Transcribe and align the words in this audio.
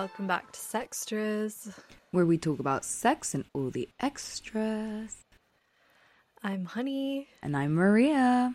Welcome 0.00 0.26
back 0.28 0.50
to 0.52 0.58
Sextras. 0.58 1.74
where 2.12 2.24
we 2.24 2.38
talk 2.38 2.58
about 2.58 2.86
sex 2.86 3.34
and 3.34 3.44
all 3.52 3.68
the 3.68 3.86
extras. 4.00 5.18
I'm 6.42 6.64
Honey, 6.64 7.28
And 7.42 7.54
I'm 7.54 7.74
Maria. 7.74 8.54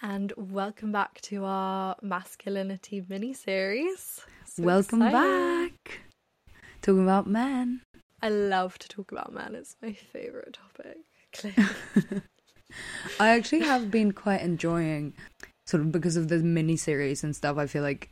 and 0.00 0.32
welcome 0.36 0.92
back 0.92 1.20
to 1.22 1.44
our 1.44 1.96
masculinity 2.00 3.04
mini 3.08 3.32
series. 3.34 4.20
Welcome 4.56 5.00
back. 5.00 6.02
Talking 6.80 7.02
about 7.02 7.26
men. 7.26 7.80
I 8.22 8.28
love 8.28 8.78
to 8.78 8.88
talk 8.88 9.10
about 9.10 9.32
men, 9.32 9.56
it's 9.56 9.74
my 9.82 9.94
favourite 9.94 10.52
topic. 10.52 10.98
Clearly. 11.32 12.22
I 13.18 13.30
actually 13.30 13.62
have 13.62 13.90
been 13.90 14.12
quite 14.12 14.42
enjoying, 14.42 15.14
sort 15.66 15.80
of 15.80 15.90
because 15.90 16.16
of 16.16 16.28
the 16.28 16.38
mini 16.38 16.76
series 16.76 17.24
and 17.24 17.34
stuff. 17.34 17.58
I 17.58 17.66
feel 17.66 17.82
like 17.82 18.10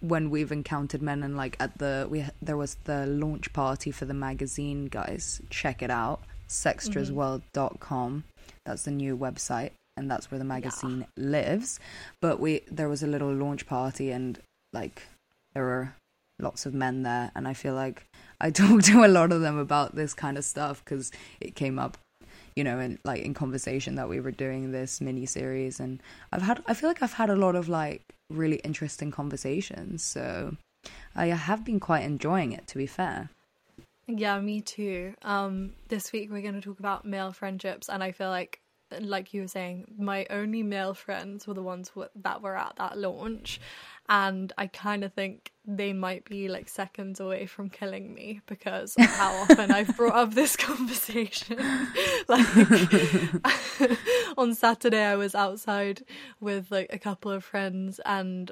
when 0.00 0.30
we've 0.30 0.52
encountered 0.52 1.02
men 1.02 1.22
and 1.22 1.36
like 1.36 1.56
at 1.60 1.78
the 1.78 2.06
we 2.10 2.24
there 2.40 2.56
was 2.56 2.76
the 2.84 3.06
launch 3.06 3.52
party 3.52 3.90
for 3.90 4.04
the 4.04 4.14
magazine 4.14 4.86
guys. 4.86 5.40
Check 5.50 5.82
it 5.82 5.90
out. 5.90 6.20
sextrasworld.com 6.48 8.24
that's 8.64 8.84
the 8.84 8.90
new 8.90 9.16
website 9.16 9.70
and 9.96 10.10
that's 10.10 10.30
where 10.30 10.38
the 10.38 10.44
magazine 10.44 11.06
lives. 11.16 11.80
But 12.20 12.38
we 12.38 12.62
there 12.70 12.88
was 12.88 13.02
a 13.02 13.06
little 13.06 13.32
launch 13.32 13.66
party 13.66 14.10
and 14.10 14.38
like 14.72 15.02
there 15.54 15.64
were 15.64 15.94
lots 16.40 16.66
of 16.66 16.74
men 16.74 17.02
there 17.02 17.30
and 17.34 17.48
i 17.48 17.52
feel 17.54 17.74
like 17.74 18.04
i 18.40 18.50
talked 18.60 18.84
to 18.84 19.04
a 19.04 19.08
lot 19.08 19.32
of 19.32 19.40
them 19.40 19.58
about 19.58 19.94
this 19.94 20.14
kind 20.14 20.38
of 20.38 20.44
stuff 20.44 20.84
because 20.84 21.10
it 21.40 21.54
came 21.54 21.78
up 21.78 21.98
you 22.54 22.64
know 22.64 22.78
in 22.78 22.98
like 23.04 23.22
in 23.22 23.34
conversation 23.34 23.96
that 23.96 24.08
we 24.08 24.20
were 24.20 24.30
doing 24.30 24.70
this 24.70 25.00
mini 25.00 25.26
series 25.26 25.80
and 25.80 26.00
i've 26.32 26.42
had 26.42 26.62
i 26.66 26.74
feel 26.74 26.88
like 26.88 27.02
i've 27.02 27.14
had 27.14 27.30
a 27.30 27.36
lot 27.36 27.56
of 27.56 27.68
like 27.68 28.02
really 28.30 28.56
interesting 28.56 29.10
conversations 29.10 30.02
so 30.02 30.56
i 31.14 31.26
have 31.26 31.64
been 31.64 31.80
quite 31.80 32.04
enjoying 32.04 32.52
it 32.52 32.66
to 32.66 32.76
be 32.78 32.86
fair 32.86 33.30
yeah, 34.08 34.40
me 34.40 34.62
too. 34.62 35.12
Um, 35.20 35.74
this 35.88 36.12
week 36.12 36.30
we're 36.30 36.40
going 36.40 36.54
to 36.54 36.62
talk 36.62 36.78
about 36.78 37.04
male 37.04 37.30
friendships, 37.30 37.90
and 37.90 38.02
I 38.02 38.12
feel 38.12 38.30
like, 38.30 38.62
like 39.00 39.34
you 39.34 39.42
were 39.42 39.48
saying, 39.48 39.86
my 39.98 40.26
only 40.30 40.62
male 40.62 40.94
friends 40.94 41.46
were 41.46 41.54
the 41.54 41.62
ones 41.62 41.90
w- 41.90 42.08
that 42.16 42.42
were 42.42 42.56
at 42.56 42.74
that 42.76 42.98
launch, 42.98 43.60
and 44.08 44.52
I 44.56 44.66
kind 44.68 45.04
of 45.04 45.12
think 45.12 45.52
they 45.66 45.92
might 45.92 46.24
be 46.24 46.48
like 46.48 46.68
seconds 46.68 47.20
away 47.20 47.46
from 47.46 47.68
killing 47.68 48.14
me 48.14 48.40
because 48.46 48.94
of 48.96 49.04
how 49.04 49.34
often 49.42 49.70
I've 49.70 49.94
brought 49.96 50.14
up 50.14 50.34
this 50.34 50.56
conversation. 50.56 51.58
like 52.28 52.46
on 54.38 54.54
Saturday, 54.54 55.04
I 55.04 55.16
was 55.16 55.34
outside 55.34 56.04
with 56.40 56.70
like 56.70 56.88
a 56.90 56.98
couple 56.98 57.30
of 57.30 57.44
friends, 57.44 58.00
and 58.06 58.50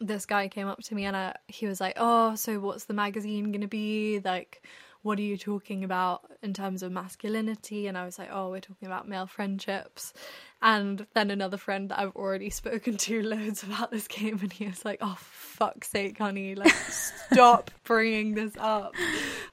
this 0.00 0.26
guy 0.26 0.48
came 0.48 0.66
up 0.66 0.82
to 0.82 0.94
me 0.94 1.04
and 1.04 1.16
I, 1.16 1.36
he 1.46 1.66
was 1.66 1.80
like, 1.80 1.94
"Oh, 1.96 2.34
so 2.34 2.58
what's 2.58 2.84
the 2.84 2.94
magazine 2.94 3.52
gonna 3.52 3.68
be 3.68 4.20
like? 4.24 4.66
What 5.02 5.18
are 5.18 5.22
you 5.22 5.36
talking 5.36 5.84
about 5.84 6.22
in 6.42 6.54
terms 6.54 6.82
of 6.82 6.92
masculinity?" 6.92 7.86
And 7.86 7.98
I 7.98 8.04
was 8.04 8.18
like, 8.18 8.30
"Oh, 8.32 8.50
we're 8.50 8.60
talking 8.60 8.86
about 8.86 9.08
male 9.08 9.26
friendships." 9.26 10.12
And 10.60 11.06
then 11.14 11.30
another 11.30 11.56
friend 11.56 11.90
that 11.90 11.98
I've 11.98 12.14
already 12.14 12.50
spoken 12.50 12.96
to 12.96 13.22
loads 13.34 13.62
about 13.62 13.90
this 13.90 14.06
game, 14.08 14.38
and 14.42 14.52
he 14.52 14.66
was 14.66 14.84
like, 14.84 14.98
"Oh, 15.00 15.16
fuck's 15.18 15.88
sake, 15.88 16.18
honey! 16.18 16.54
Like, 16.54 16.72
stop 16.72 17.70
bringing 17.84 18.34
this 18.34 18.54
up." 18.58 18.94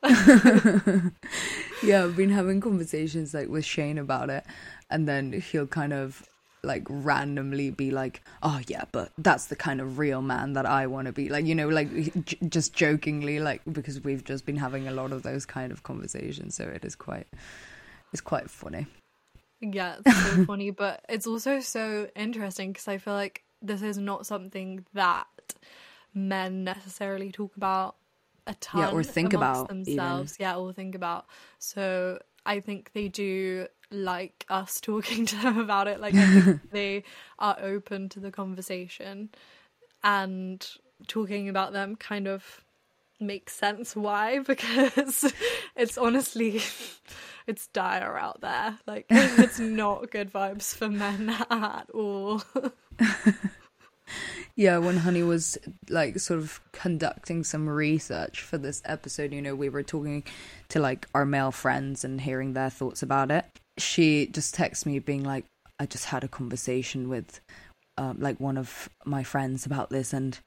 yeah 1.84 2.04
i've 2.04 2.16
been 2.16 2.30
having 2.30 2.62
conversations 2.62 3.34
like 3.34 3.50
with 3.50 3.66
shane 3.66 3.98
about 3.98 4.30
it 4.30 4.46
and 4.90 5.08
then 5.10 5.34
he'll 5.34 5.68
kind 5.68 5.92
of 5.92 6.29
like 6.64 6.86
randomly 6.90 7.70
be 7.70 7.90
like 7.92 8.22
oh 8.44 8.60
yeah 8.68 8.84
but 8.92 9.12
that's 9.18 9.46
the 9.46 9.56
kind 9.56 9.80
of 9.80 9.98
real 9.98 10.22
man 10.22 10.54
that 10.54 10.66
i 10.66 10.86
want 10.86 11.06
to 11.08 11.14
be 11.14 11.30
like 11.30 11.46
you 11.46 11.56
know 11.56 11.70
like 11.70 11.90
j- 12.26 12.38
just 12.50 12.74
jokingly 12.74 13.40
like 13.40 13.62
because 13.72 14.02
we've 14.04 14.24
just 14.26 14.46
been 14.46 14.58
having 14.58 14.88
a 14.88 14.92
lot 14.92 15.12
of 15.14 15.24
those 15.24 15.46
kind 15.46 15.72
of 15.72 15.84
conversations 15.84 16.56
so 16.56 16.66
it 16.66 16.84
is 16.84 16.96
quite 16.96 17.28
it's 18.12 18.22
quite 18.22 18.50
funny 18.50 18.88
Yeah, 19.62 19.96
it's 20.06 20.16
so 20.38 20.46
funny, 20.46 20.72
but 20.72 21.04
it's 21.10 21.28
also 21.28 21.60
so 21.60 22.10
interesting 22.16 22.72
because 22.72 22.88
I 22.88 22.98
feel 22.98 23.14
like 23.14 23.44
this 23.62 23.82
is 23.82 23.98
not 23.98 24.26
something 24.26 24.86
that 24.94 25.28
men 26.14 26.64
necessarily 26.64 27.32
talk 27.32 27.56
about 27.58 27.96
a 28.48 28.54
ton 28.56 28.82
Yeah, 28.82 28.92
or 28.92 29.04
think 29.04 29.34
about 29.34 29.70
even. 29.70 29.86
themselves. 29.86 30.38
Yeah, 30.40 30.56
or 30.56 30.74
think 30.74 30.96
about. 30.96 31.26
So 31.60 32.20
I 32.46 32.62
think 32.62 32.92
they 32.94 33.10
do 33.10 33.68
like 33.92 34.46
us 34.50 34.80
talking 34.82 35.26
to 35.28 35.36
them 35.38 35.58
about 35.58 35.88
it. 35.88 36.00
Like 36.00 36.16
I 36.16 36.26
think 36.42 36.72
they 36.72 37.04
are 37.38 37.58
open 37.62 38.10
to 38.10 38.20
the 38.20 38.32
conversation 38.32 39.30
and 40.04 40.66
talking 41.08 41.50
about 41.50 41.74
them 41.74 41.96
kind 41.96 42.28
of 42.28 42.64
makes 43.22 43.54
sense 43.54 43.96
why 43.96 44.40
because 44.48 45.34
it's 45.76 45.98
honestly 45.98 46.62
it's 47.48 47.68
dire 47.68 48.18
out 48.18 48.40
there 48.40 48.78
like 48.88 49.06
it's 49.10 49.60
not 49.60 50.10
good 50.10 50.32
vibes 50.32 50.74
for 50.74 50.88
men 50.88 51.30
at 51.50 51.90
all 51.94 52.42
Yeah, 54.56 54.80
when 54.80 54.98
Honey 54.98 55.24
was 55.24 55.58
like 55.90 56.20
sort 56.20 56.40
of 56.40 56.60
conducting 56.74 57.46
some 57.46 57.70
research 57.70 58.42
for 58.42 58.58
this 58.58 58.82
episode, 58.84 59.32
you 59.32 59.42
know, 59.42 59.56
we 59.56 59.70
were 59.70 59.84
talking 59.84 60.24
to 60.68 60.82
like 60.82 61.08
our 61.16 61.26
male 61.26 61.52
friends 61.52 62.04
and 62.04 62.20
hearing 62.20 62.54
their 62.54 62.70
thoughts 62.70 63.02
about 63.02 63.32
it. 63.32 63.46
She 63.80 64.28
just 64.28 64.54
texts 64.54 64.86
me 64.86 65.00
being 65.00 65.24
like, 65.24 65.46
I 65.80 65.86
just 65.86 66.06
had 66.06 66.24
a 66.24 66.28
conversation 66.28 67.10
with 67.10 67.40
um, 67.98 68.18
like 68.20 68.40
one 68.40 68.58
of 68.58 68.90
my 69.06 69.24
friends 69.24 69.66
about 69.66 69.90
this 69.90 70.14
and 70.14 70.40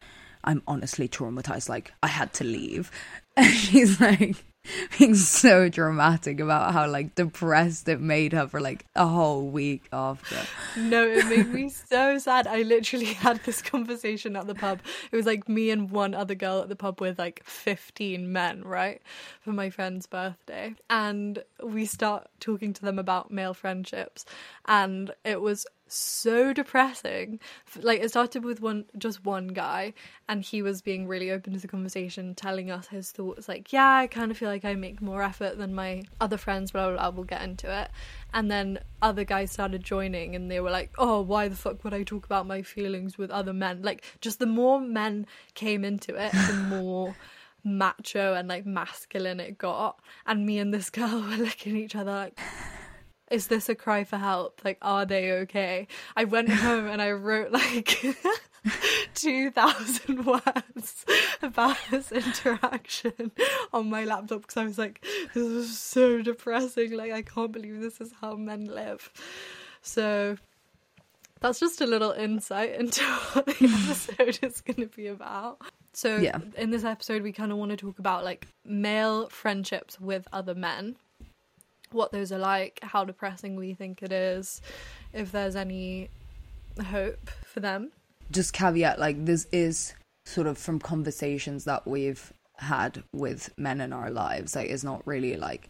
I'm 0.45 0.63
honestly 0.67 1.09
traumatized. 1.09 1.69
Like, 1.69 1.93
I 2.03 2.09
had 2.09 2.33
to 2.35 2.45
leave. 2.45 2.91
And 3.35 3.47
she's 3.55 3.99
like, 3.99 4.45
being 4.99 5.15
so 5.15 5.69
dramatic 5.69 6.39
about 6.41 6.73
how 6.73 6.89
like 6.89 7.15
depressed 7.15 7.89
it 7.89 8.01
made 8.01 8.33
her 8.33 8.47
for 8.47 8.61
like 8.61 8.87
a 8.95 9.07
whole 9.07 9.49
week 9.49 9.89
after. 9.93 10.37
no 10.77 11.05
it 11.05 11.27
made 11.27 11.53
me 11.53 11.69
so 11.69 12.19
sad. 12.19 12.47
I 12.47 12.63
literally 12.63 13.07
had 13.13 13.43
this 13.45 13.61
conversation 13.61 14.37
at 14.37 14.47
the 14.47 14.55
pub. 14.55 14.81
It 15.11 15.17
was 15.17 15.27
like 15.27 15.49
me 15.49 15.71
and 15.71 15.91
one 15.91 16.15
other 16.15 16.35
girl 16.35 16.61
at 16.61 16.69
the 16.69 16.77
pub 16.77 17.01
with 17.01 17.19
like 17.19 17.43
15 17.45 18.33
men 18.33 18.63
right 18.63 19.03
for 19.41 19.53
my 19.53 19.71
friend's 19.71 20.07
birthday. 20.07 20.75
And 20.89 21.43
we 21.63 21.85
start 21.87 22.29
talking 22.41 22.73
to 22.73 22.83
them 22.83 22.99
about 22.99 23.31
male 23.31 23.55
friendships. 23.55 24.25
And 24.67 25.13
it 25.25 25.41
was 25.41 25.67
so 25.95 26.53
depressing. 26.53 27.41
Like 27.81 28.01
it 28.01 28.09
started 28.11 28.45
with 28.45 28.61
one 28.61 28.85
just 28.99 29.25
one 29.25 29.49
guy 29.49 29.95
and 30.29 30.43
he 30.43 30.63
was 30.63 30.83
being 30.83 31.07
really 31.07 31.31
open 31.31 31.53
to 31.53 31.59
the 31.59 31.69
conversation 31.69 32.35
telling 32.35 32.71
us 32.71 32.87
his 32.87 33.11
thoughts 33.11 33.49
like 33.49 33.73
yeah 33.73 33.97
i 33.97 34.07
kind 34.07 34.31
of 34.31 34.39
feel 34.39 34.49
like 34.49 34.65
i 34.65 34.75
make 34.75 35.03
more 35.03 35.23
effort 35.23 35.59
than 35.59 35.75
my 35.75 36.03
other 36.21 36.37
friends 36.37 36.71
blah 36.71 36.89
blah 36.89 36.97
blah 36.97 37.11
we'll 37.11 37.25
get 37.25 37.43
into 37.43 37.71
it. 37.71 37.91
And 38.35 38.51
then 38.51 38.79
other 39.03 39.25
guys 39.25 39.53
started 39.53 39.85
joining 39.85 40.35
and 40.35 40.51
they 40.51 40.61
were 40.61 40.71
like 40.71 40.93
oh 40.99 41.21
why 41.21 41.49
the 41.49 41.57
fuck 41.57 41.85
would 41.85 41.95
i 41.95 42.03
talk 42.03 42.25
about 42.25 42.47
my 42.47 42.63
feelings 42.63 43.19
with 43.19 43.31
other 43.31 43.53
men? 43.53 43.83
Like 43.83 44.05
just 44.21 44.39
the 44.39 44.47
more 44.47 44.81
men 44.81 45.27
came 45.55 45.85
into 45.85 46.15
it 46.15 46.33
the 46.33 46.55
more 46.69 47.15
macho 47.65 48.35
and 48.35 48.49
like 48.49 48.67
masculine 48.67 49.41
it 49.41 49.59
got. 49.59 50.01
And 50.27 50.47
me 50.47 50.59
and 50.59 50.73
this 50.73 50.91
girl 50.99 51.23
were 51.23 51.37
looking 51.37 51.77
at 51.77 51.83
each 51.83 51.97
other 51.97 52.13
like 52.13 52.39
is 53.33 53.49
this 53.49 53.69
a 53.69 53.75
cry 53.75 54.05
for 54.05 54.17
help? 54.19 54.61
Like, 54.65 54.79
are 54.83 55.05
they 55.07 55.33
okay? 55.33 55.89
I 56.17 56.25
went 56.25 56.49
home 56.51 56.87
and 56.87 57.01
I 57.03 57.13
wrote 57.13 57.51
like 57.53 58.05
2,000 59.15 60.25
words 60.27 61.05
about 61.43 61.77
this 61.91 62.13
interaction 62.13 63.33
on 63.73 63.91
my 63.91 64.05
laptop 64.05 64.43
because 64.43 64.57
I 64.57 64.65
was 64.65 64.79
like, 64.79 65.05
this 65.35 65.47
is 65.47 65.79
so 65.79 66.23
depressing. 66.23 66.93
Like, 66.93 67.13
I 67.13 67.23
can't 67.23 67.53
believe 67.53 67.81
this 67.81 68.01
is 68.01 68.13
how 68.21 68.35
men 68.35 68.67
live. 68.67 69.11
So, 69.83 70.37
that's 71.41 71.59
just 71.59 71.81
a 71.81 71.87
little 71.87 72.13
insight 72.13 72.75
into 72.75 73.03
what 73.33 73.47
the 73.47 73.53
episode 73.65 74.39
is 74.43 74.61
going 74.61 74.77
to 74.89 74.95
be 74.95 75.09
about. 75.09 75.61
So, 75.93 76.17
Yeah. 76.17 76.39
in 76.57 76.71
this 76.71 76.85
episode, 76.85 77.23
we 77.23 77.33
kind 77.33 77.51
of 77.53 77.59
want 77.59 77.71
to 77.73 77.77
talk 77.77 77.99
about 77.99 78.25
like 78.25 78.47
male 78.65 79.29
friendships 79.29 80.01
with 80.01 80.27
other 80.33 80.55
men 80.55 80.97
what 81.95 82.13
those 82.13 82.33
are 82.33 82.39
like, 82.39 82.81
how 82.83 83.05
depressing 83.05 83.57
we 83.57 83.75
think 83.75 84.03
it 84.03 84.13
is, 84.13 84.61
if 85.13 85.33
there's 85.33 85.57
any 85.57 86.09
hope 86.85 87.31
for 87.47 87.61
them. 87.61 87.91
just 88.31 88.53
caveat 88.53 88.99
like 88.99 89.25
this 89.27 89.47
is 89.53 89.95
sort 90.25 90.47
of 90.47 90.57
from 90.57 90.79
conversations 90.79 91.65
that 91.65 91.87
we've 91.87 92.33
had 92.57 93.03
with 93.13 93.53
men 93.59 93.81
in 93.81 93.93
our 93.93 94.11
lives. 94.11 94.55
Like 94.57 94.71
it's 94.71 94.85
not 94.85 95.07
really 95.07 95.37
like 95.37 95.69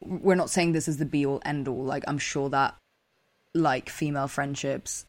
we're 0.00 0.34
not 0.34 0.50
saying 0.50 0.72
this 0.72 0.88
is 0.88 0.98
the 0.98 1.04
be 1.04 1.24
all 1.24 1.40
end 1.44 1.68
all 1.68 1.84
like 1.84 2.02
i'm 2.08 2.18
sure 2.18 2.48
that 2.50 2.74
like 3.54 3.88
female 3.88 4.26
friendships 4.26 5.04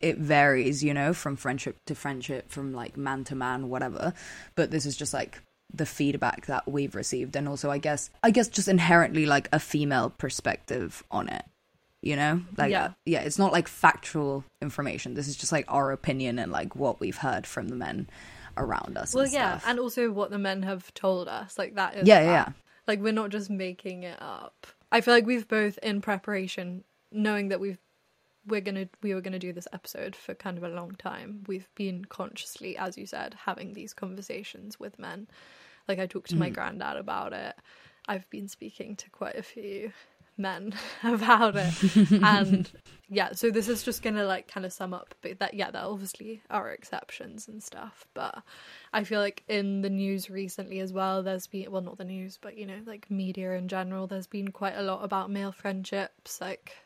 it 0.00 0.18
varies 0.18 0.84
you 0.84 0.94
know 0.94 1.12
from 1.12 1.36
friendship 1.36 1.76
to 1.86 1.94
friendship 1.94 2.50
from 2.50 2.72
like 2.72 2.96
man 2.96 3.24
to 3.24 3.34
man 3.34 3.68
whatever. 3.68 4.14
But 4.54 4.70
this 4.70 4.86
is 4.86 4.96
just 4.96 5.12
like 5.12 5.40
the 5.72 5.86
feedback 5.86 6.46
that 6.46 6.66
we've 6.66 6.94
received 6.94 7.36
and 7.36 7.46
also 7.48 7.70
i 7.70 7.78
guess 7.78 8.10
i 8.22 8.30
guess 8.30 8.48
just 8.48 8.68
inherently 8.68 9.26
like 9.26 9.48
a 9.52 9.58
female 9.60 10.10
perspective 10.10 11.04
on 11.10 11.28
it 11.28 11.44
you 12.00 12.16
know 12.16 12.40
like 12.56 12.70
Yeah. 12.70 12.92
yeah 13.04 13.20
it's 13.20 13.38
not 13.38 13.52
like 13.52 13.68
factual 13.68 14.44
information 14.62 15.14
this 15.14 15.28
is 15.28 15.36
just 15.36 15.52
like 15.52 15.66
our 15.68 15.92
opinion 15.92 16.38
and 16.38 16.50
like 16.50 16.74
what 16.74 17.00
we've 17.00 17.18
heard 17.18 17.46
from 17.46 17.68
the 17.68 17.76
men 17.76 18.08
around 18.56 18.96
us. 18.96 19.14
well 19.14 19.24
and 19.24 19.32
yeah 19.32 19.60
and 19.66 19.78
also 19.78 20.10
what 20.10 20.30
the 20.30 20.38
men 20.38 20.62
have 20.62 20.92
told 20.94 21.28
us 21.28 21.58
like 21.58 21.74
that 21.74 21.96
is 21.96 22.08
Yeah, 22.08 22.20
yeah, 22.20 22.30
yeah. 22.30 22.48
like 22.86 23.00
we're 23.00 23.12
not 23.12 23.30
just 23.30 23.50
making 23.50 24.04
it 24.04 24.16
up 24.22 24.66
i 24.90 25.00
feel 25.00 25.12
like 25.14 25.26
we've 25.26 25.46
both 25.46 25.78
in 25.82 26.00
preparation 26.00 26.82
knowing 27.12 27.48
that 27.48 27.60
we've 27.60 27.78
we're 28.48 28.60
gonna 28.60 28.88
we 29.02 29.14
were 29.14 29.20
gonna 29.20 29.38
do 29.38 29.52
this 29.52 29.68
episode 29.72 30.16
for 30.16 30.34
kind 30.34 30.56
of 30.58 30.64
a 30.64 30.68
long 30.68 30.96
time. 30.96 31.44
We've 31.46 31.68
been 31.74 32.04
consciously 32.06 32.76
as 32.76 32.98
you 32.98 33.06
said 33.06 33.34
having 33.46 33.74
these 33.74 33.94
conversations 33.94 34.80
with 34.80 34.98
men. 34.98 35.28
Like 35.86 35.98
i 35.98 36.06
talked 36.06 36.30
to 36.30 36.36
my 36.36 36.50
Mhm. 36.50 36.54
granddad 36.54 36.96
about 36.96 37.32
it. 37.32 37.54
I've 38.06 38.28
been 38.30 38.48
speaking 38.48 38.96
to 38.96 39.10
quite 39.10 39.36
a 39.36 39.42
few 39.42 39.92
men 40.36 40.72
about 41.02 41.56
it. 41.56 41.74
And 42.22 42.70
yeah 43.10 43.32
so 43.32 43.50
this 43.50 43.68
is 43.68 43.82
just 43.82 44.02
gonna 44.02 44.24
like 44.24 44.46
kind 44.48 44.66
of 44.66 44.72
sum 44.72 44.92
up 44.92 45.14
but 45.22 45.38
that 45.38 45.54
yeah 45.54 45.70
there 45.70 45.82
obviously 45.82 46.42
are 46.50 46.70
exceptions 46.70 47.48
and 47.48 47.62
stuff. 47.62 48.06
But 48.14 48.42
i 48.92 49.02
feel 49.04 49.20
like 49.20 49.42
in 49.48 49.80
the 49.82 49.90
news 49.90 50.30
recently 50.30 50.78
as 50.80 50.92
well 50.92 51.22
there's 51.22 51.46
been 51.46 51.70
well 51.72 51.82
not 51.82 51.98
the 51.98 52.04
news 52.04 52.38
but 52.40 52.56
you 52.56 52.66
know 52.66 52.80
like 52.86 53.10
media 53.10 53.52
in 53.52 53.66
general 53.68 54.06
there's 54.06 54.26
been 54.26 54.48
quite 54.52 54.76
a 54.76 54.82
lot 54.82 55.02
about 55.04 55.30
male 55.30 55.52
friendships 55.52 56.40
like 56.40 56.76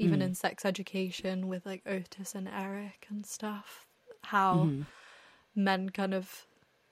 even 0.00 0.20
Mm. 0.20 0.24
in 0.24 0.34
sex 0.34 0.64
education 0.64 1.46
with 1.48 1.64
like 1.66 1.82
otis 1.86 2.34
and 2.34 2.48
eric 2.48 3.06
and 3.10 3.24
stuff 3.26 3.86
how 4.24 4.54
Mhm. 4.66 4.86
men 5.54 5.90
kind 5.90 6.14
of 6.14 6.46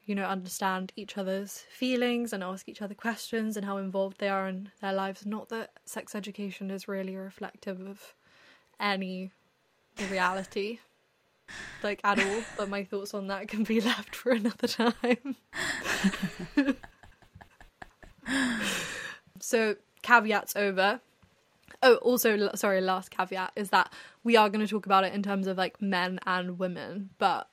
you 0.05 0.15
know 0.15 0.25
understand 0.27 0.93
each 0.97 1.17
other's 1.19 1.59
feelings 1.71 2.33
and 2.33 2.43
ask 2.45 2.69
each 2.69 2.83
other 2.83 2.95
questions 2.95 3.57
and 3.57 3.65
how 3.67 3.77
involved 3.79 4.19
they 4.19 4.29
are 4.29 4.49
in 4.49 4.71
their 4.81 4.93
lives 4.93 5.25
not 5.27 5.49
that 5.49 5.71
sex 5.85 6.15
education 6.15 6.71
is 6.71 6.87
really 6.89 7.17
reflective 7.17 7.81
of 7.81 8.15
any 8.81 9.33
reality 10.11 10.79
like 11.83 12.01
at 12.05 12.19
all 12.19 12.43
but 12.57 12.69
my 12.69 12.85
thoughts 12.85 13.15
on 13.15 13.27
that 13.29 13.49
can 13.49 13.65
be 13.65 13.81
left 13.93 14.15
for 14.17 14.33
another 14.33 14.67
time 14.67 15.37
so 19.41 19.77
caveats 20.03 20.55
over 20.57 21.01
oh 21.83 21.97
also 21.97 22.51
sorry 22.55 22.81
last 22.81 23.11
caveat 23.11 23.53
is 23.57 23.71
that 23.71 23.93
we 24.25 24.37
are 24.37 24.49
going 24.49 24.61
to 24.65 24.71
talk 24.71 24.87
about 24.87 25.05
it 25.05 25.13
in 25.15 25.23
terms 25.23 25.47
of 25.47 25.57
like 25.57 25.81
men 25.81 26.19
and 26.27 26.59
women 26.59 27.11
but 27.19 27.49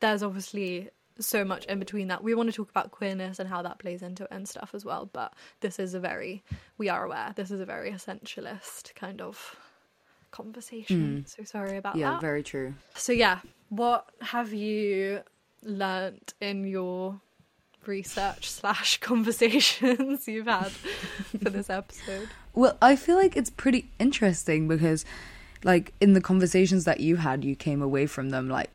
there's 0.00 0.22
obviously 0.22 0.88
so 1.20 1.44
much 1.44 1.64
in 1.64 1.80
between 1.80 2.06
that. 2.06 2.22
We 2.22 2.32
want 2.36 2.48
to 2.48 2.54
talk 2.54 2.70
about 2.70 2.92
queerness 2.92 3.40
and 3.40 3.48
how 3.48 3.60
that 3.62 3.80
plays 3.80 4.02
into 4.02 4.22
it 4.22 4.28
and 4.30 4.48
stuff 4.48 4.70
as 4.72 4.84
well 4.84 5.10
but 5.12 5.32
this 5.60 5.78
is 5.80 5.94
a 5.94 5.98
very 6.00 6.44
we 6.76 6.88
are 6.88 7.04
aware 7.04 7.32
this 7.34 7.50
is 7.50 7.60
a 7.60 7.64
very 7.66 7.90
essentialist 7.90 8.94
kind 8.94 9.20
of 9.20 9.56
conversation. 10.30 11.16
Hmm. 11.18 11.26
So 11.26 11.42
sorry 11.44 11.76
about 11.76 11.96
Yeah, 11.96 12.10
that. 12.10 12.14
Yeah, 12.16 12.20
very 12.20 12.42
true. 12.42 12.74
so 12.94 13.12
yeah 13.12 13.40
what 13.70 14.08
have 14.20 14.52
you 14.52 15.20
learnt 15.62 16.34
in 16.40 16.64
your 16.66 17.20
research 17.86 18.48
slash 18.50 18.98
conversations 19.00 20.28
you've 20.28 20.46
had 20.46 20.70
for 20.70 21.50
this 21.50 21.68
episode 21.70 22.28
Well, 22.58 22.76
I 22.82 22.96
feel 22.96 23.14
like 23.14 23.36
it's 23.36 23.50
pretty 23.50 23.88
interesting 24.00 24.66
because, 24.66 25.04
like, 25.62 25.92
in 26.00 26.14
the 26.14 26.20
conversations 26.20 26.86
that 26.86 26.98
you 26.98 27.14
had, 27.14 27.44
you 27.44 27.54
came 27.54 27.80
away 27.80 28.06
from 28.06 28.30
them 28.30 28.48
like, 28.48 28.70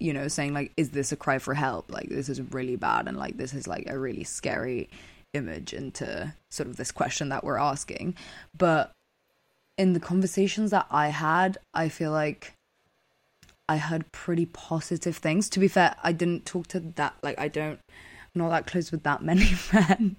you 0.00 0.14
know, 0.14 0.26
saying 0.26 0.54
like, 0.54 0.72
"Is 0.78 0.88
this 0.92 1.12
a 1.12 1.16
cry 1.16 1.38
for 1.38 1.52
help? 1.52 1.92
Like, 1.92 2.08
this 2.08 2.30
is 2.30 2.40
really 2.40 2.76
bad, 2.76 3.06
and 3.06 3.18
like, 3.18 3.36
this 3.36 3.52
is 3.52 3.66
like 3.66 3.84
a 3.90 3.98
really 3.98 4.24
scary 4.24 4.88
image 5.34 5.74
into 5.74 6.32
sort 6.50 6.66
of 6.66 6.76
this 6.76 6.90
question 6.90 7.28
that 7.28 7.44
we're 7.44 7.58
asking." 7.58 8.16
But 8.56 8.90
in 9.76 9.92
the 9.92 10.00
conversations 10.00 10.70
that 10.70 10.86
I 10.90 11.08
had, 11.08 11.58
I 11.74 11.90
feel 11.90 12.10
like 12.10 12.54
I 13.68 13.76
heard 13.76 14.10
pretty 14.12 14.46
positive 14.46 15.18
things. 15.18 15.50
To 15.50 15.60
be 15.60 15.68
fair, 15.68 15.94
I 16.02 16.12
didn't 16.12 16.46
talk 16.46 16.68
to 16.68 16.80
that 16.80 17.16
like 17.22 17.38
I 17.38 17.48
don't 17.48 17.80
not 18.34 18.50
that 18.50 18.66
close 18.66 18.90
with 18.90 19.02
that 19.04 19.22
many 19.22 19.50
men, 19.72 20.16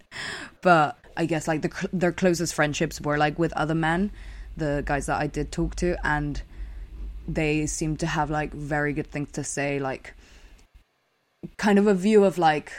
but 0.61 0.97
I 1.17 1.25
guess 1.25 1.47
like 1.47 1.61
the 1.61 1.89
their 1.91 2.11
closest 2.11 2.53
friendships 2.53 2.99
were 3.01 3.17
like 3.17 3.37
with 3.39 3.53
other 3.53 3.75
men, 3.75 4.11
the 4.57 4.83
guys 4.85 5.05
that 5.07 5.21
I 5.21 5.27
did 5.27 5.51
talk 5.51 5.75
to, 5.77 5.95
and 6.05 6.41
they 7.27 7.65
seemed 7.65 7.99
to 8.01 8.07
have 8.07 8.29
like 8.29 8.53
very 8.53 8.93
good 8.93 9.11
things 9.11 9.31
to 9.33 9.43
say, 9.43 9.79
like 9.79 10.13
kind 11.57 11.79
of 11.79 11.87
a 11.87 11.93
view 11.93 12.23
of 12.23 12.37
like, 12.37 12.71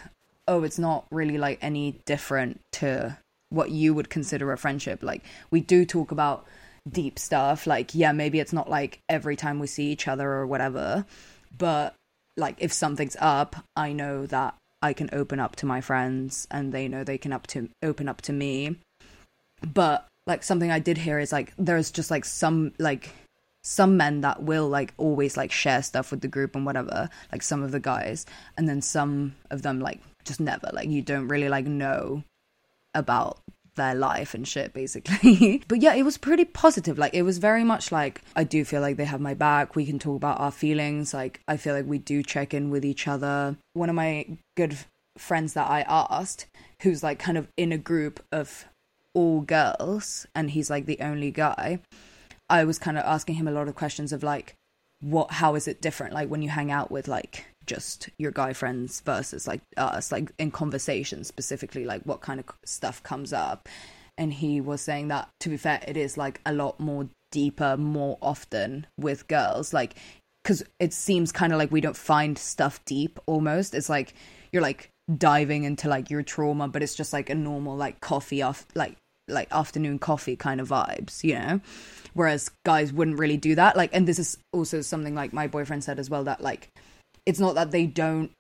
oh, 0.49 0.65
it's 0.65 0.79
not 0.79 1.07
really 1.11 1.39
like 1.39 1.59
any 1.63 2.01
different 2.05 2.61
to 2.73 3.19
what 3.51 3.71
you 3.71 3.95
would 3.95 4.11
consider 4.11 4.53
a 4.53 4.59
friendship. 4.59 5.03
Like 5.03 5.23
we 5.51 5.61
do 5.61 5.85
talk 5.85 6.11
about 6.11 6.47
deep 6.89 7.19
stuff, 7.19 7.67
like 7.67 7.95
yeah, 7.95 8.13
maybe 8.13 8.41
it's 8.41 8.53
not 8.53 8.71
like 8.71 9.01
every 9.09 9.37
time 9.37 9.59
we 9.59 9.67
see 9.67 9.91
each 9.91 10.09
other 10.09 10.31
or 10.31 10.47
whatever, 10.47 11.05
but 11.57 11.95
like 12.37 12.57
if 12.59 12.73
something's 12.73 13.17
up, 13.21 13.57
I 13.75 13.93
know 13.93 14.27
that 14.27 14.55
I 14.83 14.93
can 14.93 15.11
open 15.13 15.41
up 15.41 15.57
to 15.57 15.67
my 15.67 15.81
friends 15.81 16.47
and 16.51 16.73
they 16.73 16.89
know 16.89 17.05
they 17.05 17.19
can 17.19 17.33
up 17.33 17.47
to 17.49 17.69
open 17.83 18.09
up 18.09 18.23
to 18.23 18.33
me. 18.33 18.77
But 19.63 20.07
like 20.27 20.43
something 20.43 20.71
I 20.71 20.79
did 20.79 20.99
hear 20.99 21.19
is 21.19 21.33
like 21.33 21.53
there's 21.57 21.91
just 21.91 22.11
like 22.11 22.25
some 22.25 22.73
like 22.79 23.11
some 23.63 23.97
men 23.97 24.21
that 24.21 24.43
will 24.43 24.69
like 24.69 24.95
always 24.97 25.37
like 25.37 25.51
share 25.51 25.83
stuff 25.83 26.11
with 26.11 26.21
the 26.21 26.29
group 26.29 26.55
and 26.55 26.65
whatever, 26.65 27.09
like 27.33 27.43
some 27.43 27.63
of 27.63 27.73
the 27.73 27.81
guys, 27.81 28.27
and 28.57 28.69
then 28.69 28.81
some 28.81 29.35
of 29.51 29.63
them 29.63 29.81
like 29.81 30.01
just 30.25 30.41
never 30.41 30.71
like 30.73 30.89
you 30.89 31.03
don't 31.03 31.29
really 31.29 31.49
like 31.49 31.67
know 31.67 32.23
about 32.95 33.39
their 33.77 33.95
life 33.95 34.35
and 34.35 34.47
shit 34.47 34.73
basically. 34.73 35.63
But 35.69 35.81
yeah 35.81 35.95
it 35.95 36.03
was 36.03 36.19
pretty 36.19 36.45
positive. 36.45 36.99
Like 36.99 37.15
it 37.15 37.23
was 37.23 37.39
very 37.39 37.65
much 37.65 37.93
like 37.93 38.21
i 38.35 38.45
do 38.45 38.65
feel 38.65 38.81
like 38.81 38.97
they 38.97 39.05
have 39.05 39.21
my 39.21 39.35
back. 39.35 39.77
We 39.77 39.87
can 39.87 39.99
talk 39.99 40.17
about 40.17 40.41
our 40.41 40.51
feelings. 40.51 41.15
Like 41.15 41.41
i 41.47 41.57
feel 41.57 41.75
like 41.75 41.87
we 41.87 41.99
do 41.99 42.23
check 42.23 42.53
in 42.53 42.71
with 42.71 42.85
each 42.85 43.07
other. 43.07 43.57
One 43.75 43.89
of 43.89 43.95
my 43.95 44.27
good 44.57 44.77
friends 45.19 45.55
that 45.55 45.69
i 45.69 45.83
asked 45.83 46.47
who's 46.83 47.03
like 47.03 47.19
kind 47.19 47.39
of 47.39 47.49
in 47.57 47.73
a 47.73 47.79
group 47.79 48.23
of 48.31 48.67
all 49.15 49.41
girls 49.41 50.27
and 50.35 50.51
he's 50.51 50.69
like 50.71 50.87
the 50.87 50.99
only 51.01 51.31
guy 51.31 51.79
i 52.51 52.65
was 52.65 52.79
kind 52.79 52.99
of 52.99 53.05
asking 53.05 53.37
him 53.37 53.49
a 53.49 53.53
lot 53.53 53.69
of 53.69 53.75
questions 53.75 54.13
of 54.13 54.23
like 54.23 54.55
what 55.01 55.31
how 55.33 55.55
is 55.55 55.67
it 55.67 55.81
different 55.81 56.13
like 56.13 56.29
when 56.29 56.43
you 56.43 56.49
hang 56.49 56.71
out 56.71 56.91
with 56.91 57.09
like 57.09 57.47
just 57.67 58.09
your 58.19 58.31
guy 58.31 58.53
friends 58.53 59.01
versus 59.01 59.47
like 59.47 59.61
us 59.77 60.13
like 60.13 60.31
in 60.39 60.51
conversation 60.51 61.25
specifically 61.25 61.85
like 61.85 62.03
what 62.03 62.21
kind 62.21 62.41
of 62.41 62.47
stuff 62.65 63.03
comes 63.03 63.33
up. 63.33 63.69
And 64.19 64.33
he 64.33 64.61
was 64.61 64.81
saying 64.81 65.09
that 65.09 65.29
to 65.41 65.51
be 65.51 65.57
fair 65.57 65.83
it 65.87 65.97
is 65.97 66.17
like 66.17 66.41
a 66.47 66.53
lot 66.53 66.81
more 66.81 67.09
deeper 67.33 67.77
more 67.77 68.17
often 68.23 68.87
with 68.99 69.29
girls 69.29 69.75
like 69.75 69.97
because 70.43 70.63
it 70.79 70.93
seems 70.93 71.33
kind 71.33 71.53
of 71.53 71.59
like 71.59 71.73
we 71.73 71.81
don't 71.81 71.97
find 71.97 72.39
stuff 72.39 72.83
deep 72.85 73.19
almost. 73.27 73.75
It's 73.75 73.89
like 73.89 74.15
you're 74.53 74.63
like 74.63 74.91
diving 75.17 75.65
into 75.65 75.89
like 75.89 76.11
your 76.11 76.23
trauma 76.23 76.69
but 76.69 76.83
it's 76.83 76.95
just 76.95 77.13
like 77.13 77.31
a 77.31 77.35
normal 77.35 77.77
like 77.77 78.01
coffee 78.01 78.43
off 78.43 78.67
like 78.75 78.97
like 79.29 79.49
afternoon 79.53 79.99
coffee 79.99 80.37
kind 80.37 80.61
of 80.61 80.69
vibes 80.69 81.25
you 81.25 81.35
know? 81.35 81.61
Whereas 82.15 82.51
guys 82.65 82.93
wouldn't 82.93 83.19
really 83.19 83.37
do 83.37 83.57
that. 83.57 83.77
Like 83.77 83.91
and 83.93 84.07
this 84.09 84.19
is 84.19 84.39
also 84.53 84.81
something 84.81 85.15
like 85.15 85.33
my 85.33 85.47
boyfriend 85.49 85.85
said 85.85 85.99
as 85.99 86.09
well 86.09 86.25
that 86.25 86.41
like 86.41 86.71
it's 87.27 87.41
not 87.41 87.55
that 87.57 87.73
they 87.73 87.87
don't 87.87 88.31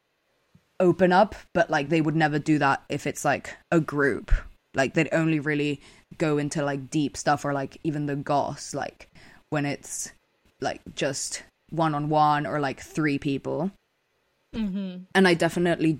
open 0.78 1.12
up 1.12 1.34
but 1.52 1.70
like 1.70 1.88
they 1.88 2.00
would 2.00 2.16
never 2.16 2.38
do 2.38 2.58
that 2.58 2.82
if 2.88 3.06
it's 3.06 3.24
like 3.24 3.56
a 3.70 3.80
group. 3.80 4.32
Like 4.74 4.94
they'd 4.94 5.08
only 5.12 5.40
really 5.40 5.80
go 6.18 6.38
into 6.38 6.64
like 6.64 6.90
deep 6.90 7.16
stuff 7.16 7.44
or 7.44 7.52
like 7.52 7.78
even 7.82 8.06
the 8.06 8.16
goss 8.16 8.74
like 8.74 9.08
when 9.50 9.64
it's 9.64 10.12
like 10.60 10.80
just 10.94 11.42
one 11.70 11.94
on 11.94 12.08
one 12.08 12.46
or 12.46 12.60
like 12.60 12.80
three 12.80 13.18
people. 13.18 13.70
Mm-hmm. 14.54 15.02
and 15.14 15.28
I 15.28 15.34
definitely 15.34 15.98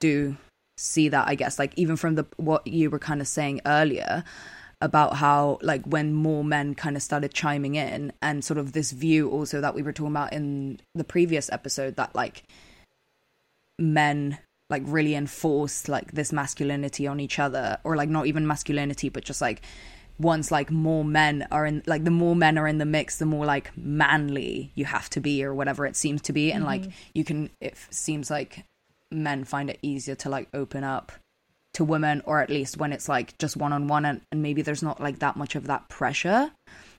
do 0.00 0.36
see 0.76 1.08
that 1.08 1.28
I 1.28 1.34
guess. 1.34 1.58
Like 1.58 1.72
even 1.76 1.96
from 1.96 2.14
the 2.14 2.26
what 2.36 2.66
you 2.66 2.90
were 2.90 2.98
kind 2.98 3.20
of 3.20 3.28
saying 3.28 3.60
earlier 3.66 4.24
about 4.82 5.16
how 5.16 5.58
like 5.62 5.84
when 5.86 6.12
more 6.12 6.44
men 6.44 6.74
kind 6.74 6.96
of 6.96 7.02
started 7.02 7.32
chiming 7.32 7.76
in 7.76 8.12
and 8.20 8.44
sort 8.44 8.58
of 8.58 8.72
this 8.72 8.92
view 8.92 9.30
also 9.30 9.60
that 9.60 9.74
we 9.74 9.82
were 9.82 9.92
talking 9.92 10.12
about 10.12 10.32
in 10.32 10.78
the 10.94 11.04
previous 11.04 11.50
episode 11.50 11.96
that 11.96 12.14
like 12.14 12.42
men 13.78 14.38
like 14.68 14.82
really 14.84 15.14
enforced 15.14 15.88
like 15.88 16.12
this 16.12 16.32
masculinity 16.32 17.06
on 17.06 17.20
each 17.20 17.38
other 17.38 17.78
or 17.84 17.96
like 17.96 18.08
not 18.08 18.26
even 18.26 18.46
masculinity 18.46 19.08
but 19.08 19.24
just 19.24 19.40
like 19.40 19.62
once 20.18 20.50
like 20.50 20.70
more 20.70 21.04
men 21.04 21.46
are 21.50 21.66
in 21.66 21.82
like 21.86 22.04
the 22.04 22.10
more 22.10 22.36
men 22.36 22.58
are 22.58 22.66
in 22.66 22.78
the 22.78 22.84
mix 22.84 23.18
the 23.18 23.26
more 23.26 23.44
like 23.44 23.76
manly 23.76 24.70
you 24.74 24.84
have 24.84 25.08
to 25.10 25.20
be 25.20 25.44
or 25.44 25.54
whatever 25.54 25.86
it 25.86 25.96
seems 25.96 26.22
to 26.22 26.32
be. 26.32 26.52
And 26.52 26.64
like 26.64 26.82
mm-hmm. 26.82 26.90
you 27.14 27.24
can 27.24 27.50
it 27.60 27.76
seems 27.90 28.30
like 28.30 28.64
men 29.10 29.44
find 29.44 29.70
it 29.70 29.78
easier 29.82 30.14
to 30.16 30.28
like 30.28 30.48
open 30.54 30.84
up 30.84 31.12
to 31.74 31.84
women 31.84 32.22
or 32.26 32.40
at 32.40 32.50
least 32.50 32.76
when 32.76 32.92
it's 32.92 33.08
like 33.08 33.36
just 33.38 33.56
one 33.56 33.72
on 33.72 33.88
one 33.88 34.04
and 34.04 34.20
maybe 34.34 34.62
there's 34.62 34.82
not 34.82 35.00
like 35.00 35.18
that 35.20 35.36
much 35.36 35.54
of 35.54 35.66
that 35.66 35.88
pressure. 35.88 36.52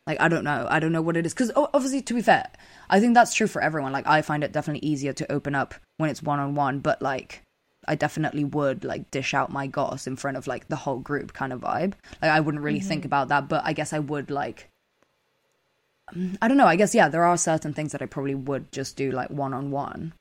Like 0.05 0.19
i 0.19 0.27
don't 0.27 0.43
know. 0.43 0.67
I 0.69 0.79
don't 0.79 0.91
know 0.91 1.01
what 1.01 1.17
it 1.17 1.25
is. 1.25 1.33
Because 1.33 1.51
obviously 1.55 2.01
to 2.01 2.13
be 2.13 2.21
fair 2.21 2.49
i 2.89 2.99
think 2.99 3.13
that's 3.13 3.33
true 3.33 3.47
for 3.47 3.61
everyone. 3.61 3.91
Like 3.91 4.07
i 4.07 4.21
find 4.21 4.43
it 4.43 4.51
definitely 4.51 4.87
easier 4.87 5.13
to 5.13 5.31
open 5.31 5.55
up 5.55 5.73
when 5.97 6.09
it's 6.09 6.23
one 6.23 6.39
on 6.39 6.55
one 6.55 6.79
but 6.79 7.01
like 7.01 7.41
I 7.85 7.95
definitely 7.95 8.45
would 8.45 8.85
like 8.85 9.11
dish 9.11 9.33
out 9.33 9.51
my 9.51 9.67
goss 9.67 10.07
in 10.07 10.15
front 10.15 10.37
of 10.37 10.47
like 10.47 10.69
the 10.69 10.77
whole 10.77 10.99
group 10.99 11.33
kind 11.33 11.51
of 11.51 11.59
vibe. 11.61 11.93
Like 12.21 12.31
I 12.31 12.39
wouldn't 12.39 12.63
really 12.63 12.79
think 12.79 13.01
mm-hmm. 13.01 13.07
about 13.07 13.27
that, 13.27 13.49
but 13.49 13.63
I 13.65 13.73
guess 13.73 13.91
I 13.91 13.99
would 13.99 14.31
like 14.31 14.69
I 16.41 16.47
don't 16.47 16.57
know, 16.57 16.67
I 16.67 16.75
guess 16.75 16.93
yeah, 16.93 17.09
there 17.09 17.23
are 17.23 17.37
certain 17.37 17.73
things 17.73 17.91
that 17.91 18.01
I 18.01 18.05
probably 18.05 18.35
would 18.35 18.71
just 18.71 18.95
do 18.95 19.11
like 19.11 19.29
one 19.29 19.53
on 19.53 19.71
one. 19.71 20.13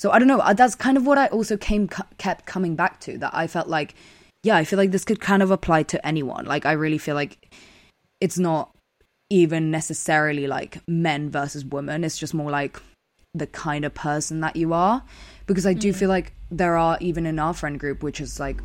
So 0.00 0.10
I 0.10 0.18
don't 0.18 0.28
know. 0.28 0.38
uh, 0.38 0.54
That's 0.54 0.74
kind 0.74 0.96
of 0.96 1.04
what 1.06 1.18
I 1.18 1.26
also 1.26 1.58
came 1.58 1.86
kept 2.16 2.46
coming 2.46 2.74
back 2.74 3.00
to. 3.00 3.18
That 3.18 3.32
I 3.34 3.46
felt 3.46 3.68
like, 3.68 3.94
yeah, 4.42 4.56
I 4.56 4.64
feel 4.64 4.78
like 4.78 4.92
this 4.92 5.04
could 5.04 5.20
kind 5.20 5.42
of 5.42 5.50
apply 5.50 5.82
to 5.82 6.06
anyone. 6.06 6.46
Like 6.46 6.64
I 6.64 6.72
really 6.72 6.96
feel 6.96 7.14
like 7.14 7.54
it's 8.18 8.38
not 8.38 8.74
even 9.28 9.70
necessarily 9.70 10.46
like 10.46 10.78
men 10.88 11.28
versus 11.28 11.66
women. 11.66 12.02
It's 12.02 12.16
just 12.16 12.32
more 12.32 12.50
like 12.50 12.80
the 13.34 13.46
kind 13.46 13.84
of 13.84 13.92
person 13.92 14.40
that 14.40 14.56
you 14.56 14.72
are. 14.72 15.04
Because 15.44 15.66
I 15.66 15.74
do 15.74 15.92
feel 15.92 16.08
like 16.08 16.32
there 16.50 16.78
are 16.78 16.96
even 17.02 17.26
in 17.26 17.38
our 17.38 17.52
friend 17.52 17.78
group, 17.78 18.02
which 18.02 18.22
is 18.22 18.40
like 18.40 18.62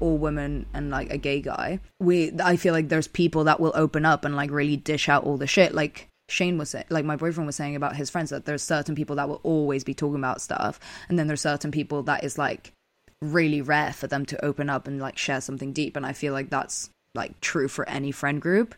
all 0.00 0.18
women 0.18 0.66
and 0.74 0.90
like 0.90 1.10
a 1.10 1.16
gay 1.16 1.40
guy. 1.40 1.80
We 1.98 2.32
I 2.44 2.56
feel 2.56 2.74
like 2.74 2.90
there's 2.90 3.08
people 3.08 3.44
that 3.44 3.58
will 3.58 3.72
open 3.74 4.04
up 4.04 4.26
and 4.26 4.36
like 4.36 4.50
really 4.50 4.76
dish 4.76 5.08
out 5.08 5.24
all 5.24 5.38
the 5.38 5.46
shit. 5.46 5.72
Like 5.74 6.08
Shane 6.28 6.58
was 6.58 6.70
saying, 6.70 6.84
like 6.90 7.04
my 7.04 7.16
boyfriend 7.16 7.46
was 7.46 7.56
saying 7.56 7.74
about 7.74 7.96
his 7.96 8.10
friends 8.10 8.30
that 8.30 8.44
there's 8.44 8.62
certain 8.62 8.94
people 8.94 9.16
that 9.16 9.28
will 9.28 9.40
always 9.42 9.82
be 9.82 9.94
talking 9.94 10.18
about 10.18 10.40
stuff, 10.40 10.78
and 11.08 11.18
then 11.18 11.26
there's 11.26 11.40
certain 11.40 11.70
people 11.70 12.02
that 12.04 12.22
is 12.22 12.38
like 12.38 12.72
really 13.20 13.60
rare 13.60 13.92
for 13.92 14.06
them 14.06 14.24
to 14.26 14.44
open 14.44 14.70
up 14.70 14.86
and 14.86 15.00
like 15.00 15.18
share 15.18 15.40
something 15.40 15.72
deep. 15.72 15.96
And 15.96 16.06
I 16.06 16.12
feel 16.12 16.32
like 16.32 16.50
that's 16.50 16.90
like 17.14 17.40
true 17.40 17.66
for 17.66 17.88
any 17.88 18.12
friend 18.12 18.40
group. 18.40 18.74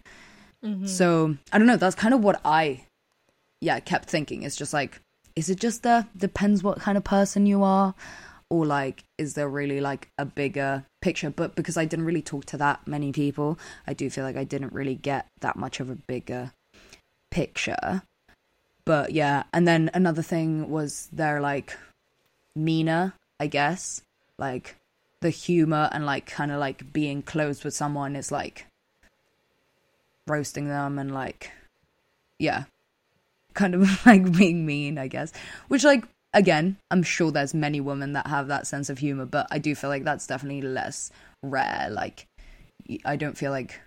Mm-hmm. 0.65 0.87
So 0.87 1.37
I 1.53 1.59
don't 1.59 1.67
know. 1.67 1.77
That's 1.77 1.97
kind 1.97 2.15
of 2.15 2.23
what 2.23 2.41
I, 2.45 2.85
yeah, 3.61 3.81
kept 3.81 4.09
thinking. 4.09 4.43
It's 4.45 4.57
just 4.57 4.73
like, 4.73 5.01
is 5.37 5.51
it 5.51 5.61
just 5.61 5.83
the 5.83 6.07
depends 6.17 6.63
what 6.63 6.81
kind 6.81 6.97
of 6.97 7.05
person 7.05 7.47
you 7.47 7.63
are, 7.63 7.95
or 8.49 8.65
like 8.65 9.05
is 9.19 9.35
there 9.35 9.49
really 9.49 9.81
like 9.81 10.09
a 10.19 10.25
bigger 10.25 10.85
picture? 11.03 11.31
But 11.31 11.55
because 11.55 11.77
I 11.77 11.85
didn't 11.85 12.05
really 12.05 12.23
talk 12.23 12.45
to 12.47 12.57
that 12.59 12.87
many 12.87 13.13
people, 13.13 13.59
I 13.87 13.93
do 13.93 14.09
feel 14.09 14.25
like 14.25 14.37
I 14.37 14.45
didn't 14.45 14.73
really 14.73 14.95
get 14.95 15.27
that 15.41 15.57
much 15.57 15.81
of 15.81 15.91
a 15.91 15.97
bigger 15.97 16.53
picture. 17.31 18.03
But 18.85 19.13
yeah, 19.13 19.45
and 19.53 19.67
then 19.67 19.91
another 19.95 20.23
thing 20.23 20.71
was 20.71 21.09
they're 21.13 21.41
like 21.41 21.77
meaner, 22.57 23.15
I 23.39 23.47
guess. 23.47 24.03
Like 24.39 24.77
the 25.21 25.31
humor 25.31 25.89
and 25.93 26.07
like 26.07 26.27
kind 26.27 26.51
of 26.51 26.59
like 26.59 26.93
being 26.93 27.23
close 27.23 27.63
with 27.63 27.75
someone 27.75 28.17
is 28.17 28.33
like 28.33 28.67
roasting 30.27 30.69
them 30.69 30.99
and 30.99 31.13
like 31.13 31.51
yeah 32.39 32.65
kind 33.53 33.75
of 33.75 33.89
like 34.07 34.33
being 34.33 34.65
mean 34.65 34.97
i 34.97 35.09
guess 35.09 35.33
which 35.69 35.85
like 35.85 36.05
again 36.33 36.77
i'm 36.91 37.03
sure 37.03 37.31
there's 37.31 37.53
many 37.53 37.81
women 37.81 38.13
that 38.13 38.29
have 38.29 38.47
that 38.47 38.67
sense 38.67 38.89
of 38.89 38.99
humor 38.99 39.27
but 39.27 39.47
i 39.51 39.59
do 39.59 39.75
feel 39.75 39.91
like 39.91 40.05
that's 40.05 40.27
definitely 40.27 40.63
less 40.63 41.11
rare 41.43 41.89
like 41.91 42.27
I 43.05 43.17
don't 43.17 43.37
feel 43.37 43.51
like 43.51 43.81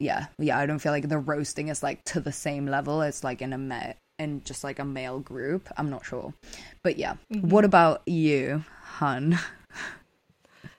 yeah 0.00 0.26
yeah 0.38 0.58
i 0.58 0.66
don't 0.66 0.80
feel 0.80 0.92
like 0.92 1.08
the 1.08 1.18
roasting 1.18 1.68
is 1.68 1.82
like 1.82 2.02
to 2.04 2.18
the 2.18 2.32
same 2.32 2.66
level 2.66 3.02
it's 3.02 3.22
like 3.22 3.40
in 3.40 3.52
a 3.52 3.58
met 3.58 3.96
in 4.20 4.42
just 4.44 4.62
like 4.62 4.78
a 4.78 4.84
male 4.84 5.18
group. 5.18 5.68
I'm 5.78 5.88
not 5.88 6.04
sure. 6.04 6.34
But 6.82 6.98
yeah. 6.98 7.14
Mm-hmm. 7.32 7.48
What 7.48 7.64
about 7.64 8.06
you 8.06 8.64
hun? 8.82 9.38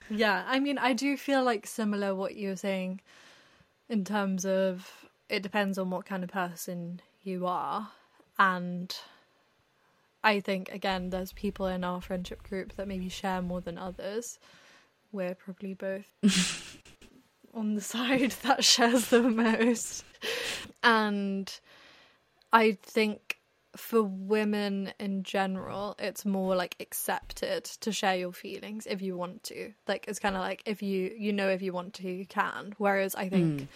Yeah, 0.08 0.44
I 0.46 0.60
mean, 0.60 0.78
I 0.78 0.92
do 0.92 1.16
feel 1.16 1.42
like 1.42 1.66
similar 1.66 2.14
what 2.14 2.36
you 2.36 2.50
were 2.50 2.56
saying 2.56 3.00
in 3.88 4.04
terms 4.04 4.44
of 4.44 5.08
it 5.28 5.42
depends 5.42 5.78
on 5.78 5.90
what 5.90 6.04
kind 6.04 6.22
of 6.22 6.30
person 6.30 7.00
you 7.22 7.46
are. 7.46 7.88
And 8.38 8.94
I 10.22 10.40
think, 10.40 10.70
again, 10.70 11.10
there's 11.10 11.32
people 11.32 11.66
in 11.66 11.82
our 11.82 12.00
friendship 12.00 12.42
group 12.42 12.76
that 12.76 12.86
maybe 12.86 13.08
share 13.08 13.40
more 13.40 13.60
than 13.60 13.78
others. 13.78 14.38
We're 15.12 15.34
probably 15.34 15.74
both 15.74 16.12
on 17.54 17.74
the 17.74 17.80
side 17.94 18.32
that 18.42 18.64
shares 18.64 19.08
the 19.08 19.22
most. 19.22 20.04
And 20.82 21.52
I 22.52 22.78
think 22.82 23.38
for 23.76 24.02
women 24.02 24.92
in 24.98 25.22
general, 25.22 25.96
it's 25.98 26.26
more 26.26 26.54
like 26.54 26.76
accepted 26.80 27.64
to 27.64 27.92
share 27.92 28.16
your 28.16 28.32
feelings 28.32 28.86
if 28.86 29.00
you 29.00 29.16
want 29.16 29.42
to. 29.44 29.72
Like 29.88 30.06
it's 30.08 30.18
kind 30.18 30.36
of 30.36 30.42
like 30.42 30.62
if 30.66 30.82
you 30.82 31.14
you 31.16 31.32
know 31.32 31.48
if 31.48 31.62
you 31.62 31.72
want 31.72 31.94
to, 31.94 32.10
you 32.10 32.26
can. 32.26 32.74
Whereas 32.78 33.14
I 33.14 33.28
think 33.28 33.62
mm. 33.62 33.68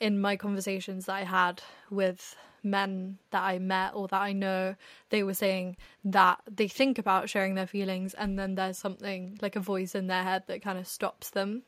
in 0.00 0.20
my 0.20 0.36
conversations 0.36 1.06
that 1.06 1.14
I 1.14 1.24
had 1.24 1.62
with 1.90 2.36
men 2.62 3.18
that 3.30 3.42
I 3.42 3.58
met 3.58 3.92
or 3.94 4.08
that 4.08 4.20
I 4.20 4.32
know, 4.32 4.74
they 5.10 5.22
were 5.22 5.34
saying 5.34 5.76
that 6.04 6.40
they 6.50 6.66
think 6.66 6.98
about 6.98 7.28
sharing 7.28 7.54
their 7.54 7.66
feelings 7.66 8.14
and 8.14 8.38
then 8.38 8.54
there's 8.54 8.78
something 8.78 9.38
like 9.42 9.56
a 9.56 9.60
voice 9.60 9.94
in 9.94 10.06
their 10.06 10.22
head 10.22 10.44
that 10.46 10.62
kind 10.62 10.78
of 10.78 10.86
stops 10.86 11.30
them. 11.30 11.62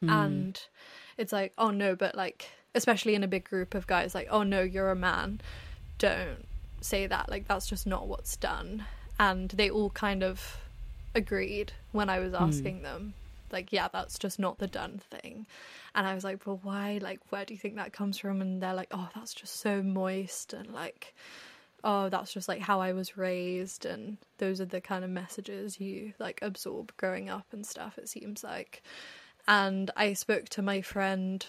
Hmm. 0.00 0.10
And 0.10 0.60
it's 1.16 1.32
like, 1.32 1.52
oh 1.58 1.70
no, 1.70 1.96
but 1.96 2.14
like 2.14 2.50
especially 2.74 3.14
in 3.14 3.24
a 3.24 3.28
big 3.28 3.44
group 3.44 3.74
of 3.74 3.86
guys 3.86 4.14
like, 4.14 4.28
oh 4.30 4.42
no, 4.42 4.62
you're 4.62 4.90
a 4.90 4.96
man. 4.96 5.40
Don't 5.98 6.46
say 6.80 7.06
that. 7.06 7.28
Like 7.28 7.48
that's 7.48 7.66
just 7.66 7.86
not 7.86 8.06
what's 8.06 8.36
done. 8.36 8.84
And 9.18 9.50
they 9.50 9.68
all 9.68 9.90
kind 9.90 10.22
of 10.22 10.58
agreed 11.14 11.72
when 11.92 12.08
I 12.08 12.20
was 12.20 12.32
hmm. 12.32 12.42
asking 12.42 12.82
them. 12.82 13.14
Like, 13.50 13.72
yeah, 13.72 13.88
that's 13.90 14.18
just 14.18 14.38
not 14.38 14.58
the 14.58 14.66
done 14.66 15.00
thing. 15.10 15.46
And 15.94 16.06
I 16.06 16.14
was 16.14 16.22
like, 16.22 16.46
well, 16.46 16.60
why? 16.62 16.98
Like, 17.00 17.20
where 17.30 17.44
do 17.44 17.54
you 17.54 17.58
think 17.58 17.76
that 17.76 17.92
comes 17.92 18.18
from? 18.18 18.42
And 18.42 18.62
they're 18.62 18.74
like, 18.74 18.88
oh, 18.90 19.08
that's 19.14 19.32
just 19.32 19.60
so 19.60 19.82
moist. 19.82 20.52
And 20.52 20.72
like, 20.72 21.14
oh, 21.82 22.08
that's 22.10 22.32
just 22.32 22.46
like 22.46 22.60
how 22.60 22.80
I 22.80 22.92
was 22.92 23.16
raised. 23.16 23.86
And 23.86 24.18
those 24.36 24.60
are 24.60 24.66
the 24.66 24.80
kind 24.80 25.02
of 25.02 25.10
messages 25.10 25.80
you 25.80 26.12
like 26.18 26.40
absorb 26.42 26.92
growing 26.98 27.30
up 27.30 27.46
and 27.52 27.66
stuff, 27.66 27.98
it 27.98 28.08
seems 28.08 28.44
like. 28.44 28.82
And 29.48 29.90
I 29.96 30.12
spoke 30.12 30.50
to 30.50 30.62
my 30.62 30.82
friend 30.82 31.44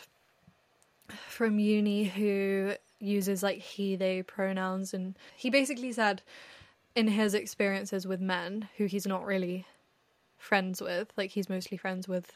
from 1.28 1.60
uni 1.60 2.06
who 2.06 2.74
uses 3.00 3.44
like 3.44 3.60
he, 3.60 3.98
they 3.98 4.24
pronouns. 4.24 4.94
And 4.94 5.18
he 5.36 5.50
basically 5.50 5.92
said, 5.92 6.22
in 6.96 7.10
his 7.10 7.34
experiences 7.34 8.08
with 8.08 8.22
men 8.22 8.70
who 8.78 8.86
he's 8.86 9.06
not 9.06 9.26
really 9.26 9.66
friends 10.38 10.82
with, 10.82 11.12
like 11.18 11.32
he's 11.32 11.50
mostly 11.50 11.78
friends 11.78 12.08
with 12.08 12.32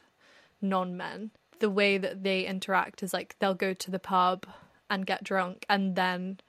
non 0.61 0.97
men, 0.97 1.31
the 1.59 1.69
way 1.69 1.97
that 1.97 2.23
they 2.23 2.45
interact 2.45 3.01
is 3.01 3.13
like 3.13 3.35
they'll 3.39 3.53
go 3.53 3.73
to 3.73 3.89
the 3.89 3.99
pub 3.99 4.45
and 4.89 5.05
get 5.05 5.23
drunk, 5.23 5.65
and 5.69 5.95
then 5.95 6.39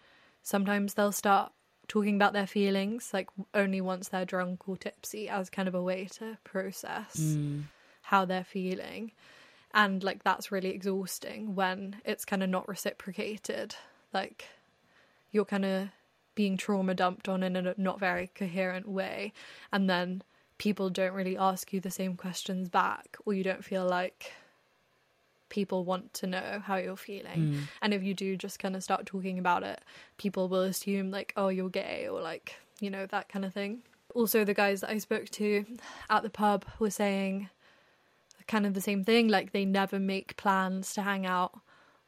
sometimes 0.42 0.94
they'll 0.94 1.12
start 1.12 1.52
talking 1.86 2.16
about 2.16 2.32
their 2.32 2.46
feelings, 2.46 3.10
like 3.12 3.28
only 3.54 3.80
once 3.80 4.08
they're 4.08 4.24
drunk 4.24 4.68
or 4.68 4.76
tipsy, 4.76 5.28
as 5.28 5.50
kind 5.50 5.68
of 5.68 5.74
a 5.74 5.82
way 5.82 6.06
to 6.06 6.36
process 6.44 7.16
mm. 7.16 7.62
How 8.04 8.24
they're 8.24 8.44
feeling. 8.44 9.12
And 9.72 10.02
like 10.04 10.22
that's 10.22 10.52
really 10.52 10.70
exhausting 10.70 11.54
when 11.54 11.96
it's 12.04 12.24
kind 12.24 12.42
of 12.42 12.48
not 12.48 12.68
reciprocated. 12.68 13.74
Like 14.12 14.48
you're 15.32 15.44
kind 15.44 15.64
of 15.64 15.88
being 16.34 16.56
trauma 16.56 16.94
dumped 16.94 17.28
on 17.28 17.42
in 17.42 17.56
a 17.56 17.74
not 17.76 18.00
very 18.00 18.30
coherent 18.34 18.88
way 18.88 19.32
and 19.72 19.88
then 19.88 20.22
people 20.58 20.90
don't 20.90 21.12
really 21.12 21.36
ask 21.36 21.72
you 21.72 21.80
the 21.80 21.90
same 21.90 22.16
questions 22.16 22.68
back 22.68 23.16
or 23.24 23.34
you 23.34 23.44
don't 23.44 23.64
feel 23.64 23.86
like 23.86 24.32
people 25.48 25.84
want 25.84 26.12
to 26.14 26.26
know 26.26 26.60
how 26.64 26.76
you're 26.76 26.96
feeling 26.96 27.52
hmm. 27.52 27.60
and 27.82 27.94
if 27.94 28.02
you 28.02 28.14
do 28.14 28.36
just 28.36 28.58
kind 28.58 28.74
of 28.74 28.82
start 28.82 29.06
talking 29.06 29.38
about 29.38 29.62
it 29.62 29.80
people 30.18 30.48
will 30.48 30.62
assume 30.62 31.10
like 31.10 31.32
oh 31.36 31.48
you're 31.48 31.68
gay 31.68 32.08
or 32.08 32.20
like 32.20 32.56
you 32.80 32.90
know 32.90 33.06
that 33.06 33.28
kind 33.28 33.44
of 33.44 33.52
thing 33.52 33.80
also 34.14 34.44
the 34.44 34.54
guys 34.54 34.80
that 34.80 34.90
i 34.90 34.98
spoke 34.98 35.28
to 35.28 35.64
at 36.10 36.22
the 36.22 36.30
pub 36.30 36.64
were 36.78 36.90
saying 36.90 37.48
kind 38.46 38.66
of 38.66 38.74
the 38.74 38.80
same 38.80 39.04
thing 39.04 39.28
like 39.28 39.52
they 39.52 39.64
never 39.64 39.98
make 39.98 40.36
plans 40.36 40.94
to 40.94 41.02
hang 41.02 41.26
out 41.26 41.58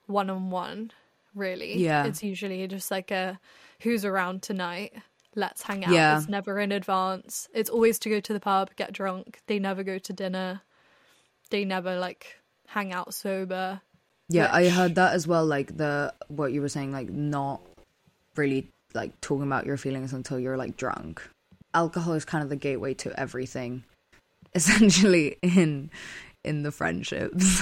one 0.07 0.28
on 0.31 0.50
one 0.50 0.90
really 1.35 1.78
Yeah. 1.78 2.05
it's 2.05 2.23
usually 2.23 2.66
just 2.69 2.90
like 2.90 3.11
a 3.11 3.38
who's 3.81 4.05
around 4.05 4.43
tonight 4.43 4.93
let's 5.35 5.62
hang 5.62 5.85
out 5.85 5.93
Yeah. 5.93 6.19
it's 6.19 6.28
never 6.28 6.59
in 6.59 6.73
advance 6.73 7.49
it's 7.55 7.71
always 7.71 7.99
to 8.00 8.09
go 8.09 8.21
to 8.21 8.33
the 8.33 8.40
pub 8.40 8.71
get 8.76 8.93
drunk 8.93 9.40
they 9.47 9.59
never 9.59 9.83
go 9.83 9.99
to 9.99 10.12
dinner 10.12 10.62
they 11.50 11.64
never 11.64 11.99
like 11.99 12.37
hang 12.69 12.93
out 12.93 13.14
sober 13.14 13.81
Yeah, 14.28 14.49
I 14.52 14.69
heard 14.69 14.97
that 14.97 15.14
as 15.14 15.26
well. 15.28 15.47
Like 15.47 15.76
the 15.76 16.12
what 16.26 16.52
you 16.52 16.61
were 16.61 16.69
saying, 16.69 16.90
like 16.90 17.09
not 17.09 17.61
really 18.35 18.66
like 18.93 19.12
talking 19.21 19.47
about 19.47 19.66
your 19.66 19.76
feelings 19.76 20.12
until 20.12 20.40
you're 20.40 20.57
like 20.57 20.76
drunk. 20.76 21.23
Alcohol 21.75 22.14
is 22.14 22.25
kind 22.25 22.43
of 22.43 22.50
the 22.50 22.57
gateway 22.57 22.93
to 22.95 23.14
everything, 23.21 23.85
essentially 24.55 25.37
in 25.43 25.90
in 26.47 26.62
the 26.62 26.73
friendships. 26.73 27.61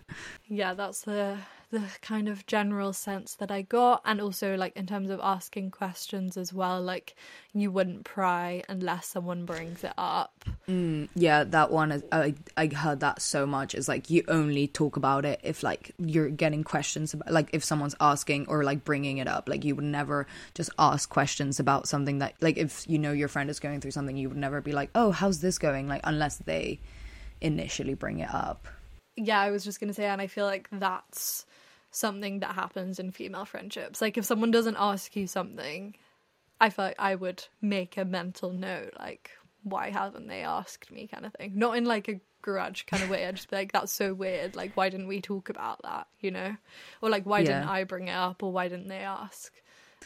yeah 0.48 0.74
that's 0.74 1.02
the 1.02 1.36
the 1.70 1.82
kind 2.00 2.28
of 2.28 2.46
general 2.46 2.92
sense 2.92 3.34
that 3.34 3.50
i 3.50 3.60
got 3.60 4.00
and 4.04 4.20
also 4.20 4.54
like 4.56 4.76
in 4.76 4.86
terms 4.86 5.10
of 5.10 5.18
asking 5.22 5.70
questions 5.70 6.36
as 6.36 6.52
well 6.52 6.80
like 6.80 7.16
you 7.52 7.70
wouldn't 7.70 8.04
pry 8.04 8.62
unless 8.68 9.06
someone 9.08 9.44
brings 9.44 9.82
it 9.82 9.92
up 9.98 10.44
Mm, 10.68 11.08
yeah, 11.14 11.44
that 11.44 11.70
one 11.70 11.92
is, 11.92 12.02
I 12.10 12.34
I 12.56 12.66
heard 12.66 12.98
that 13.00 13.22
so 13.22 13.46
much. 13.46 13.74
Is 13.74 13.86
like 13.86 14.10
you 14.10 14.24
only 14.26 14.66
talk 14.66 14.96
about 14.96 15.24
it 15.24 15.40
if 15.44 15.62
like 15.62 15.92
you're 15.98 16.28
getting 16.28 16.64
questions 16.64 17.14
about 17.14 17.32
like 17.32 17.50
if 17.52 17.62
someone's 17.62 17.94
asking 18.00 18.46
or 18.48 18.64
like 18.64 18.84
bringing 18.84 19.18
it 19.18 19.28
up. 19.28 19.48
Like 19.48 19.64
you 19.64 19.76
would 19.76 19.84
never 19.84 20.26
just 20.54 20.70
ask 20.78 21.08
questions 21.08 21.60
about 21.60 21.86
something 21.86 22.18
that 22.18 22.34
like 22.40 22.56
if 22.56 22.84
you 22.88 22.98
know 22.98 23.12
your 23.12 23.28
friend 23.28 23.48
is 23.48 23.60
going 23.60 23.80
through 23.80 23.92
something, 23.92 24.16
you 24.16 24.28
would 24.28 24.38
never 24.38 24.60
be 24.60 24.72
like, 24.72 24.90
oh, 24.96 25.12
how's 25.12 25.40
this 25.40 25.58
going? 25.58 25.86
Like 25.86 26.00
unless 26.02 26.38
they 26.38 26.80
initially 27.40 27.94
bring 27.94 28.18
it 28.20 28.32
up. 28.34 28.66
yeah 29.16 29.40
i 29.40 29.50
was 29.50 29.64
just 29.64 29.80
going 29.80 29.88
to 29.88 29.94
say 29.94 30.04
and 30.06 30.20
i 30.20 30.26
feel 30.26 30.46
like 30.46 30.68
that's 30.72 31.46
something 31.90 32.40
that 32.40 32.54
happens 32.54 32.98
in 32.98 33.10
female 33.10 33.44
friendships 33.44 34.00
like 34.02 34.18
if 34.18 34.24
someone 34.24 34.50
doesn't 34.50 34.76
ask 34.78 35.16
you 35.16 35.26
something 35.26 35.94
I 36.58 36.70
feel 36.70 36.86
like 36.86 36.96
I 36.98 37.14
would 37.16 37.44
make 37.60 37.98
a 37.98 38.04
mental 38.06 38.50
note, 38.50 38.94
like, 38.98 39.30
why 39.62 39.90
haven't 39.90 40.26
they 40.26 40.40
asked 40.40 40.90
me 40.90 41.06
kind 41.06 41.26
of 41.26 41.34
thing. 41.34 41.52
Not 41.54 41.76
in 41.76 41.84
like 41.84 42.08
a 42.08 42.18
grudge 42.40 42.86
kind 42.86 43.02
of 43.02 43.10
way. 43.10 43.26
I'd 43.26 43.36
just 43.36 43.50
be 43.50 43.56
like, 43.56 43.72
that's 43.72 43.92
so 43.92 44.14
weird. 44.14 44.56
Like, 44.56 44.74
why 44.74 44.88
didn't 44.88 45.06
we 45.06 45.20
talk 45.20 45.50
about 45.50 45.82
that, 45.82 46.06
you 46.18 46.30
know? 46.30 46.56
Or 47.02 47.10
like, 47.10 47.26
why 47.26 47.42
didn't 47.42 47.68
I 47.68 47.84
bring 47.84 48.08
it 48.08 48.14
up 48.16 48.42
or 48.42 48.52
why 48.52 48.68
didn't 48.68 48.88
they 48.88 49.00
ask? 49.00 49.52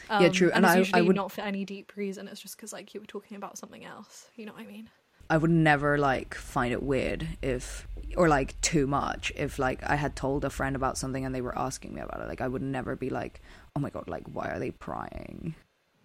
Yeah, 0.09 0.27
true. 0.27 0.49
Um, 0.49 0.55
and, 0.57 0.65
And 0.65 0.65
it's 0.65 0.71
I- 0.71 0.75
I 0.75 0.77
usually 0.79 1.01
would- 1.03 1.15
not 1.15 1.31
for 1.31 1.39
any 1.39 1.63
deep 1.63 1.93
reason. 1.95 2.27
It's 2.27 2.41
just 2.41 2.57
because 2.57 2.73
like 2.73 2.93
you 2.93 2.99
were 2.99 3.07
talking 3.07 3.37
about 3.37 3.57
something 3.57 3.85
else. 3.85 4.27
You 4.35 4.45
know 4.45 4.51
what 4.51 4.63
I 4.63 4.65
mean? 4.65 4.89
I 5.31 5.37
would 5.37 5.49
never 5.49 5.97
like 5.97 6.35
find 6.35 6.73
it 6.73 6.83
weird 6.83 7.25
if 7.41 7.87
or 8.17 8.27
like 8.27 8.59
too 8.59 8.85
much 8.85 9.31
if 9.37 9.57
like 9.57 9.81
I 9.89 9.95
had 9.95 10.13
told 10.13 10.43
a 10.43 10.49
friend 10.49 10.75
about 10.75 10.97
something 10.97 11.23
and 11.25 11.33
they 11.33 11.39
were 11.39 11.57
asking 11.57 11.93
me 11.93 12.01
about 12.01 12.19
it. 12.21 12.27
Like 12.27 12.41
I 12.41 12.49
would 12.49 12.61
never 12.61 12.97
be 12.97 13.09
like, 13.09 13.41
"Oh 13.73 13.79
my 13.79 13.89
god, 13.89 14.09
like 14.09 14.27
why 14.27 14.49
are 14.49 14.59
they 14.59 14.71
prying?" 14.71 15.55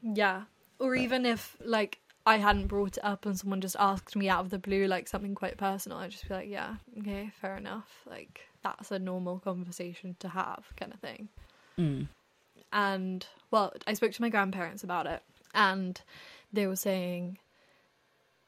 Yeah. 0.00 0.42
Or 0.78 0.94
But- 0.94 1.02
even 1.02 1.26
if 1.26 1.56
like 1.60 1.98
I 2.24 2.36
hadn't 2.38 2.68
brought 2.68 2.98
it 2.98 3.04
up 3.04 3.26
and 3.26 3.36
someone 3.36 3.60
just 3.60 3.76
asked 3.80 4.14
me 4.14 4.28
out 4.28 4.44
of 4.44 4.50
the 4.50 4.60
blue 4.60 4.86
like 4.86 5.08
something 5.08 5.34
quite 5.34 5.56
personal, 5.56 5.98
I'd 5.98 6.12
just 6.12 6.28
be 6.28 6.34
like, 6.34 6.48
yeah, 6.48 6.76
okay, 7.00 7.32
fair 7.40 7.56
enough. 7.56 8.02
Like 8.08 8.42
that's 8.62 8.92
a 8.92 8.98
normal 9.00 9.40
conversation 9.40 10.14
to 10.20 10.28
have, 10.28 10.64
kind 10.76 10.92
of 10.94 11.00
thing. 11.00 11.28
Mm. 11.78 12.08
And 12.72 13.26
well, 13.50 13.72
I 13.88 13.94
spoke 13.94 14.12
to 14.12 14.22
my 14.22 14.28
grandparents 14.28 14.84
about 14.84 15.06
it, 15.06 15.22
and 15.52 16.00
they 16.52 16.66
were 16.68 16.76
saying 16.76 17.38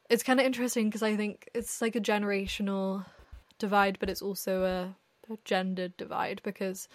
it's 0.09 0.23
kind 0.23 0.41
of 0.41 0.47
interesting 0.47 0.89
because 0.89 1.03
I 1.03 1.17
think 1.17 1.49
it's 1.55 1.81
like 1.81 1.97
a 1.97 2.01
generational 2.01 3.05
divide, 3.59 3.99
but 4.01 4.09
it's 4.11 4.23
also 4.23 4.65
a, 4.65 5.33
a 5.33 5.39
gendered 5.45 5.97
divide 5.97 6.41
because 6.45 6.89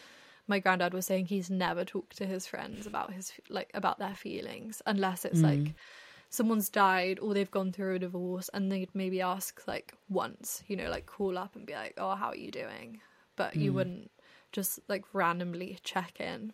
my 0.47 0.59
granddad 0.59 0.93
was 0.93 1.05
saying 1.05 1.25
he's 1.27 1.49
never 1.49 1.85
talked 1.85 2.17
to 2.17 2.25
his 2.25 2.45
friends 2.47 2.85
about 2.85 3.13
his 3.13 3.31
like 3.49 3.71
about 3.73 3.99
their 3.99 4.15
feelings 4.15 4.81
unless 4.85 5.25
it's 5.25 5.41
Mm. 5.41 5.43
like 5.43 5.75
someone's 6.29 6.69
died 6.69 7.19
or 7.19 7.33
they've 7.33 7.51
gone 7.51 7.71
through 7.71 7.95
a 7.95 7.99
divorce 7.99 8.49
and 8.53 8.71
they'd 8.71 8.93
maybe 8.95 9.21
ask 9.21 9.67
like 9.67 9.93
once, 10.09 10.63
you 10.67 10.75
know, 10.75 10.89
like 10.89 11.05
call 11.05 11.37
up 11.37 11.55
and 11.55 11.65
be 11.65 11.73
like, 11.73 11.93
"Oh, 11.97 12.15
how 12.15 12.29
are 12.29 12.35
you 12.35 12.51
doing?" 12.51 12.99
But 13.35 13.55
you 13.55 13.71
Mm. 13.71 13.75
wouldn't 13.75 14.11
just 14.51 14.79
like 14.87 15.05
randomly 15.13 15.77
check 15.83 16.19
in. 16.19 16.53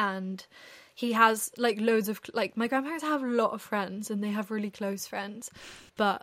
And 0.00 0.46
he 0.94 1.12
has 1.12 1.52
like 1.58 1.78
loads 1.78 2.08
of 2.08 2.20
like 2.32 2.56
my 2.56 2.66
grandparents 2.66 3.04
have 3.04 3.22
a 3.22 3.26
lot 3.26 3.52
of 3.52 3.60
friends 3.60 4.10
and 4.10 4.24
they 4.24 4.30
have 4.30 4.50
really 4.50 4.70
close 4.70 5.06
friends, 5.06 5.50
but 5.96 6.22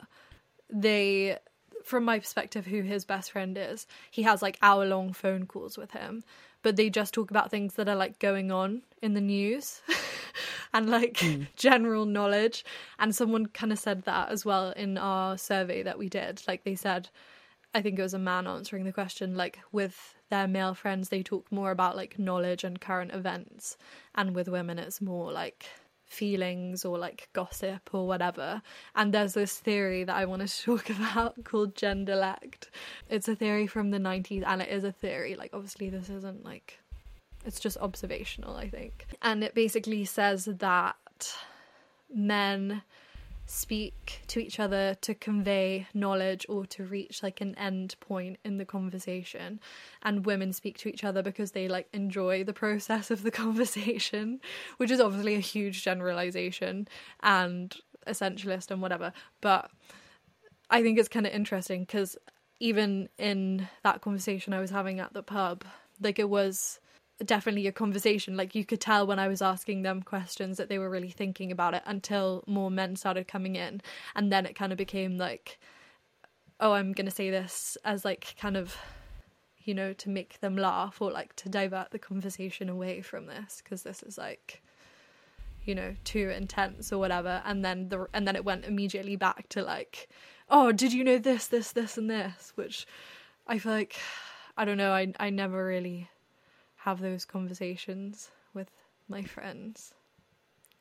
they 0.69 1.37
from 1.83 2.03
my 2.03 2.19
perspective 2.19 2.65
who 2.65 2.81
his 2.81 3.05
best 3.05 3.31
friend 3.31 3.57
is, 3.57 3.87
he 4.11 4.23
has 4.23 4.41
like 4.41 4.57
hour 4.61 4.85
long 4.85 5.13
phone 5.13 5.45
calls 5.45 5.77
with 5.77 5.91
him, 5.91 6.23
but 6.61 6.75
they 6.75 6.89
just 6.89 7.13
talk 7.13 7.29
about 7.29 7.49
things 7.49 7.75
that 7.75 7.87
are 7.87 7.95
like 7.95 8.19
going 8.19 8.51
on 8.51 8.81
in 9.01 9.13
the 9.13 9.21
news 9.21 9.81
and 10.73 10.89
like 10.89 11.19
hmm. 11.19 11.43
general 11.55 12.05
knowledge. 12.05 12.65
And 12.99 13.15
someone 13.15 13.45
kind 13.45 13.71
of 13.71 13.79
said 13.79 14.03
that 14.03 14.29
as 14.29 14.43
well 14.43 14.71
in 14.71 14.97
our 14.97 15.37
survey 15.37 15.83
that 15.83 15.97
we 15.97 16.09
did. 16.09 16.41
Like 16.47 16.63
they 16.63 16.75
said, 16.75 17.09
I 17.77 17.81
think 17.83 17.99
it 17.99 18.01
was 18.01 18.15
a 18.15 18.19
man 18.19 18.47
answering 18.47 18.85
the 18.85 18.91
question, 18.91 19.35
like 19.35 19.59
with 19.71 20.15
their 20.31 20.47
male 20.47 20.73
friends, 20.73 21.09
they 21.09 21.21
talk 21.21 21.51
more 21.51 21.69
about 21.69 21.95
like 21.95 22.17
knowledge 22.17 22.63
and 22.63 22.81
current 22.81 23.13
events, 23.13 23.77
and 24.15 24.33
with 24.33 24.47
women, 24.47 24.79
it's 24.79 24.99
more 24.99 25.31
like 25.31 25.67
feelings 26.03 26.83
or 26.83 26.97
like 26.97 27.29
gossip 27.33 27.93
or 27.93 28.07
whatever. 28.07 28.63
And 28.95 29.13
there's 29.13 29.35
this 29.35 29.59
theory 29.59 30.03
that 30.05 30.15
I 30.15 30.25
want 30.25 30.47
to 30.47 30.63
talk 30.63 30.89
about 30.89 31.43
called 31.43 31.75
genderlect. 31.75 32.69
It's 33.11 33.27
a 33.27 33.35
theory 33.35 33.67
from 33.67 33.91
the 33.91 33.99
90s, 33.99 34.43
and 34.47 34.63
it 34.63 34.69
is 34.69 34.83
a 34.83 34.91
theory. 34.91 35.35
Like, 35.35 35.51
obviously, 35.53 35.91
this 35.91 36.09
isn't 36.09 36.43
like 36.43 36.79
it's 37.45 37.59
just 37.59 37.77
observational, 37.77 38.55
I 38.55 38.69
think. 38.69 39.05
And 39.21 39.43
it 39.43 39.53
basically 39.53 40.03
says 40.05 40.45
that 40.45 41.35
men 42.11 42.81
speak 43.47 44.21
to 44.27 44.39
each 44.39 44.59
other 44.59 44.95
to 45.01 45.15
convey 45.15 45.87
knowledge 45.93 46.45
or 46.49 46.65
to 46.65 46.83
reach 46.83 47.23
like 47.23 47.41
an 47.41 47.57
end 47.57 47.95
point 47.99 48.37
in 48.43 48.57
the 48.57 48.65
conversation. 48.65 49.59
And 50.03 50.25
women 50.25 50.53
speak 50.53 50.77
to 50.79 50.89
each 50.89 51.03
other 51.03 51.23
because 51.23 51.51
they 51.51 51.67
like 51.67 51.87
enjoy 51.93 52.43
the 52.43 52.53
process 52.53 53.09
of 53.09 53.23
the 53.23 53.31
conversation 53.43 54.41
which 54.77 54.91
is 54.91 54.99
obviously 54.99 55.35
a 55.35 55.39
huge 55.39 55.83
generalization 55.83 56.87
and 57.21 57.75
essentialist 58.05 58.69
and 58.69 58.81
whatever. 58.81 59.13
But 59.41 59.71
i 60.69 60.81
think 60.81 60.99
it's 60.99 61.07
kind 61.07 61.25
of 61.25 61.33
interesting 61.33 61.81
because 61.81 62.17
even 62.59 63.07
in 63.17 63.67
that 63.83 64.01
conversation 64.01 64.53
i 64.53 64.59
was 64.59 64.69
having 64.69 64.99
at 64.99 65.13
the 65.13 65.23
pub 65.23 65.63
like 66.01 66.19
it 66.19 66.29
was 66.29 66.79
definitely 67.25 67.67
a 67.67 67.71
conversation. 67.71 68.37
Like 68.37 68.55
you 68.55 68.65
could 68.65 68.81
tell 68.81 69.07
when 69.07 69.19
I 69.19 69.27
was 69.27 69.41
asking 69.41 69.81
them 69.81 70.03
questions 70.03 70.57
that 70.57 70.69
they 70.69 70.77
were 70.77 70.89
really 70.89 71.09
thinking 71.09 71.51
about 71.51 71.73
it 71.73 71.83
until 71.85 72.43
more 72.47 72.69
men 72.69 72.95
started 72.95 73.27
coming 73.27 73.55
in. 73.55 73.81
And 74.15 74.31
then 74.31 74.45
it 74.45 74.55
kind 74.55 74.71
of 74.71 74.77
became 74.77 75.17
like, 75.17 75.59
oh, 76.59 76.73
I'm 76.73 76.93
going 76.93 77.05
to 77.05 77.11
say 77.11 77.29
this 77.29 77.77
as 77.83 78.05
like 78.05 78.35
kind 78.39 78.57
of, 78.57 78.75
you 79.63 79.73
know, 79.73 79.93
to 79.93 80.09
make 80.09 80.39
them 80.39 80.55
laugh 80.55 81.01
or 81.01 81.11
like 81.11 81.35
to 81.37 81.49
divert 81.49 81.91
the 81.91 81.99
conversation 81.99 82.69
away 82.69 83.01
from 83.01 83.25
this 83.25 83.61
because 83.63 83.83
this 83.83 84.03
is 84.03 84.17
like, 84.17 84.61
you 85.65 85.75
know, 85.75 85.95
too 86.03 86.29
intense 86.29 86.93
or 86.93 86.99
whatever. 86.99 87.41
And 87.45 87.65
then 87.65 87.89
the 87.89 88.07
and 88.13 88.27
then 88.27 88.35
it 88.35 88.45
went 88.45 88.65
immediately 88.65 89.15
back 89.15 89.49
to 89.49 89.63
like, 89.63 90.07
oh, 90.49 90.71
did 90.71 90.93
you 90.93 91.03
know 91.03 91.17
this, 91.17 91.47
this, 91.47 91.71
this, 91.71 91.97
and 91.97 92.09
this? 92.09 92.53
Which 92.55 92.87
I 93.47 93.59
feel 93.59 93.73
like, 93.73 93.97
I 94.55 94.65
don't 94.65 94.77
know, 94.77 94.93
I 94.93 95.13
I 95.19 95.29
never 95.29 95.65
really 95.65 96.09
have 96.87 97.01
those 97.01 97.25
conversations 97.25 98.31
with 98.53 98.71
my 99.09 99.21
friends 99.21 99.93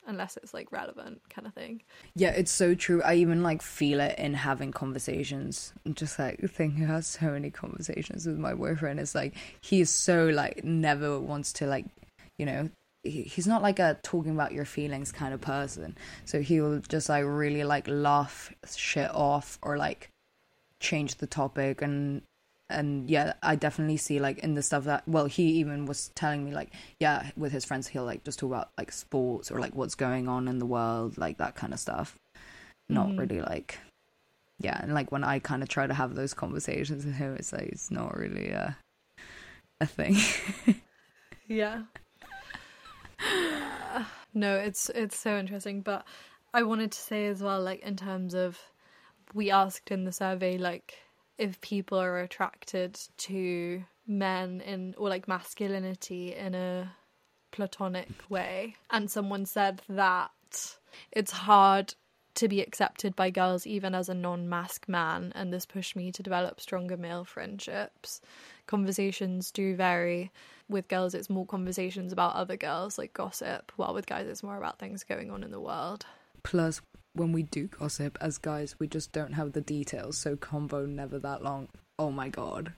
unless 0.06 0.36
it's 0.36 0.54
like 0.54 0.70
relevant 0.70 1.20
kind 1.28 1.48
of 1.48 1.52
thing. 1.52 1.82
Yeah, 2.14 2.30
it's 2.30 2.52
so 2.52 2.76
true. 2.76 3.02
I 3.02 3.14
even 3.14 3.42
like 3.42 3.60
feel 3.60 3.98
it 3.98 4.16
in 4.16 4.34
having 4.34 4.70
conversations. 4.70 5.72
I'm 5.84 5.94
just 5.94 6.16
like 6.16 6.38
thinking 6.48 6.84
about 6.84 7.04
so 7.04 7.32
many 7.32 7.50
conversations 7.50 8.24
with 8.24 8.38
my 8.38 8.54
boyfriend. 8.54 9.00
It's 9.00 9.16
like 9.16 9.34
he's 9.60 9.90
so 9.90 10.26
like 10.26 10.62
never 10.62 11.18
wants 11.18 11.52
to 11.54 11.66
like, 11.66 11.86
you 12.38 12.46
know, 12.46 12.70
he, 13.02 13.22
he's 13.22 13.48
not 13.48 13.62
like 13.62 13.80
a 13.80 13.98
talking 14.04 14.30
about 14.30 14.52
your 14.52 14.64
feelings 14.64 15.10
kind 15.10 15.34
of 15.34 15.40
person. 15.40 15.98
So 16.24 16.40
he'll 16.40 16.78
just 16.82 17.08
like 17.08 17.24
really 17.26 17.64
like 17.64 17.88
laugh 17.88 18.54
shit 18.76 19.10
off 19.12 19.58
or 19.60 19.76
like 19.76 20.10
change 20.78 21.16
the 21.16 21.26
topic 21.26 21.82
and 21.82 22.22
and 22.68 23.08
yeah 23.08 23.32
i 23.42 23.54
definitely 23.54 23.96
see 23.96 24.18
like 24.18 24.38
in 24.38 24.54
the 24.54 24.62
stuff 24.62 24.84
that 24.84 25.06
well 25.06 25.26
he 25.26 25.44
even 25.44 25.86
was 25.86 26.08
telling 26.14 26.44
me 26.44 26.52
like 26.52 26.72
yeah 26.98 27.30
with 27.36 27.52
his 27.52 27.64
friends 27.64 27.86
he'll 27.86 28.04
like 28.04 28.24
just 28.24 28.38
talk 28.38 28.50
about 28.50 28.70
like 28.76 28.90
sports 28.90 29.50
or 29.50 29.60
like 29.60 29.74
what's 29.74 29.94
going 29.94 30.28
on 30.28 30.48
in 30.48 30.58
the 30.58 30.66
world 30.66 31.16
like 31.16 31.38
that 31.38 31.54
kind 31.54 31.72
of 31.72 31.78
stuff 31.78 32.18
not 32.88 33.08
Mhm. 33.08 33.18
really 33.18 33.40
like 33.40 33.78
yeah 34.58 34.80
and 34.82 34.94
like 34.94 35.12
when 35.12 35.22
i 35.22 35.38
kind 35.38 35.62
of 35.62 35.68
try 35.68 35.86
to 35.86 35.94
have 35.94 36.14
those 36.14 36.34
conversations 36.34 37.04
with 37.04 37.14
him 37.14 37.36
it's 37.36 37.52
like 37.52 37.68
it's 37.68 37.90
not 37.90 38.16
really 38.16 38.48
a 38.48 38.76
a 39.80 39.86
thing 39.86 40.16
Yeah. 41.48 41.82
no, 44.34 44.56
it's 44.56 44.90
it's 44.90 45.18
so 45.18 45.38
interesting, 45.38 45.80
but 45.80 46.04
I 46.52 46.62
wanted 46.64 46.92
to 46.92 46.98
say 46.98 47.26
as 47.26 47.42
well 47.42 47.62
like 47.62 47.80
in 47.80 47.96
terms 47.96 48.34
of 48.34 48.58
we 49.34 49.50
asked 49.50 49.90
in 49.90 50.04
the 50.04 50.12
survey 50.12 50.58
like 50.58 50.94
if 51.38 51.60
people 51.60 51.98
are 51.98 52.20
attracted 52.20 52.98
to 53.18 53.84
men 54.06 54.60
in 54.60 54.94
or 54.96 55.08
like 55.08 55.28
masculinity 55.28 56.34
in 56.34 56.54
a 56.54 56.90
platonic 57.50 58.08
way. 58.28 58.76
And 58.90 59.10
someone 59.10 59.46
said 59.46 59.82
that 59.88 60.30
it's 61.12 61.32
hard 61.32 61.94
to 62.34 62.48
be 62.48 62.60
accepted 62.60 63.16
by 63.16 63.30
girls 63.30 63.66
even 63.66 63.94
as 63.94 64.10
a 64.10 64.14
non-masc 64.14 64.86
man 64.88 65.32
and 65.34 65.52
this 65.52 65.64
pushed 65.64 65.96
me 65.96 66.12
to 66.12 66.22
develop 66.22 66.60
stronger 66.60 66.96
male 66.96 67.24
friendships. 67.24 68.20
Conversations 68.66 69.50
do 69.50 69.74
vary 69.74 70.30
with 70.68 70.88
girls. 70.88 71.14
It's 71.14 71.30
more 71.30 71.46
conversations 71.46 72.12
about 72.12 72.34
other 72.34 72.56
girls 72.56 72.98
like 72.98 73.14
gossip 73.14 73.72
while 73.76 73.94
with 73.94 74.06
guys 74.06 74.26
it's 74.26 74.42
more 74.42 74.58
about 74.58 74.78
things 74.78 75.02
going 75.02 75.30
on 75.30 75.42
in 75.42 75.50
the 75.50 75.60
world. 75.60 76.04
Plus 76.42 76.82
when 77.16 77.32
we 77.32 77.42
do 77.42 77.66
gossip 77.66 78.16
as 78.20 78.38
guys 78.38 78.76
we 78.78 78.86
just 78.86 79.12
don't 79.12 79.32
have 79.32 79.52
the 79.52 79.60
details 79.60 80.16
so 80.18 80.36
convo 80.36 80.86
never 80.86 81.18
that 81.18 81.42
long. 81.42 81.68
Oh 81.98 82.10
my 82.10 82.28
god. 82.28 82.72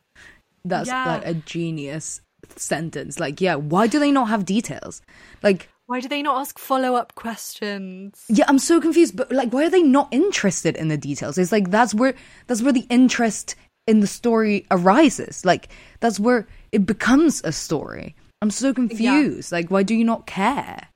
That's 0.64 0.88
Yeah. 0.88 1.04
like 1.06 1.26
a 1.26 1.34
genius 1.34 2.20
sentence. 2.56 3.18
Like 3.18 3.40
yeah 3.40 3.56
why 3.56 3.86
do 3.86 3.98
they 3.98 4.12
not 4.12 4.28
have 4.28 4.44
details? 4.44 5.02
Like 5.42 5.68
why 5.86 6.00
do 6.00 6.08
they 6.08 6.22
not 6.22 6.40
ask 6.40 6.58
follow-up 6.58 7.14
questions? 7.14 8.24
Yeah 8.28 8.44
i'm 8.48 8.58
so 8.58 8.80
confused 8.80 9.16
but 9.16 9.32
like 9.32 9.52
why 9.52 9.64
are 9.66 9.70
they 9.70 9.82
not 9.82 10.08
interested 10.12 10.76
in 10.76 10.88
the 10.88 10.96
details? 10.96 11.38
It's 11.38 11.52
like 11.52 11.70
that's 11.70 11.94
where 11.94 12.14
that's 12.46 12.62
where 12.62 12.72
the 12.72 12.86
interest 12.90 13.56
in 13.86 14.00
the 14.00 14.06
story 14.06 14.66
arises. 14.70 15.44
Like 15.44 15.68
that's 16.00 16.20
where 16.20 16.46
it 16.72 16.84
becomes 16.86 17.40
a 17.44 17.52
story. 17.52 18.14
I'm 18.42 18.50
so 18.50 18.72
confused. 18.74 19.50
Like 19.50 19.70
why 19.70 19.82
do 19.82 19.94
you 19.94 20.04
not 20.04 20.26
care 20.26 20.88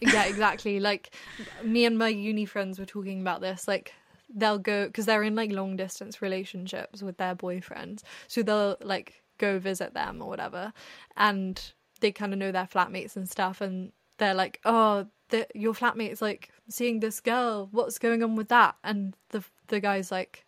yeah 0.00 0.24
exactly 0.24 0.78
like 0.80 1.14
me 1.62 1.84
and 1.84 1.98
my 1.98 2.08
uni 2.08 2.44
friends 2.44 2.78
were 2.78 2.86
talking 2.86 3.20
about 3.20 3.40
this 3.40 3.66
like 3.66 3.92
they'll 4.34 4.58
go 4.58 4.86
because 4.86 5.06
they're 5.06 5.22
in 5.22 5.34
like 5.34 5.52
long 5.52 5.76
distance 5.76 6.20
relationships 6.20 7.02
with 7.02 7.16
their 7.16 7.34
boyfriends 7.34 8.02
so 8.26 8.42
they'll 8.42 8.76
like 8.82 9.22
go 9.38 9.58
visit 9.58 9.94
them 9.94 10.20
or 10.20 10.28
whatever 10.28 10.72
and 11.16 11.72
they 12.00 12.12
kind 12.12 12.32
of 12.32 12.38
know 12.38 12.52
their 12.52 12.66
flatmates 12.66 13.16
and 13.16 13.28
stuff 13.28 13.60
and 13.60 13.92
they're 14.18 14.34
like, 14.34 14.60
"Oh, 14.64 15.06
the, 15.28 15.46
your 15.54 15.74
flatmate's 15.74 16.22
like 16.22 16.50
seeing 16.68 17.00
this 17.00 17.20
girl. 17.20 17.68
What's 17.72 17.98
going 17.98 18.22
on 18.22 18.36
with 18.36 18.48
that?" 18.48 18.76
And 18.84 19.14
the 19.30 19.44
the 19.68 19.80
guy's 19.80 20.10
like, 20.10 20.44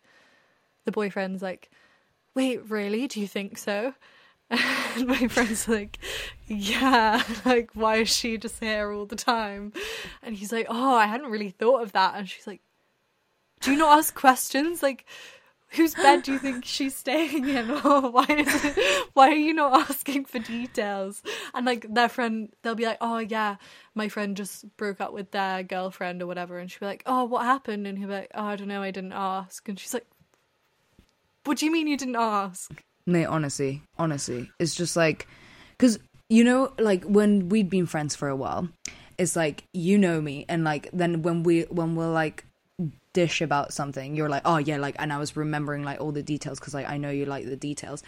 the 0.85 0.91
boyfriend's 0.91 1.41
like, 1.41 1.69
"Wait, 2.35 2.69
really? 2.69 3.07
Do 3.07 3.19
you 3.19 3.27
think 3.27 3.57
so?" 3.57 3.93
And 4.49 5.07
my 5.07 5.27
friend's 5.27 5.67
like, 5.67 5.99
Yeah, 6.47 7.23
like, 7.45 7.71
why 7.73 7.97
is 7.97 8.15
she 8.15 8.37
just 8.37 8.59
here 8.59 8.91
all 8.91 9.05
the 9.05 9.15
time? 9.15 9.73
And 10.23 10.35
he's 10.35 10.51
like, 10.51 10.67
Oh, 10.69 10.95
I 10.95 11.05
hadn't 11.05 11.31
really 11.31 11.51
thought 11.51 11.83
of 11.83 11.91
that. 11.93 12.15
And 12.15 12.27
she's 12.27 12.47
like, 12.47 12.61
Do 13.61 13.71
you 13.71 13.77
not 13.77 13.97
ask 13.97 14.15
questions? 14.15 14.81
Like, 14.81 15.05
whose 15.71 15.93
bed 15.93 16.23
do 16.23 16.33
you 16.33 16.39
think 16.39 16.65
she's 16.65 16.95
staying 16.95 17.47
in? 17.47 17.69
Or 17.69 18.09
why 18.09 18.25
is 18.27 18.65
it, 18.65 19.09
why 19.13 19.29
are 19.29 19.35
you 19.35 19.53
not 19.53 19.89
asking 19.89 20.25
for 20.25 20.39
details? 20.39 21.21
And 21.53 21.65
like 21.65 21.85
their 21.93 22.09
friend, 22.09 22.49
they'll 22.61 22.75
be 22.75 22.85
like, 22.85 22.97
Oh, 23.01 23.19
yeah, 23.19 23.57
my 23.93 24.09
friend 24.09 24.35
just 24.35 24.65
broke 24.77 24.99
up 25.01 25.13
with 25.13 25.31
their 25.31 25.63
girlfriend 25.63 26.21
or 26.21 26.27
whatever. 26.27 26.57
And 26.57 26.71
she'll 26.71 26.79
be 26.81 26.85
like, 26.87 27.03
Oh, 27.05 27.25
what 27.25 27.45
happened? 27.45 27.85
And 27.87 27.97
he'll 27.97 28.07
be 28.07 28.13
like, 28.13 28.31
Oh, 28.33 28.45
I 28.45 28.55
don't 28.55 28.67
know, 28.67 28.81
I 28.81 28.91
didn't 28.91 29.13
ask. 29.13 29.67
And 29.69 29.79
she's 29.79 29.93
like, 29.93 30.07
What 31.43 31.59
do 31.59 31.65
you 31.65 31.71
mean 31.71 31.87
you 31.87 31.97
didn't 31.97 32.15
ask? 32.15 32.83
Mate, 33.09 33.25
honestly, 33.25 33.81
honestly, 33.97 34.51
it's 34.59 34.75
just 34.75 34.95
like, 34.95 35.27
because 35.71 35.97
you 36.29 36.43
know, 36.43 36.71
like 36.77 37.03
when 37.05 37.49
we'd 37.49 37.69
been 37.69 37.87
friends 37.87 38.15
for 38.15 38.29
a 38.29 38.35
while, 38.35 38.69
it's 39.17 39.35
like 39.35 39.63
you 39.73 39.97
know 39.97 40.21
me, 40.21 40.45
and 40.47 40.63
like 40.63 40.89
then 40.93 41.23
when 41.23 41.41
we 41.41 41.63
when 41.63 41.95
we're 41.95 42.11
like 42.11 42.45
dish 43.13 43.41
about 43.41 43.73
something, 43.73 44.15
you're 44.15 44.29
like, 44.29 44.43
oh 44.45 44.57
yeah, 44.57 44.77
like, 44.77 44.95
and 44.99 45.11
I 45.11 45.17
was 45.17 45.35
remembering 45.35 45.83
like 45.83 45.99
all 45.99 46.11
the 46.11 46.21
details 46.21 46.59
because 46.59 46.75
like 46.75 46.87
I 46.87 46.97
know 46.97 47.09
you 47.09 47.25
like 47.25 47.45
the 47.45 47.55
details, 47.55 48.03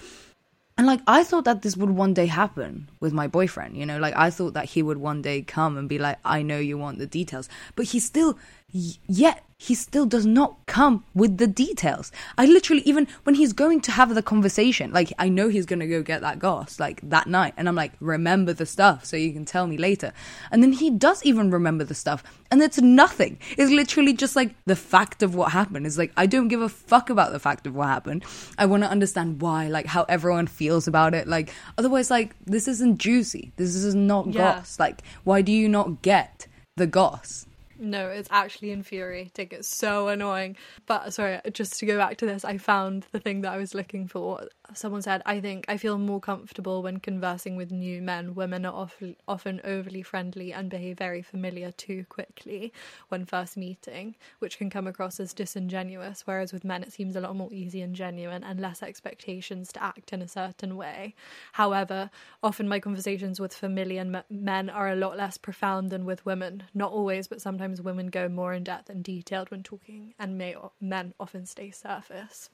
and 0.78 0.88
like 0.88 1.02
I 1.08 1.24
thought 1.24 1.46
that 1.46 1.64
this 1.64 1.76
would 1.76 1.90
one 1.90 2.14
day 2.14 2.28
happen 2.28 2.90
with 3.00 3.12
my 3.12 3.28
boyfriend, 3.28 3.76
you 3.78 3.86
know, 3.86 3.98
like 3.98 4.16
I 4.16 4.30
thought 4.30 4.54
that 4.54 4.66
he 4.66 4.84
would 4.84 4.98
one 4.98 5.22
day 5.22 5.42
come 5.42 5.78
and 5.78 5.90
be 5.90 5.98
like, 5.98 6.20
I 6.24 6.44
know 6.44 6.60
you 6.60 6.78
want 6.78 7.00
the 7.00 7.08
details, 7.08 7.50
but 7.76 7.88
he 7.88 8.00
still, 8.00 8.38
yet 8.72 9.44
he 9.58 9.76
still 9.76 10.08
does 10.08 10.26
not 10.26 10.58
come 10.66 11.04
with 11.14 11.38
the 11.38 11.46
details. 11.46 12.12
I 12.36 12.48
literally, 12.48 12.82
even 12.82 13.08
when 13.26 13.36
he's 13.36 13.54
going 13.54 13.82
to 13.82 13.92
have 13.92 14.16
the 14.16 14.24
conversation, 14.24 14.92
like, 14.92 15.14
I 15.20 15.30
know 15.30 15.50
he's 15.50 15.68
going 15.68 15.82
to 15.82 15.88
go 15.88 16.02
get 16.02 16.22
that 16.22 16.40
goss, 16.40 16.80
like, 16.80 17.00
that 17.08 17.28
night. 17.28 17.54
And 17.58 17.70
I'm 17.70 17.76
like, 17.76 17.92
remember 18.00 18.54
the 18.54 18.66
stuff 18.66 19.06
so 19.06 19.18
you 19.18 19.32
can 19.32 19.46
tell 19.46 19.68
me 19.68 19.78
later. 19.78 20.14
And 20.50 20.64
then 20.64 20.74
he 20.74 20.90
does 20.90 21.24
even 21.24 21.52
remember 21.52 21.84
the 21.84 21.94
stuff. 21.94 22.24
And 22.50 22.60
it's 22.64 22.82
nothing. 22.82 23.38
It's 23.56 23.72
literally 23.72 24.14
just 24.14 24.36
like 24.36 24.56
the 24.66 24.76
fact 24.76 25.22
of 25.22 25.36
what 25.36 25.52
happened. 25.52 25.86
It's 25.86 25.98
like, 25.98 26.12
I 26.18 26.26
don't 26.26 26.48
give 26.48 26.62
a 26.62 26.70
fuck 26.70 27.12
about 27.12 27.32
the 27.32 27.40
fact 27.40 27.68
of 27.68 27.76
what 27.76 27.88
happened. 27.88 28.26
I 28.58 28.66
want 28.66 28.82
to 28.82 28.90
understand 28.90 29.44
why, 29.44 29.68
like, 29.68 29.86
how 29.86 30.06
everyone 30.10 30.48
feels 30.48 30.88
about 30.88 31.14
it. 31.14 31.28
Like, 31.28 31.54
otherwise, 31.78 32.10
like, 32.10 32.36
this 32.46 32.68
isn't 32.68 32.98
juicy. 32.98 33.52
This 33.58 33.76
is 33.76 33.94
not 33.94 34.34
Yeah. 34.34 34.56
goss. 34.56 34.80
Like, 34.80 35.04
why 35.24 35.44
do 35.44 35.52
you 35.52 35.70
not 35.70 36.02
get 36.02 36.48
the 36.78 36.88
goss? 36.88 37.46
No, 37.84 38.10
it's 38.10 38.30
actually 38.32 38.70
infuriating. 38.70 39.48
It's 39.50 39.68
so 39.68 40.08
annoying. 40.08 40.56
But 40.86 41.16
sorry, 41.16 41.40
just 41.52 41.80
to 41.80 41.88
go 41.88 41.98
back 41.98 42.16
to 42.18 42.28
this, 42.28 42.46
I 42.46 42.60
found 42.60 43.08
the 43.12 43.20
thing 43.20 43.42
that 43.42 43.54
I 43.54 43.58
was 43.58 43.74
looking 43.74 44.08
for. 44.08 44.48
Someone 44.76 45.02
said, 45.02 45.24
I 45.26 45.42
think 45.42 45.66
I 45.68 45.78
feel 45.78 45.98
more 45.98 46.20
comfortable 46.20 46.84
when 46.84 47.00
conversing 47.00 47.56
with 47.56 47.72
new 47.72 48.00
men. 48.04 48.36
Women 48.36 48.68
are 48.68 48.74
often, 48.74 49.16
often 49.28 49.62
overly 49.64 50.04
friendly 50.04 50.54
and 50.54 50.70
behave 50.70 51.00
very 51.00 51.24
familiar 51.24 51.72
too 51.72 52.06
quickly 52.08 52.72
when 53.10 53.26
first 53.26 53.58
meeting, 53.58 54.14
which 54.38 54.60
can 54.60 54.70
come 54.70 54.86
across 54.86 55.20
as 55.20 55.34
disingenuous. 55.34 56.22
Whereas 56.26 56.54
with 56.54 56.64
men, 56.64 56.84
it 56.84 56.94
seems 56.94 57.16
a 57.16 57.20
lot 57.20 57.36
more 57.36 57.52
easy 57.52 57.82
and 57.82 57.96
genuine 57.96 58.44
and 58.44 58.60
less 58.60 58.84
expectations 58.84 59.72
to 59.74 59.84
act 59.84 60.14
in 60.14 60.22
a 60.22 60.28
certain 60.28 60.78
way. 60.78 61.16
However, 61.54 62.12
often 62.44 62.70
my 62.70 62.80
conversations 62.80 63.40
with 63.40 63.56
familiar 63.56 64.24
men 64.30 64.70
are 64.70 64.90
a 64.90 64.96
lot 64.96 65.18
less 65.18 65.40
profound 65.40 65.90
than 65.90 66.06
with 66.06 66.24
women. 66.28 66.64
Not 66.76 66.92
always, 66.92 67.28
but 67.28 67.42
sometimes 67.42 67.71
women 67.80 68.08
go 68.08 68.28
more 68.28 68.54
in 68.54 68.64
depth 68.64 68.90
and 68.90 69.04
detailed 69.04 69.52
when 69.52 69.62
talking, 69.62 70.16
and 70.18 70.38
may, 70.38 70.56
men 70.82 71.14
often 71.20 71.46
stay 71.46 71.70
surface. 71.70 72.50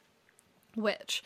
Which 0.75 1.23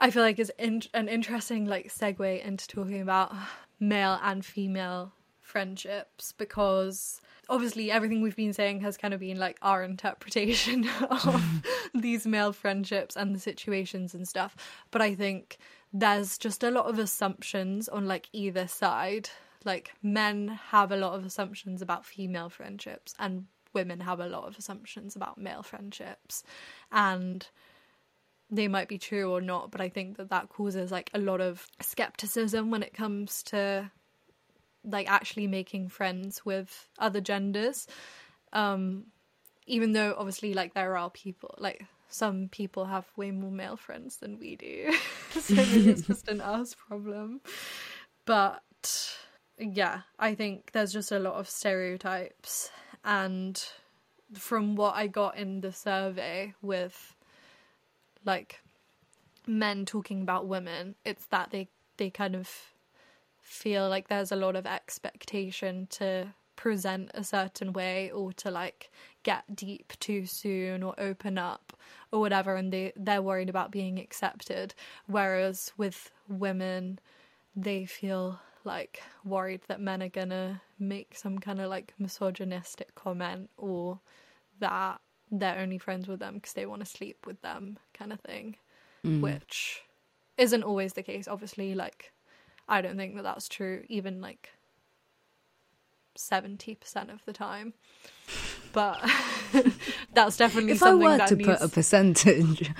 I 0.00 0.10
feel 0.10 0.22
like 0.22 0.38
is 0.38 0.52
in- 0.58 0.82
an 0.94 1.08
interesting 1.08 1.66
like 1.66 1.92
segue 1.92 2.44
into 2.44 2.66
talking 2.66 3.00
about 3.00 3.34
male 3.78 4.18
and 4.22 4.44
female 4.44 5.12
friendships 5.40 6.32
because 6.36 7.20
obviously 7.48 7.90
everything 7.90 8.20
we've 8.20 8.34
been 8.34 8.52
saying 8.52 8.80
has 8.80 8.96
kind 8.96 9.14
of 9.14 9.20
been 9.20 9.38
like 9.38 9.56
our 9.62 9.84
interpretation 9.84 10.88
of 11.10 11.62
these 11.94 12.26
male 12.26 12.52
friendships 12.52 13.16
and 13.16 13.34
the 13.34 13.38
situations 13.38 14.12
and 14.12 14.26
stuff 14.26 14.56
but 14.90 15.00
i 15.00 15.14
think 15.14 15.56
there's 15.92 16.36
just 16.36 16.64
a 16.64 16.70
lot 16.70 16.86
of 16.86 16.98
assumptions 16.98 17.88
on 17.88 18.08
like 18.08 18.28
either 18.32 18.66
side 18.66 19.30
like 19.66 19.92
men 20.02 20.48
have 20.70 20.90
a 20.92 20.96
lot 20.96 21.14
of 21.14 21.24
assumptions 21.24 21.82
about 21.82 22.06
female 22.06 22.48
friendships 22.48 23.14
and 23.18 23.46
women 23.74 24.00
have 24.00 24.20
a 24.20 24.28
lot 24.28 24.44
of 24.44 24.56
assumptions 24.58 25.16
about 25.16 25.36
male 25.36 25.62
friendships. 25.62 26.42
And 26.90 27.46
they 28.48 28.68
might 28.68 28.88
be 28.88 28.96
true 28.96 29.32
or 29.32 29.40
not 29.40 29.72
but 29.72 29.80
i 29.80 29.88
think 29.88 30.16
that 30.18 30.30
that 30.30 30.48
causes 30.48 30.92
like 30.92 31.10
a 31.12 31.18
lot 31.18 31.40
of 31.40 31.66
skepticism 31.80 32.70
when 32.70 32.80
it 32.80 32.94
comes 32.94 33.42
to 33.42 33.90
like 34.86 35.10
actually 35.10 35.46
making 35.46 35.88
friends 35.88 36.44
with 36.44 36.88
other 36.98 37.20
genders. 37.20 37.86
Um 38.52 39.06
even 39.66 39.92
though 39.92 40.14
obviously 40.16 40.54
like 40.54 40.74
there 40.74 40.96
are 40.96 41.10
people 41.10 41.54
like 41.58 41.84
some 42.08 42.48
people 42.48 42.84
have 42.84 43.04
way 43.16 43.32
more 43.32 43.50
male 43.50 43.76
friends 43.76 44.18
than 44.18 44.38
we 44.38 44.56
do. 44.56 44.94
So 45.36 45.54
maybe 45.54 45.90
it's 45.90 46.02
just 46.02 46.28
an 46.28 46.40
us 46.40 46.74
problem. 46.74 47.42
But 48.24 48.62
yeah 49.58 50.00
i 50.18 50.34
think 50.34 50.72
there's 50.72 50.92
just 50.92 51.12
a 51.12 51.18
lot 51.18 51.34
of 51.34 51.48
stereotypes 51.48 52.70
and 53.04 53.64
from 54.34 54.76
what 54.76 54.94
i 54.94 55.06
got 55.06 55.36
in 55.36 55.60
the 55.60 55.72
survey 55.72 56.52
with 56.62 57.14
like 58.24 58.60
men 59.46 59.84
talking 59.84 60.22
about 60.22 60.46
women 60.46 60.94
it's 61.04 61.26
that 61.26 61.50
they 61.50 61.68
they 61.96 62.10
kind 62.10 62.34
of 62.34 62.48
feel 63.40 63.88
like 63.88 64.08
there's 64.08 64.32
a 64.32 64.36
lot 64.36 64.56
of 64.56 64.66
expectation 64.66 65.86
to 65.88 66.26
present 66.56 67.10
a 67.14 67.22
certain 67.22 67.72
way 67.72 68.10
or 68.10 68.32
to 68.32 68.50
like 68.50 68.90
get 69.22 69.54
deep 69.54 69.92
too 70.00 70.26
soon 70.26 70.82
or 70.82 70.94
open 70.98 71.38
up 71.38 71.72
or 72.10 72.18
whatever 72.18 72.56
and 72.56 72.72
they 72.72 72.92
they're 72.96 73.22
worried 73.22 73.50
about 73.50 73.70
being 73.70 73.98
accepted. 73.98 74.74
Whereas 75.06 75.72
with 75.76 76.10
women 76.28 76.98
they 77.54 77.84
feel 77.84 78.40
like 78.66 79.02
worried 79.24 79.62
that 79.68 79.80
men 79.80 80.02
are 80.02 80.08
gonna 80.08 80.60
make 80.78 81.16
some 81.16 81.38
kind 81.38 81.60
of 81.60 81.70
like 81.70 81.94
misogynistic 81.98 82.94
comment 82.94 83.48
or 83.56 84.00
that 84.58 85.00
they're 85.30 85.58
only 85.58 85.78
friends 85.78 86.06
with 86.06 86.20
them 86.20 86.34
because 86.34 86.52
they 86.52 86.66
want 86.66 86.80
to 86.80 86.86
sleep 86.86 87.26
with 87.26 87.40
them 87.42 87.78
kind 87.94 88.12
of 88.12 88.20
thing 88.20 88.56
which 89.20 89.82
isn't 90.36 90.64
always 90.64 90.94
the 90.94 91.02
case 91.02 91.28
obviously 91.28 91.76
like 91.76 92.12
i 92.68 92.80
don't 92.80 92.96
think 92.96 93.14
that 93.14 93.22
that's 93.22 93.48
true 93.48 93.84
even 93.88 94.20
like 94.20 94.50
70% 96.16 97.12
of 97.12 97.24
the 97.24 97.32
time. 97.32 97.74
But 98.72 98.98
that's 100.12 100.36
definitely 100.36 100.72
If 100.72 100.82
I 100.82 100.94
were 100.94 101.16
that 101.16 101.28
to 101.28 101.36
needs 101.36 101.48
put 101.48 101.62
a 101.62 101.68
percentage, 101.68 102.70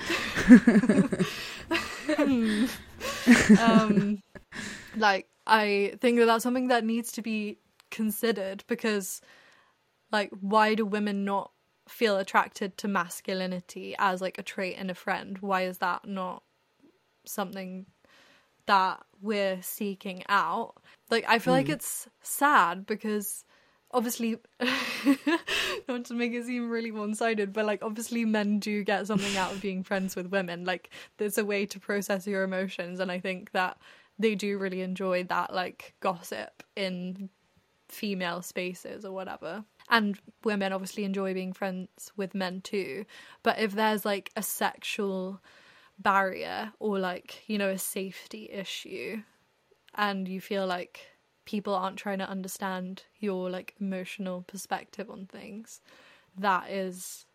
um, 3.59 4.21
like 4.95 5.27
I 5.47 5.93
think 5.99 6.19
that 6.19 6.25
that's 6.25 6.43
something 6.43 6.67
that 6.67 6.83
needs 6.83 7.11
to 7.13 7.21
be 7.21 7.57
considered 7.89 8.63
because, 8.67 9.21
like, 10.11 10.31
why 10.41 10.75
do 10.75 10.85
women 10.85 11.25
not 11.25 11.51
feel 11.87 12.17
attracted 12.17 12.77
to 12.77 12.87
masculinity 12.87 13.95
as 13.97 14.21
like 14.21 14.37
a 14.37 14.43
trait 14.43 14.77
in 14.77 14.89
a 14.89 14.95
friend? 14.95 15.37
Why 15.39 15.63
is 15.63 15.77
that 15.79 16.07
not 16.07 16.43
something 17.25 17.85
that 18.65 19.03
we're 19.21 19.61
seeking 19.61 20.23
out? 20.27 20.75
Like, 21.09 21.25
I 21.27 21.39
feel 21.39 21.53
like 21.53 21.67
hmm. 21.67 21.73
it's 21.73 22.07
sad 22.21 22.85
because 22.85 23.45
obviously 23.91 24.37
not 25.87 26.05
to 26.05 26.13
make 26.13 26.33
it 26.33 26.45
seem 26.45 26.69
really 26.69 26.91
one-sided 26.91 27.53
but 27.53 27.65
like 27.65 27.81
obviously 27.81 28.25
men 28.25 28.59
do 28.59 28.83
get 28.83 29.07
something 29.07 29.37
out 29.37 29.53
of 29.53 29.61
being 29.61 29.81
friends 29.83 30.15
with 30.15 30.27
women 30.27 30.65
like 30.65 30.89
there's 31.17 31.37
a 31.37 31.45
way 31.45 31.65
to 31.65 31.79
process 31.79 32.27
your 32.27 32.43
emotions 32.43 32.99
and 32.99 33.09
i 33.09 33.19
think 33.19 33.51
that 33.53 33.77
they 34.19 34.35
do 34.35 34.57
really 34.57 34.81
enjoy 34.81 35.23
that 35.25 35.53
like 35.53 35.93
gossip 35.99 36.63
in 36.75 37.29
female 37.89 38.41
spaces 38.41 39.05
or 39.05 39.11
whatever. 39.11 39.63
And 39.89 40.19
women 40.43 40.73
obviously 40.73 41.05
enjoy 41.05 41.33
being 41.33 41.53
friends 41.53 42.11
with 42.17 42.35
men 42.35 42.61
too. 42.61 43.05
But 43.43 43.59
if 43.59 43.73
there's 43.73 44.05
like 44.05 44.31
a 44.35 44.43
sexual 44.43 45.41
barrier 45.99 46.71
or 46.79 46.99
like 46.99 47.43
you 47.47 47.57
know 47.57 47.69
a 47.69 47.77
safety 47.77 48.49
issue 48.51 49.21
and 49.95 50.27
you 50.27 50.39
feel 50.39 50.67
like 50.67 51.07
people 51.45 51.73
aren't 51.73 51.97
trying 51.97 52.19
to 52.19 52.29
understand 52.29 53.03
your 53.19 53.49
like 53.49 53.73
emotional 53.79 54.43
perspective 54.43 55.09
on 55.09 55.25
things 55.25 55.81
that 56.37 56.69
is 56.69 57.25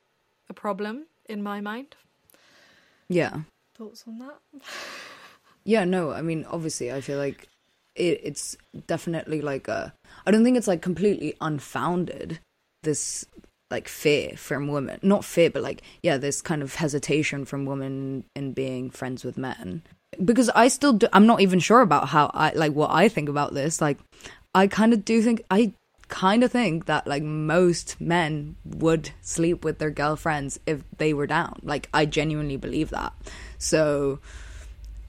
a 0.49 0.55
problem 0.55 1.07
in 1.27 1.42
my 1.42 1.61
mind. 1.61 1.97
Yeah, 3.09 3.40
thoughts 3.75 4.05
on 4.07 4.18
that 4.18 4.38
yeah. 5.64 5.85
No, 5.85 6.12
I 6.12 6.22
mean, 6.22 6.44
obviously, 6.51 6.92
I 6.92 7.01
feel 7.01 7.18
like 7.18 7.48
it, 7.94 8.20
it's 8.22 8.57
definitely 8.87 9.40
like 9.40 9.68
a. 9.68 9.92
I 10.27 10.31
don't 10.31 10.44
think 10.44 10.57
it's 10.57 10.68
like 10.68 10.83
completely 10.83 11.35
unfounded. 11.40 12.40
This 12.83 13.25
like 13.70 13.88
fear 13.88 14.37
from 14.37 14.68
women, 14.68 15.01
not 15.03 15.25
fear, 15.25 15.51
but 15.51 15.62
like 15.62 15.83
yeah, 16.03 16.18
this 16.18 16.42
kind 16.42 16.62
of 16.62 16.75
hesitation 16.75 17.44
from 17.44 17.66
women 17.66 18.25
in 18.37 18.53
being 18.53 18.90
friends 18.90 19.25
with 19.25 19.38
men. 19.38 19.83
Because 20.22 20.51
I 20.51 20.68
still, 20.68 20.92
do, 20.92 21.09
I'm 21.14 21.27
not 21.27 21.40
even 21.40 21.59
sure 21.59 21.81
about 21.81 22.09
how 22.09 22.31
I 22.35 22.53
like 22.53 22.72
what 22.72 22.90
I 22.90 23.09
think 23.09 23.31
about 23.31 23.55
this. 23.55 23.81
Like, 23.81 23.98
I 24.55 24.66
kind 24.66 24.92
of 24.92 25.05
do 25.05 25.22
think 25.22 25.42
I 25.51 25.72
kind 26.09 26.44
of 26.44 26.53
think 26.53 26.85
that 26.85 27.07
like 27.07 27.22
most 27.22 27.98
men 27.98 28.55
would 28.66 29.11
sleep 29.22 29.64
with 29.64 29.79
their 29.79 29.90
girlfriends 29.90 30.61
if 30.66 30.83
they 30.98 31.14
were 31.14 31.27
down. 31.27 31.59
Like 31.62 31.88
I 31.94 32.05
genuinely 32.05 32.59
believe 32.59 32.90
that. 32.90 33.14
So 33.57 34.18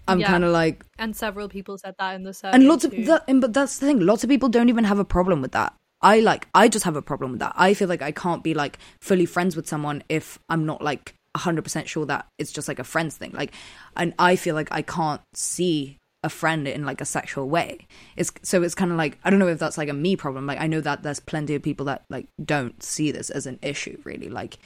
I'm 0.07 0.19
Yeah. 0.19 0.27
kind 0.27 0.43
of 0.43 0.51
like 0.51 0.85
And 0.99 1.15
several 1.15 1.47
people 1.49 1.77
said 1.77 1.95
that 1.99 2.13
in 2.15 2.23
the 2.23 2.33
survey. 2.33 2.55
and 2.55 2.67
lots 2.67 2.83
of 2.83 2.91
too. 2.91 3.05
that, 3.05 3.23
and, 3.27 3.39
but 3.41 3.53
that's 3.53 3.79
the 3.79 3.85
thing. 3.85 3.99
Lots 3.99 4.23
of 4.23 4.29
people 4.29 4.49
don't 4.49 4.69
even 4.69 4.83
have 4.83 4.99
a 4.99 5.05
problem 5.05 5.41
with 5.41 5.51
that. 5.53 5.73
I 6.01 6.19
like. 6.19 6.47
I 6.53 6.67
just 6.67 6.83
have 6.83 6.97
a 6.97 7.01
problem 7.01 7.31
with 7.31 7.39
that. 7.39 7.53
I 7.55 7.73
feel 7.73 7.87
like 7.87 8.01
I 8.01 8.11
can't 8.11 8.43
be 8.43 8.53
like 8.53 8.77
fully 8.99 9.25
friends 9.25 9.55
with 9.55 9.67
someone 9.67 10.03
if 10.09 10.37
I'm 10.49 10.65
not 10.65 10.81
like 10.81 11.15
100 11.35 11.61
percent 11.63 11.87
sure 11.87 12.05
that 12.07 12.27
it's 12.37 12.51
just 12.51 12.67
like 12.67 12.79
a 12.79 12.83
friends 12.83 13.15
thing. 13.15 13.31
Like, 13.31 13.53
and 13.95 14.13
I 14.19 14.35
feel 14.35 14.53
like 14.55 14.67
I 14.71 14.81
can't 14.81 15.21
see 15.33 15.99
a 16.21 16.29
friend 16.29 16.67
in 16.67 16.85
like 16.85 16.99
a 16.99 17.05
sexual 17.05 17.47
way. 17.49 17.87
It's 18.17 18.33
so 18.43 18.61
it's 18.63 18.75
kind 18.75 18.91
of 18.91 18.97
like 18.97 19.17
I 19.23 19.29
don't 19.29 19.39
know 19.39 19.47
if 19.47 19.59
that's 19.59 19.77
like 19.77 19.87
a 19.89 19.93
me 19.93 20.17
problem. 20.17 20.45
Like 20.45 20.59
I 20.59 20.67
know 20.67 20.81
that 20.81 21.03
there's 21.03 21.21
plenty 21.21 21.55
of 21.55 21.63
people 21.63 21.85
that 21.85 22.03
like 22.09 22.27
don't 22.43 22.83
see 22.83 23.11
this 23.11 23.29
as 23.29 23.45
an 23.45 23.57
issue 23.61 23.97
really. 24.03 24.27
Like 24.29 24.57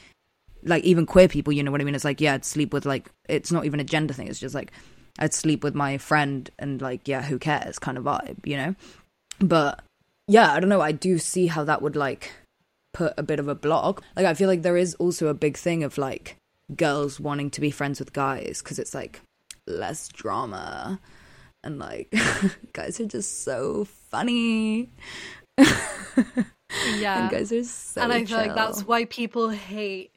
like 0.64 0.82
even 0.82 1.06
queer 1.06 1.28
people, 1.28 1.52
you 1.52 1.62
know 1.62 1.70
what 1.70 1.80
I 1.80 1.84
mean? 1.84 1.94
It's 1.94 2.04
like 2.04 2.20
yeah, 2.20 2.34
I'd 2.34 2.44
sleep 2.44 2.72
with 2.72 2.84
like 2.84 3.10
it's 3.28 3.52
not 3.52 3.64
even 3.64 3.78
a 3.78 3.84
gender 3.84 4.12
thing. 4.12 4.26
It's 4.26 4.40
just 4.40 4.56
like 4.56 4.72
I'd 5.18 5.34
sleep 5.34 5.64
with 5.64 5.74
my 5.74 5.98
friend 5.98 6.50
and 6.58 6.80
like 6.80 7.08
yeah, 7.08 7.22
who 7.22 7.38
cares 7.38 7.78
kind 7.78 7.98
of 7.98 8.04
vibe, 8.04 8.44
you 8.44 8.56
know? 8.56 8.74
But 9.40 9.82
yeah, 10.26 10.52
I 10.52 10.60
don't 10.60 10.68
know. 10.68 10.80
I 10.80 10.92
do 10.92 11.18
see 11.18 11.46
how 11.46 11.64
that 11.64 11.82
would 11.82 11.96
like 11.96 12.32
put 12.92 13.14
a 13.16 13.22
bit 13.22 13.40
of 13.40 13.48
a 13.48 13.54
block. 13.54 14.02
Like 14.16 14.26
I 14.26 14.34
feel 14.34 14.48
like 14.48 14.62
there 14.62 14.76
is 14.76 14.94
also 14.96 15.28
a 15.28 15.34
big 15.34 15.56
thing 15.56 15.84
of 15.84 15.98
like 15.98 16.36
girls 16.76 17.18
wanting 17.18 17.50
to 17.50 17.60
be 17.60 17.70
friends 17.70 17.98
with 17.98 18.12
guys 18.12 18.60
because 18.62 18.78
it's 18.78 18.94
like 18.94 19.20
less 19.66 20.08
drama 20.08 21.00
and 21.64 21.78
like 21.78 22.12
guys 22.72 23.00
are 23.00 23.06
just 23.06 23.42
so 23.44 23.84
funny. 23.84 24.90
yeah. 25.58 27.22
And 27.22 27.30
guys 27.30 27.52
are 27.52 27.64
so 27.64 28.02
and 28.02 28.12
I 28.12 28.24
feel 28.24 28.38
like 28.38 28.54
that's 28.54 28.82
why 28.82 29.06
people 29.06 29.48
hate 29.48 30.12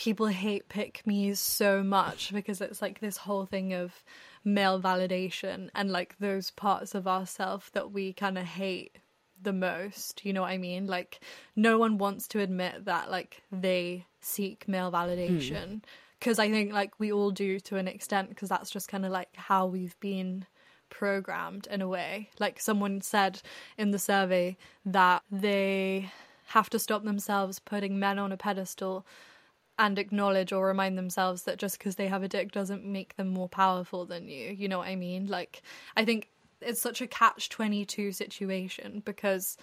people 0.00 0.28
hate 0.28 0.66
pick 0.70 1.02
me's 1.04 1.38
so 1.38 1.82
much 1.82 2.32
because 2.32 2.62
it's 2.62 2.80
like 2.80 3.00
this 3.00 3.18
whole 3.18 3.44
thing 3.44 3.74
of 3.74 4.02
male 4.42 4.80
validation 4.80 5.68
and 5.74 5.92
like 5.92 6.16
those 6.18 6.50
parts 6.52 6.94
of 6.94 7.06
ourselves 7.06 7.68
that 7.74 7.92
we 7.92 8.10
kind 8.14 8.38
of 8.38 8.44
hate 8.44 8.96
the 9.42 9.52
most 9.52 10.24
you 10.24 10.32
know 10.32 10.40
what 10.40 10.50
i 10.50 10.56
mean? 10.56 10.86
Like 10.86 11.20
no 11.54 11.76
one 11.76 11.98
wants 11.98 12.26
to 12.28 12.40
admit 12.40 12.86
that 12.86 13.10
like 13.10 13.42
they 13.52 14.06
seek 14.22 14.66
male 14.66 14.90
validation. 14.90 15.68
Hmm. 15.68 15.78
Because 16.18 16.38
i 16.38 16.50
think 16.50 16.72
like 16.72 16.98
we 16.98 17.12
all 17.12 17.30
do 17.30 17.60
to 17.60 17.76
an 17.76 17.86
extent 17.86 18.30
because 18.30 18.48
that's 18.48 18.70
just 18.70 18.88
kind 18.88 19.04
of 19.04 19.12
like 19.12 19.36
how 19.36 19.66
we've 19.66 20.00
been 20.00 20.46
programmed 20.88 21.66
in 21.70 21.82
a 21.82 21.88
way. 21.88 22.30
Like 22.38 22.58
someone 22.58 23.02
said 23.02 23.42
in 23.76 23.90
the 23.90 23.98
survey 23.98 24.56
that 24.86 25.24
they 25.30 26.10
have 26.46 26.70
to 26.70 26.78
stop 26.78 27.04
themselves 27.04 27.58
putting 27.58 27.98
men 27.98 28.18
on 28.18 28.32
a 28.32 28.38
pedestal 28.38 29.04
and 29.80 29.98
acknowledge 29.98 30.52
or 30.52 30.66
remind 30.66 30.98
themselves 30.98 31.44
that 31.44 31.56
just 31.56 31.78
because 31.78 31.96
they 31.96 32.06
have 32.06 32.22
a 32.22 32.28
dick 32.28 32.52
doesn't 32.52 32.84
make 32.84 33.16
them 33.16 33.28
more 33.28 33.48
powerful 33.48 34.04
than 34.04 34.28
you. 34.28 34.50
You 34.50 34.68
know 34.68 34.78
what 34.78 34.88
I 34.88 34.94
mean? 34.94 35.26
Like, 35.26 35.62
I 35.96 36.04
think 36.04 36.28
it's 36.60 36.82
such 36.82 37.00
a 37.00 37.06
catch 37.06 37.48
22 37.48 38.12
situation 38.12 39.00
because 39.06 39.56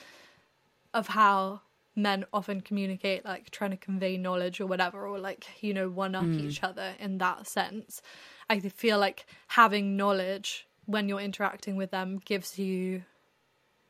of 0.91 1.09
how 1.09 1.61
men 1.95 2.25
often 2.33 2.61
communicate, 2.61 3.25
like 3.25 3.51
trying 3.51 3.69
to 3.69 3.77
convey 3.77 4.17
knowledge 4.17 4.59
or 4.59 4.65
whatever, 4.65 5.05
or 5.05 5.19
like, 5.19 5.45
you 5.61 5.71
know, 5.71 5.87
one 5.87 6.15
up 6.15 6.23
mm. 6.23 6.39
each 6.39 6.63
other 6.63 6.95
in 6.99 7.19
that 7.19 7.45
sense. 7.45 8.01
I 8.49 8.59
feel 8.59 8.97
like 8.97 9.27
having 9.49 9.95
knowledge 9.95 10.67
when 10.87 11.07
you're 11.07 11.19
interacting 11.19 11.75
with 11.75 11.91
them 11.91 12.19
gives 12.25 12.57
you 12.57 13.03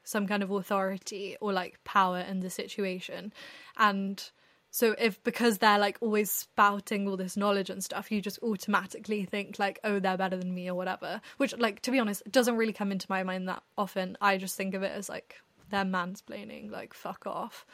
some 0.04 0.28
kind 0.28 0.44
of 0.44 0.52
authority 0.52 1.38
or 1.40 1.54
like 1.54 1.82
power 1.86 2.20
in 2.20 2.42
the 2.42 2.50
situation. 2.50 3.32
And 3.78 4.30
so 4.72 4.96
if 5.00 5.24
because 5.24 5.58
they're 5.58 5.80
like 5.80 5.98
always 6.02 6.30
spouting 6.30 7.08
all 7.08 7.18
this 7.18 7.38
knowledge 7.38 7.70
and 7.70 7.84
stuff, 7.84 8.12
you 8.12 8.22
just 8.22 8.40
automatically 8.44 9.26
think 9.26 9.60
like, 9.60 9.80
oh, 9.84 10.00
they're 10.00 10.18
better 10.18 10.38
than 10.38 10.54
me 10.54 10.70
or 10.70 10.76
whatever. 10.76 11.22
Which 11.38 11.58
like 11.58 11.82
to 11.82 11.92
be 11.92 12.00
honest, 12.00 12.24
doesn't 12.32 12.58
really 12.58 12.74
come 12.74 12.92
into 12.92 13.08
my 13.10 13.24
mind 13.24 13.48
that 13.48 13.64
often. 13.78 14.18
I 14.22 14.38
just 14.38 14.56
think 14.56 14.74
of 14.74 14.84
it 14.84 14.92
as 14.92 15.10
like 15.10 15.36
they're 15.70 15.84
mansplaining, 15.84 16.72
like 16.72 16.94
fuck 16.94 17.26
off. 17.26 17.66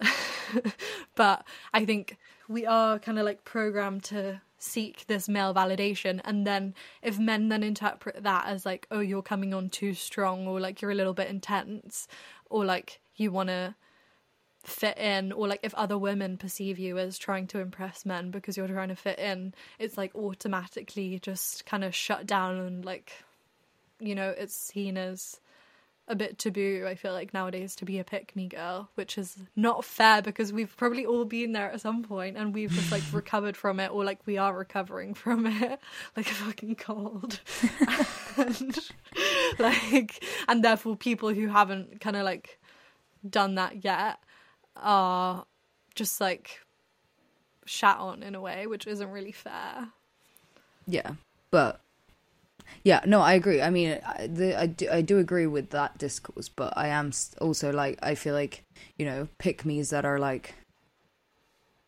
but 1.14 1.46
I 1.72 1.84
think 1.84 2.18
we 2.48 2.66
are 2.66 2.98
kind 2.98 3.18
of 3.18 3.24
like 3.24 3.44
programmed 3.44 4.04
to 4.04 4.40
seek 4.58 5.06
this 5.08 5.28
male 5.28 5.52
validation 5.52 6.20
and 6.24 6.46
then 6.46 6.72
if 7.02 7.18
men 7.18 7.48
then 7.48 7.64
interpret 7.64 8.22
that 8.22 8.46
as 8.46 8.64
like 8.64 8.86
oh 8.92 9.00
you're 9.00 9.20
coming 9.20 9.52
on 9.52 9.68
too 9.68 9.92
strong 9.92 10.46
or 10.46 10.60
like 10.60 10.80
you're 10.80 10.92
a 10.92 10.94
little 10.94 11.14
bit 11.14 11.28
intense 11.28 12.06
or 12.48 12.64
like 12.64 13.00
you 13.16 13.32
want 13.32 13.48
to 13.48 13.74
fit 14.64 14.96
in 14.96 15.32
or 15.32 15.48
like 15.48 15.60
if 15.62 15.74
other 15.74 15.98
women 15.98 16.36
perceive 16.36 16.78
you 16.78 16.96
as 16.96 17.18
trying 17.18 17.46
to 17.48 17.58
impress 17.58 18.06
men 18.06 18.30
because 18.30 18.56
you're 18.56 18.68
trying 18.68 18.88
to 18.88 18.96
fit 18.96 19.18
in 19.18 19.52
it's 19.78 19.98
like 19.98 20.14
automatically 20.14 21.18
just 21.18 21.66
kind 21.66 21.82
of 21.82 21.94
shut 21.94 22.26
down 22.26 22.56
and 22.58 22.84
like 22.84 23.12
you 23.98 24.14
know 24.14 24.30
it's 24.30 24.54
seen 24.54 24.96
as 24.96 25.40
a 26.06 26.14
bit 26.14 26.38
taboo 26.38 26.84
i 26.86 26.94
feel 26.94 27.12
like 27.12 27.34
nowadays 27.34 27.74
to 27.74 27.84
be 27.84 27.98
a 27.98 28.04
pick 28.04 28.34
me 28.36 28.46
girl 28.46 28.88
which 28.94 29.18
is 29.18 29.36
not 29.56 29.84
fair 29.84 30.22
because 30.22 30.52
we've 30.52 30.76
probably 30.76 31.06
all 31.06 31.24
been 31.24 31.52
there 31.52 31.70
at 31.72 31.80
some 31.80 32.02
point 32.02 32.36
and 32.36 32.54
we've 32.54 32.72
just 32.72 32.92
like 32.92 33.02
recovered 33.12 33.56
from 33.56 33.80
it 33.80 33.90
or 33.90 34.04
like 34.04 34.20
we 34.26 34.38
are 34.38 34.56
recovering 34.56 35.12
from 35.12 35.46
it 35.46 35.80
like 36.16 36.30
a 36.30 36.34
fucking 36.34 36.74
cold. 36.76 37.40
And 38.34 38.78
like 39.58 40.24
and 40.48 40.64
therefore 40.64 40.96
people 40.96 41.34
who 41.34 41.48
haven't 41.48 42.00
kind 42.00 42.16
of 42.16 42.24
like 42.24 42.58
done 43.28 43.56
that 43.56 43.84
yet 43.84 44.18
are 44.76 45.44
just 45.94 46.20
like 46.20 46.60
shat 47.64 47.96
on 47.98 48.22
in 48.22 48.34
a 48.34 48.40
way 48.40 48.66
which 48.66 48.86
isn't 48.86 49.10
really 49.10 49.32
fair 49.32 49.88
Yeah, 50.86 51.12
but 51.50 51.80
yeah, 52.84 53.00
no, 53.06 53.20
I 53.20 53.34
agree. 53.34 53.62
I 53.62 53.70
mean, 53.70 54.00
I, 54.04 54.26
the, 54.26 54.60
I 54.60 54.66
do, 54.66 54.88
I 54.90 55.02
do 55.02 55.18
agree 55.18 55.46
with 55.46 55.70
that 55.70 55.98
discourse, 55.98 56.48
but 56.48 56.72
I 56.76 56.88
am 56.88 57.12
also 57.40 57.72
like, 57.72 57.98
I 58.02 58.14
feel 58.14 58.34
like 58.34 58.64
you 58.98 59.06
know, 59.06 59.28
pick 59.38 59.64
me's 59.64 59.90
that 59.90 60.04
are 60.04 60.18
like. 60.18 60.54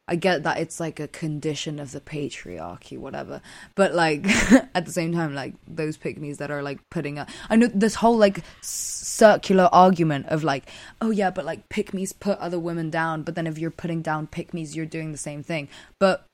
I 0.06 0.16
get 0.16 0.42
that 0.42 0.58
it's 0.58 0.80
like 0.80 1.00
a 1.00 1.08
condition 1.08 1.78
of 1.78 1.92
the 1.92 2.00
patriarchy, 2.00 2.98
whatever. 2.98 3.40
But 3.74 3.94
like 3.94 4.26
at 4.74 4.84
the 4.84 4.92
same 4.92 5.12
time, 5.12 5.34
like 5.34 5.54
those 5.66 5.98
me's 6.18 6.38
that 6.38 6.50
are 6.50 6.62
like 6.62 6.78
putting 6.90 7.18
up. 7.18 7.28
I 7.48 7.56
know 7.56 7.68
this 7.68 7.94
whole 7.96 8.18
like 8.18 8.42
circular 8.60 9.68
argument 9.72 10.26
of 10.26 10.44
like, 10.44 10.68
oh 11.00 11.10
yeah, 11.10 11.30
but 11.30 11.46
like 11.46 11.68
me's 11.94 12.12
put 12.12 12.38
other 12.38 12.58
women 12.58 12.90
down, 12.90 13.22
but 13.22 13.34
then 13.34 13.46
if 13.46 13.58
you're 13.58 13.70
putting 13.70 14.02
down 14.02 14.26
me's, 14.52 14.76
you're 14.76 14.84
doing 14.84 15.12
the 15.12 15.18
same 15.18 15.42
thing. 15.42 15.68
But 15.98 16.26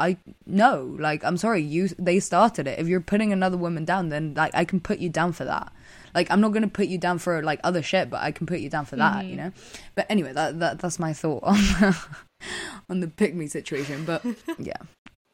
I 0.00 0.16
no, 0.46 0.96
like 0.98 1.24
I'm 1.24 1.36
sorry, 1.36 1.62
you 1.62 1.88
they 1.98 2.20
started 2.20 2.66
it. 2.66 2.78
If 2.78 2.88
you're 2.88 3.00
putting 3.00 3.32
another 3.32 3.56
woman 3.56 3.84
down, 3.84 4.08
then 4.08 4.34
like 4.34 4.54
I 4.54 4.64
can 4.64 4.80
put 4.80 4.98
you 4.98 5.08
down 5.08 5.32
for 5.32 5.44
that. 5.44 5.72
Like 6.14 6.30
I'm 6.30 6.40
not 6.40 6.52
gonna 6.52 6.68
put 6.68 6.88
you 6.88 6.98
down 6.98 7.18
for 7.18 7.42
like 7.42 7.60
other 7.62 7.82
shit, 7.82 8.10
but 8.10 8.20
I 8.20 8.32
can 8.32 8.46
put 8.46 8.60
you 8.60 8.70
down 8.70 8.86
for 8.86 8.96
that, 8.96 9.24
you 9.24 9.36
mm-hmm. 9.36 9.46
know. 9.46 9.52
But 9.94 10.06
anyway, 10.08 10.32
that 10.32 10.58
that 10.58 10.78
that's 10.80 10.98
my 10.98 11.12
thought 11.12 11.44
on 11.44 11.56
the, 11.56 12.06
on 12.90 13.00
the 13.00 13.08
pick 13.08 13.34
me 13.34 13.46
situation. 13.46 14.04
But 14.04 14.24
yeah, 14.58 14.74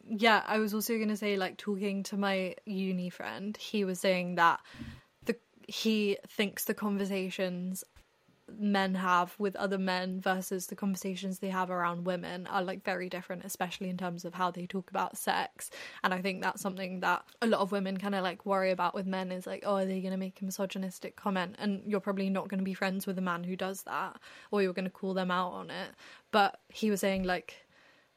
yeah 0.08 0.42
i 0.46 0.58
was 0.58 0.72
also 0.72 0.96
to 0.96 1.16
say 1.16 1.36
like 1.36 1.56
talking 1.56 2.02
to 2.02 2.16
my 2.16 2.54
uni 2.64 3.10
friend 3.10 3.56
he 3.56 3.84
was 3.84 3.98
saying 3.98 4.36
that 4.36 4.60
the 5.24 5.36
he 5.66 6.16
thinks 6.28 6.64
the 6.64 6.74
conversations 6.74 7.82
men 8.58 8.94
have 8.94 9.34
with 9.38 9.56
other 9.56 9.78
men 9.78 10.20
versus 10.20 10.66
the 10.66 10.76
conversations 10.76 11.38
they 11.38 11.48
have 11.48 11.70
around 11.70 12.04
women 12.04 12.46
are 12.46 12.62
like 12.62 12.84
very 12.84 13.08
different 13.08 13.44
especially 13.44 13.88
in 13.88 13.96
terms 13.96 14.24
of 14.24 14.34
how 14.34 14.50
they 14.50 14.66
talk 14.66 14.88
about 14.90 15.16
sex. 15.16 15.70
And 16.04 16.14
i 16.14 16.20
think 16.20 16.42
that's 16.42 16.62
something 16.62 17.00
that 17.00 17.24
a 17.42 17.46
lot 17.46 17.60
of 17.60 17.72
women 17.72 17.96
kind 17.96 18.14
of 18.14 18.22
like 18.22 18.46
worry 18.46 18.70
about 18.70 18.94
with 18.94 19.06
men 19.06 19.32
is 19.32 19.46
like 19.46 19.64
oh 19.66 19.76
are 19.76 19.84
they 19.84 20.00
going 20.00 20.12
to 20.12 20.18
make 20.18 20.40
a 20.40 20.44
misogynistic 20.44 21.16
comment? 21.16 21.56
And 21.58 21.82
you're 21.86 22.00
probably 22.00 22.30
not 22.30 22.48
going 22.48 22.58
to 22.58 22.64
be 22.64 22.74
friends 22.74 23.06
with 23.06 23.18
a 23.18 23.22
man 23.22 23.44
who 23.44 23.56
does 23.56 23.82
that 23.82 24.18
or 24.50 24.62
you're 24.62 24.72
going 24.72 24.84
to 24.84 24.90
call 24.90 25.14
them 25.14 25.30
out 25.30 25.52
on 25.52 25.70
it. 25.70 25.90
But 26.30 26.60
he 26.68 26.90
was 26.90 27.00
saying 27.00 27.24
like 27.24 27.66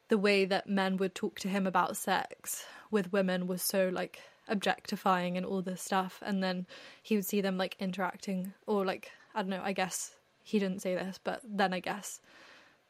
the 0.08 0.18
way 0.18 0.44
that 0.44 0.68
men 0.68 0.96
would 0.96 1.14
talk 1.14 1.38
to 1.40 1.48
him 1.48 1.66
about 1.66 1.96
sex 1.96 2.64
with 2.90 3.12
women 3.12 3.46
was 3.46 3.62
so 3.62 3.90
like 3.92 4.20
objectifying 4.48 5.36
and 5.36 5.46
all 5.46 5.62
this 5.62 5.82
stuff. 5.82 6.20
And 6.24 6.42
then 6.42 6.66
he 7.02 7.16
would 7.16 7.26
see 7.26 7.40
them 7.40 7.56
like 7.56 7.76
interacting 7.80 8.52
or 8.66 8.84
like 8.84 9.10
i 9.34 9.42
don't 9.42 9.50
know 9.50 9.62
i 9.62 9.72
guess 9.72 10.12
he 10.50 10.58
didn't 10.58 10.80
say 10.80 10.94
this 10.94 11.18
but 11.22 11.40
then 11.44 11.72
i 11.72 11.80
guess 11.80 12.20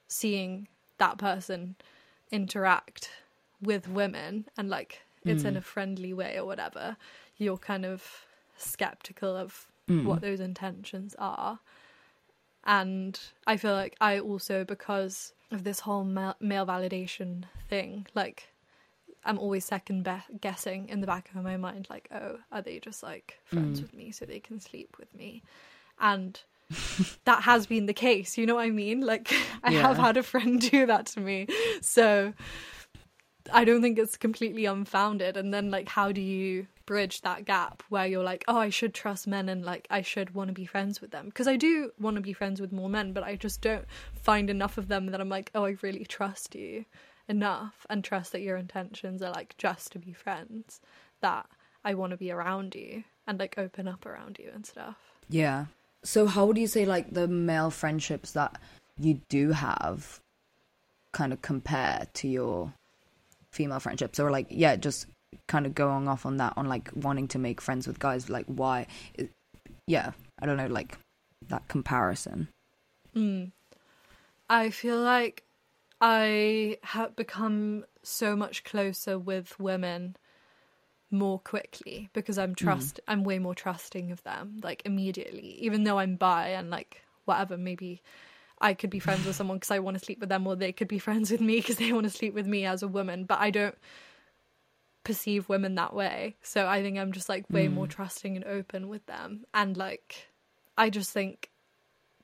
seeing 0.08 0.66
that 0.98 1.18
person 1.18 1.76
interact 2.30 3.10
with 3.62 3.88
women 3.88 4.46
and 4.56 4.68
like 4.68 5.02
it's 5.24 5.44
in 5.44 5.54
a 5.56 5.60
mm. 5.60 5.64
friendly 5.64 6.14
way 6.14 6.38
or 6.38 6.46
whatever 6.46 6.96
you're 7.36 7.58
kind 7.58 7.84
of 7.84 8.24
skeptical 8.56 9.36
of 9.36 9.66
mm. 9.88 10.04
what 10.04 10.20
those 10.20 10.40
intentions 10.40 11.14
are. 11.18 11.58
And 12.64 13.18
I 13.46 13.56
feel 13.56 13.72
like 13.72 13.96
I 14.00 14.18
also, 14.18 14.64
because 14.64 15.32
of 15.50 15.64
this 15.64 15.80
whole 15.80 16.04
male, 16.04 16.36
male 16.40 16.66
validation 16.66 17.44
thing, 17.68 18.06
like 18.14 18.48
I'm 19.24 19.38
always 19.38 19.64
second 19.64 20.04
be- 20.04 20.38
guessing 20.40 20.88
in 20.88 21.00
the 21.00 21.06
back 21.06 21.30
of 21.34 21.42
my 21.42 21.56
mind, 21.56 21.86
like, 21.90 22.08
oh, 22.14 22.38
are 22.52 22.62
they 22.62 22.78
just 22.78 23.02
like 23.02 23.38
friends 23.44 23.80
mm. 23.80 23.82
with 23.82 23.94
me 23.94 24.12
so 24.12 24.24
they 24.24 24.40
can 24.40 24.60
sleep 24.60 24.96
with 24.98 25.14
me? 25.14 25.42
And 25.98 26.40
that 27.24 27.42
has 27.42 27.66
been 27.66 27.86
the 27.86 27.94
case. 27.94 28.38
You 28.38 28.46
know 28.46 28.56
what 28.56 28.66
I 28.66 28.70
mean? 28.70 29.00
Like, 29.00 29.32
I 29.62 29.72
have 29.72 29.96
had 29.96 30.16
a 30.16 30.22
friend 30.22 30.60
do 30.60 30.86
that 30.86 31.06
to 31.06 31.20
me. 31.20 31.46
So 31.80 32.32
I 33.52 33.64
don't 33.64 33.82
think 33.82 33.98
it's 33.98 34.16
completely 34.16 34.64
unfounded. 34.66 35.36
And 35.36 35.52
then, 35.52 35.70
like, 35.70 35.88
how 35.88 36.12
do 36.12 36.20
you 36.20 36.66
bridge 36.90 37.20
that 37.20 37.44
gap 37.44 37.84
where 37.88 38.04
you're 38.06 38.24
like, 38.24 38.44
oh, 38.48 38.56
I 38.56 38.68
should 38.68 38.92
trust 38.92 39.28
men 39.28 39.48
and 39.48 39.64
like 39.64 39.86
I 39.90 40.02
should 40.02 40.34
want 40.34 40.48
to 40.48 40.52
be 40.52 40.66
friends 40.66 41.00
with 41.00 41.12
them? 41.12 41.26
Because 41.26 41.46
I 41.46 41.54
do 41.54 41.92
want 42.00 42.16
to 42.16 42.20
be 42.20 42.32
friends 42.32 42.60
with 42.60 42.72
more 42.72 42.88
men, 42.88 43.12
but 43.12 43.22
I 43.22 43.36
just 43.36 43.60
don't 43.60 43.84
find 44.12 44.50
enough 44.50 44.76
of 44.76 44.88
them 44.88 45.06
that 45.06 45.20
I'm 45.20 45.28
like, 45.28 45.52
oh, 45.54 45.66
I 45.66 45.76
really 45.82 46.04
trust 46.04 46.56
you 46.56 46.84
enough 47.28 47.86
and 47.88 48.02
trust 48.02 48.32
that 48.32 48.40
your 48.40 48.56
intentions 48.56 49.22
are 49.22 49.30
like 49.30 49.56
just 49.56 49.92
to 49.92 50.00
be 50.00 50.12
friends 50.12 50.80
that 51.20 51.46
I 51.84 51.94
want 51.94 52.10
to 52.10 52.16
be 52.16 52.32
around 52.32 52.74
you 52.74 53.04
and 53.24 53.38
like 53.38 53.56
open 53.56 53.86
up 53.86 54.04
around 54.04 54.40
you 54.40 54.50
and 54.52 54.66
stuff. 54.66 54.96
Yeah. 55.28 55.66
So 56.02 56.26
how 56.26 56.46
would 56.46 56.58
you 56.58 56.66
say 56.66 56.84
like 56.86 57.12
the 57.12 57.28
male 57.28 57.70
friendships 57.70 58.32
that 58.32 58.58
you 58.98 59.20
do 59.28 59.52
have 59.52 60.20
kind 61.12 61.32
of 61.32 61.42
compare 61.42 62.06
to 62.14 62.28
your 62.28 62.72
female 63.50 63.80
friendships 63.80 64.18
or 64.20 64.30
like 64.30 64.46
yeah, 64.50 64.76
just 64.76 65.06
kind 65.46 65.66
of 65.66 65.74
going 65.74 66.08
off 66.08 66.26
on 66.26 66.38
that 66.38 66.52
on 66.56 66.68
like 66.68 66.90
wanting 66.94 67.28
to 67.28 67.38
make 67.38 67.60
friends 67.60 67.86
with 67.86 67.98
guys 67.98 68.30
like 68.30 68.46
why 68.46 68.86
yeah, 69.86 70.12
I 70.40 70.46
don't 70.46 70.56
know 70.56 70.66
like 70.66 70.98
that 71.48 71.66
comparison. 71.68 72.48
Mm. 73.14 73.50
I 74.48 74.70
feel 74.70 75.00
like 75.00 75.44
I 76.00 76.78
have 76.82 77.16
become 77.16 77.84
so 78.02 78.36
much 78.36 78.64
closer 78.64 79.18
with 79.18 79.58
women 79.58 80.16
more 81.10 81.38
quickly 81.38 82.08
because 82.12 82.38
I'm 82.38 82.50
hmm. 82.50 82.64
trust 82.64 83.00
I'm 83.08 83.24
way 83.24 83.38
more 83.38 83.54
trusting 83.54 84.12
of 84.12 84.22
them 84.22 84.60
like 84.62 84.82
immediately. 84.84 85.56
Even 85.60 85.84
though 85.84 85.98
I'm 85.98 86.16
bi 86.16 86.48
and 86.48 86.70
like 86.70 87.02
whatever 87.24 87.56
maybe 87.56 88.02
I 88.60 88.74
could 88.74 88.90
be 88.90 88.98
friends 89.06 89.26
with 89.26 89.36
someone 89.36 89.56
because 89.58 89.70
I 89.70 89.78
want 89.80 89.98
to 89.98 90.04
sleep 90.04 90.20
with 90.20 90.28
them 90.28 90.46
or 90.46 90.56
they 90.56 90.72
could 90.72 90.88
be 90.88 90.98
friends 91.08 91.30
with 91.30 91.40
me 91.40 91.56
because 91.56 91.76
they 91.76 91.92
want 91.92 92.04
to 92.04 92.10
sleep 92.10 92.34
with 92.34 92.46
me 92.46 92.64
as 92.64 92.82
a 92.82 92.88
woman 92.88 93.24
but 93.24 93.40
I 93.40 93.50
don't 93.50 93.76
perceive 95.02 95.48
women 95.48 95.76
that 95.76 95.94
way. 95.94 96.36
So 96.42 96.66
I 96.66 96.82
think 96.82 96.98
I'm 96.98 97.12
just 97.12 97.28
like 97.28 97.44
way 97.50 97.68
more 97.68 97.86
hmm. 97.86 97.90
trusting 97.90 98.36
and 98.36 98.44
open 98.44 98.88
with 98.88 99.04
them. 99.06 99.44
And 99.54 99.76
like 99.76 100.28
I 100.76 100.90
just 100.90 101.10
think 101.10 101.50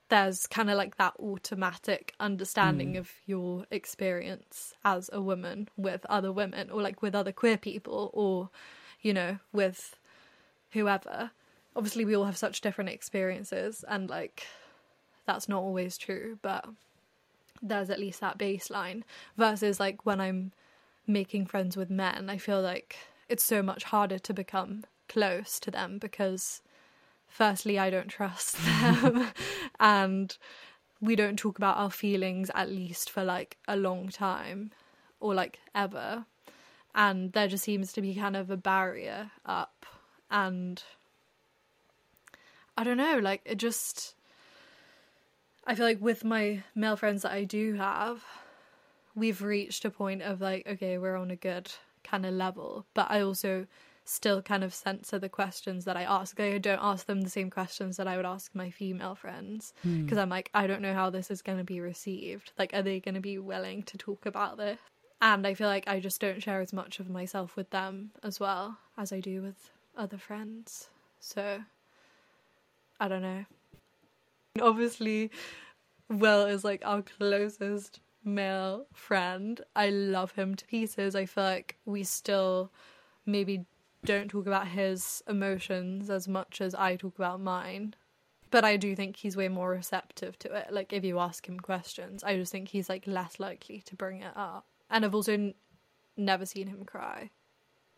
there's 0.08 0.46
kind 0.46 0.70
of 0.70 0.76
like 0.76 0.96
that 0.96 1.14
automatic 1.18 2.14
understanding 2.20 2.94
mm. 2.94 2.98
of 2.98 3.10
your 3.26 3.66
experience 3.70 4.74
as 4.84 5.10
a 5.12 5.20
woman 5.20 5.68
with 5.76 6.06
other 6.08 6.32
women 6.32 6.70
or 6.70 6.80
like 6.80 7.02
with 7.02 7.14
other 7.14 7.32
queer 7.32 7.56
people 7.56 8.10
or 8.12 8.50
you 9.02 9.12
know 9.12 9.38
with 9.52 9.96
whoever. 10.70 11.30
Obviously 11.74 12.04
we 12.04 12.16
all 12.16 12.24
have 12.24 12.36
such 12.36 12.60
different 12.60 12.90
experiences 12.90 13.84
and 13.88 14.08
like 14.08 14.46
that's 15.26 15.48
not 15.48 15.60
always 15.60 15.98
true 15.98 16.38
but 16.40 16.64
there's 17.60 17.90
at 17.90 18.00
least 18.00 18.20
that 18.20 18.38
baseline 18.38 19.02
versus 19.36 19.78
like 19.78 20.06
when 20.06 20.20
i'm 20.20 20.52
making 21.06 21.44
friends 21.44 21.76
with 21.76 21.90
men 21.90 22.30
i 22.30 22.38
feel 22.38 22.62
like 22.62 22.96
it's 23.28 23.44
so 23.44 23.62
much 23.62 23.84
harder 23.84 24.18
to 24.18 24.32
become 24.32 24.84
close 25.08 25.60
to 25.60 25.70
them 25.70 25.98
because 25.98 26.62
firstly 27.36 27.78
i 27.78 27.90
don't 27.90 28.08
trust 28.08 28.56
them 28.64 29.28
and 29.78 30.38
we 31.00 31.14
don't 31.14 31.38
talk 31.38 31.58
about 31.58 31.76
our 31.76 31.90
feelings 31.90 32.50
at 32.54 32.70
least 32.70 33.10
for 33.10 33.22
like 33.22 33.58
a 33.68 33.76
long 33.76 34.08
time 34.08 34.70
or 35.20 35.34
like 35.34 35.60
ever. 35.74 36.24
And 36.94 37.32
there 37.32 37.48
just 37.48 37.64
seems 37.64 37.92
to 37.92 38.00
be 38.00 38.14
kind 38.14 38.36
of 38.36 38.50
a 38.50 38.56
barrier 38.56 39.30
up 39.44 39.84
and 40.28 40.82
i 42.76 42.82
don't 42.82 42.96
know 42.96 43.20
like 43.22 43.40
it 43.44 43.58
just 43.58 44.16
i 45.64 45.74
feel 45.74 45.86
like 45.86 46.00
with 46.00 46.24
my 46.24 46.64
male 46.74 46.96
friends 46.96 47.22
that 47.22 47.30
i 47.30 47.44
do 47.44 47.74
have 47.74 48.24
we've 49.14 49.40
reached 49.40 49.84
a 49.84 49.90
point 49.90 50.20
of 50.20 50.40
like 50.40 50.66
okay 50.66 50.98
we're 50.98 51.14
on 51.14 51.30
a 51.30 51.36
good 51.36 51.70
kind 52.02 52.26
of 52.26 52.34
level. 52.34 52.86
But 52.92 53.08
i 53.10 53.20
also 53.20 53.66
still 54.08 54.40
kind 54.40 54.62
of 54.62 54.72
censor 54.72 55.18
the 55.18 55.28
questions 55.28 55.84
that 55.84 55.96
i 55.96 56.02
ask 56.02 56.38
i 56.40 56.56
don't 56.58 56.78
ask 56.80 57.06
them 57.06 57.20
the 57.20 57.30
same 57.30 57.50
questions 57.50 57.96
that 57.96 58.06
i 58.06 58.16
would 58.16 58.24
ask 58.24 58.54
my 58.54 58.70
female 58.70 59.14
friends 59.14 59.74
hmm. 59.82 60.04
because 60.04 60.16
i'm 60.16 60.30
like 60.30 60.48
i 60.54 60.66
don't 60.66 60.80
know 60.80 60.94
how 60.94 61.10
this 61.10 61.30
is 61.30 61.42
going 61.42 61.58
to 61.58 61.64
be 61.64 61.80
received 61.80 62.52
like 62.58 62.72
are 62.72 62.82
they 62.82 63.00
going 63.00 63.14
to 63.14 63.20
be 63.20 63.38
willing 63.38 63.82
to 63.82 63.98
talk 63.98 64.24
about 64.24 64.56
this 64.56 64.78
and 65.20 65.46
I 65.46 65.54
feel 65.54 65.68
like 65.68 65.88
I 65.88 66.00
just 66.00 66.20
don't 66.20 66.42
share 66.42 66.60
as 66.60 66.72
much 66.72 67.00
of 67.00 67.08
myself 67.08 67.56
with 67.56 67.70
them 67.70 68.10
as 68.22 68.38
well 68.38 68.78
as 68.98 69.12
I 69.12 69.20
do 69.20 69.42
with 69.42 69.70
other 69.96 70.18
friends. 70.18 70.88
So 71.20 71.60
I 73.00 73.08
don't 73.08 73.22
know. 73.22 73.44
Obviously, 74.60 75.30
Will 76.08 76.46
is 76.46 76.64
like 76.64 76.82
our 76.84 77.02
closest 77.02 78.00
male 78.24 78.86
friend. 78.92 79.60
I 79.74 79.88
love 79.90 80.32
him 80.32 80.54
to 80.54 80.66
pieces. 80.66 81.14
I 81.14 81.24
feel 81.24 81.44
like 81.44 81.76
we 81.86 82.04
still 82.04 82.70
maybe 83.24 83.64
don't 84.06 84.28
talk 84.28 84.46
about 84.46 84.68
his 84.68 85.22
emotions 85.28 86.08
as 86.08 86.26
much 86.26 86.60
as 86.60 86.74
I 86.74 86.96
talk 86.96 87.16
about 87.16 87.40
mine. 87.40 87.94
But 88.50 88.64
I 88.64 88.76
do 88.76 88.94
think 88.94 89.16
he's 89.16 89.36
way 89.36 89.48
more 89.48 89.70
receptive 89.70 90.38
to 90.40 90.54
it. 90.54 90.68
Like 90.70 90.92
if 90.92 91.04
you 91.04 91.18
ask 91.18 91.48
him 91.48 91.58
questions, 91.58 92.22
I 92.22 92.36
just 92.36 92.52
think 92.52 92.68
he's 92.68 92.88
like 92.88 93.06
less 93.06 93.38
likely 93.40 93.82
to 93.86 93.96
bring 93.96 94.22
it 94.22 94.32
up. 94.36 94.66
And 94.88 95.04
I've 95.04 95.14
also 95.14 95.32
n- 95.32 95.54
never 96.16 96.46
seen 96.46 96.68
him 96.68 96.84
cry. 96.84 97.30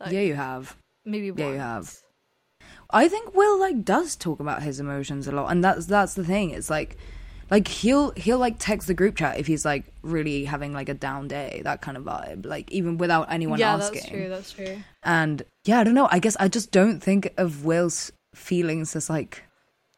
Like, 0.00 0.12
yeah, 0.12 0.20
you 0.20 0.34
have. 0.34 0.76
maybe 1.04 1.30
once. 1.30 1.40
yeah, 1.40 1.50
you 1.50 1.58
have. 1.58 1.96
I 2.90 3.08
think 3.08 3.34
Will 3.34 3.58
like 3.60 3.84
does 3.84 4.16
talk 4.16 4.40
about 4.40 4.62
his 4.62 4.80
emotions 4.80 5.28
a 5.28 5.32
lot, 5.32 5.50
and 5.50 5.62
that's 5.62 5.86
that's 5.86 6.14
the 6.14 6.24
thing. 6.24 6.50
It's 6.50 6.70
like, 6.70 6.96
like 7.50 7.68
he'll 7.68 8.10
he'll 8.12 8.38
like 8.38 8.56
text 8.58 8.86
the 8.88 8.94
group 8.94 9.16
chat 9.16 9.38
if 9.38 9.46
he's 9.46 9.64
like 9.64 9.84
really 10.02 10.44
having 10.44 10.72
like 10.72 10.88
a 10.88 10.94
down 10.94 11.28
day, 11.28 11.62
that 11.64 11.80
kind 11.80 11.96
of 11.96 12.04
vibe. 12.04 12.46
Like 12.46 12.70
even 12.70 12.98
without 12.98 13.32
anyone 13.32 13.58
yeah, 13.58 13.74
asking. 13.74 14.00
that's 14.00 14.10
true. 14.10 14.28
That's 14.28 14.52
true. 14.52 14.82
And 15.02 15.42
yeah, 15.64 15.80
I 15.80 15.84
don't 15.84 15.94
know. 15.94 16.08
I 16.10 16.18
guess 16.18 16.36
I 16.38 16.48
just 16.48 16.70
don't 16.70 17.00
think 17.00 17.32
of 17.36 17.64
Will's 17.64 18.12
feelings 18.34 18.94
as 18.94 19.08
like 19.08 19.44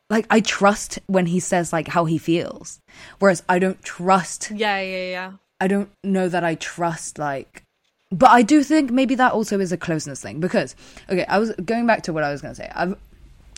like 0.08 0.26
I 0.30 0.40
trust 0.40 0.98
when 1.06 1.26
he 1.26 1.40
says 1.40 1.72
like 1.72 1.88
how 1.88 2.04
he 2.04 2.18
feels. 2.18 2.80
Whereas 3.18 3.42
I 3.48 3.58
don't 3.58 3.82
trust 3.82 4.50
Yeah, 4.50 4.80
yeah, 4.80 5.10
yeah. 5.10 5.32
I 5.60 5.66
don't 5.66 5.90
know 6.02 6.28
that 6.28 6.44
I 6.44 6.54
trust 6.54 7.18
like 7.18 7.64
but 8.12 8.30
I 8.30 8.42
do 8.42 8.62
think 8.64 8.90
maybe 8.90 9.14
that 9.16 9.32
also 9.32 9.60
is 9.60 9.70
a 9.70 9.76
closeness 9.76 10.20
thing 10.20 10.40
because 10.40 10.74
okay, 11.08 11.24
I 11.26 11.38
was 11.38 11.52
going 11.64 11.86
back 11.86 12.02
to 12.04 12.12
what 12.12 12.24
I 12.24 12.30
was 12.30 12.42
going 12.42 12.54
to 12.54 12.60
say. 12.60 12.70
I've 12.74 12.96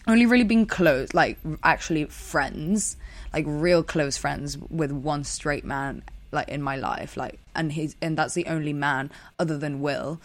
only 0.07 0.27
really 0.27 0.45
been 0.45 0.67
close 0.67 1.15
like 1.15 1.39
actually 1.63 2.05
friends, 2.07 2.97
like 3.33 3.45
real 3.47 3.83
close 3.83 4.17
friends 4.17 4.59
with 4.71 4.93
one 4.93 5.25
straight 5.25 5.65
man 5.65 6.03
like 6.33 6.49
in 6.49 6.63
my 6.63 6.77
life 6.77 7.17
like 7.17 7.39
and 7.55 7.73
he's 7.73 7.95
and 8.01 8.17
that's 8.17 8.35
the 8.35 8.47
only 8.47 8.73
man 8.73 9.11
other 9.39 9.59
than 9.59 9.81
Will 9.81 10.21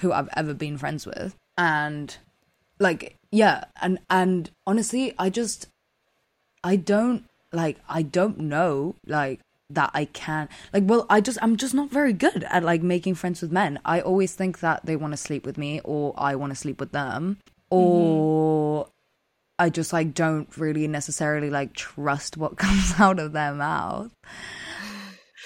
who 0.00 0.12
I've 0.12 0.28
ever 0.36 0.54
been 0.54 0.78
friends 0.78 1.06
with. 1.06 1.34
And 1.56 2.16
like 2.78 3.16
yeah, 3.30 3.64
and 3.80 3.98
and 4.08 4.50
honestly, 4.66 5.14
I 5.18 5.30
just 5.30 5.68
I 6.64 6.76
don't 6.76 7.24
like 7.52 7.78
I 7.88 8.02
don't 8.02 8.38
know 8.38 8.94
like 9.06 9.40
that 9.70 9.90
I 9.92 10.06
can 10.06 10.48
like 10.72 10.84
well 10.86 11.04
I 11.10 11.20
just 11.20 11.38
I'm 11.42 11.56
just 11.56 11.74
not 11.74 11.90
very 11.90 12.14
good 12.14 12.44
at 12.44 12.62
like 12.62 12.82
making 12.82 13.16
friends 13.16 13.42
with 13.42 13.52
men. 13.52 13.80
I 13.84 14.00
always 14.00 14.34
think 14.34 14.60
that 14.60 14.86
they 14.86 14.96
want 14.96 15.12
to 15.12 15.18
sleep 15.18 15.44
with 15.44 15.58
me 15.58 15.80
or 15.84 16.14
I 16.16 16.36
want 16.36 16.52
to 16.52 16.56
sleep 16.56 16.80
with 16.80 16.92
them 16.92 17.38
mm-hmm. 17.70 17.76
or 17.76 18.88
I 19.58 19.70
just 19.70 19.92
like 19.92 20.14
don't 20.14 20.48
really 20.56 20.86
necessarily 20.86 21.50
like 21.50 21.74
trust 21.74 22.36
what 22.36 22.56
comes 22.56 22.94
out 22.98 23.18
of 23.18 23.32
their 23.32 23.54
mouth. 23.54 24.12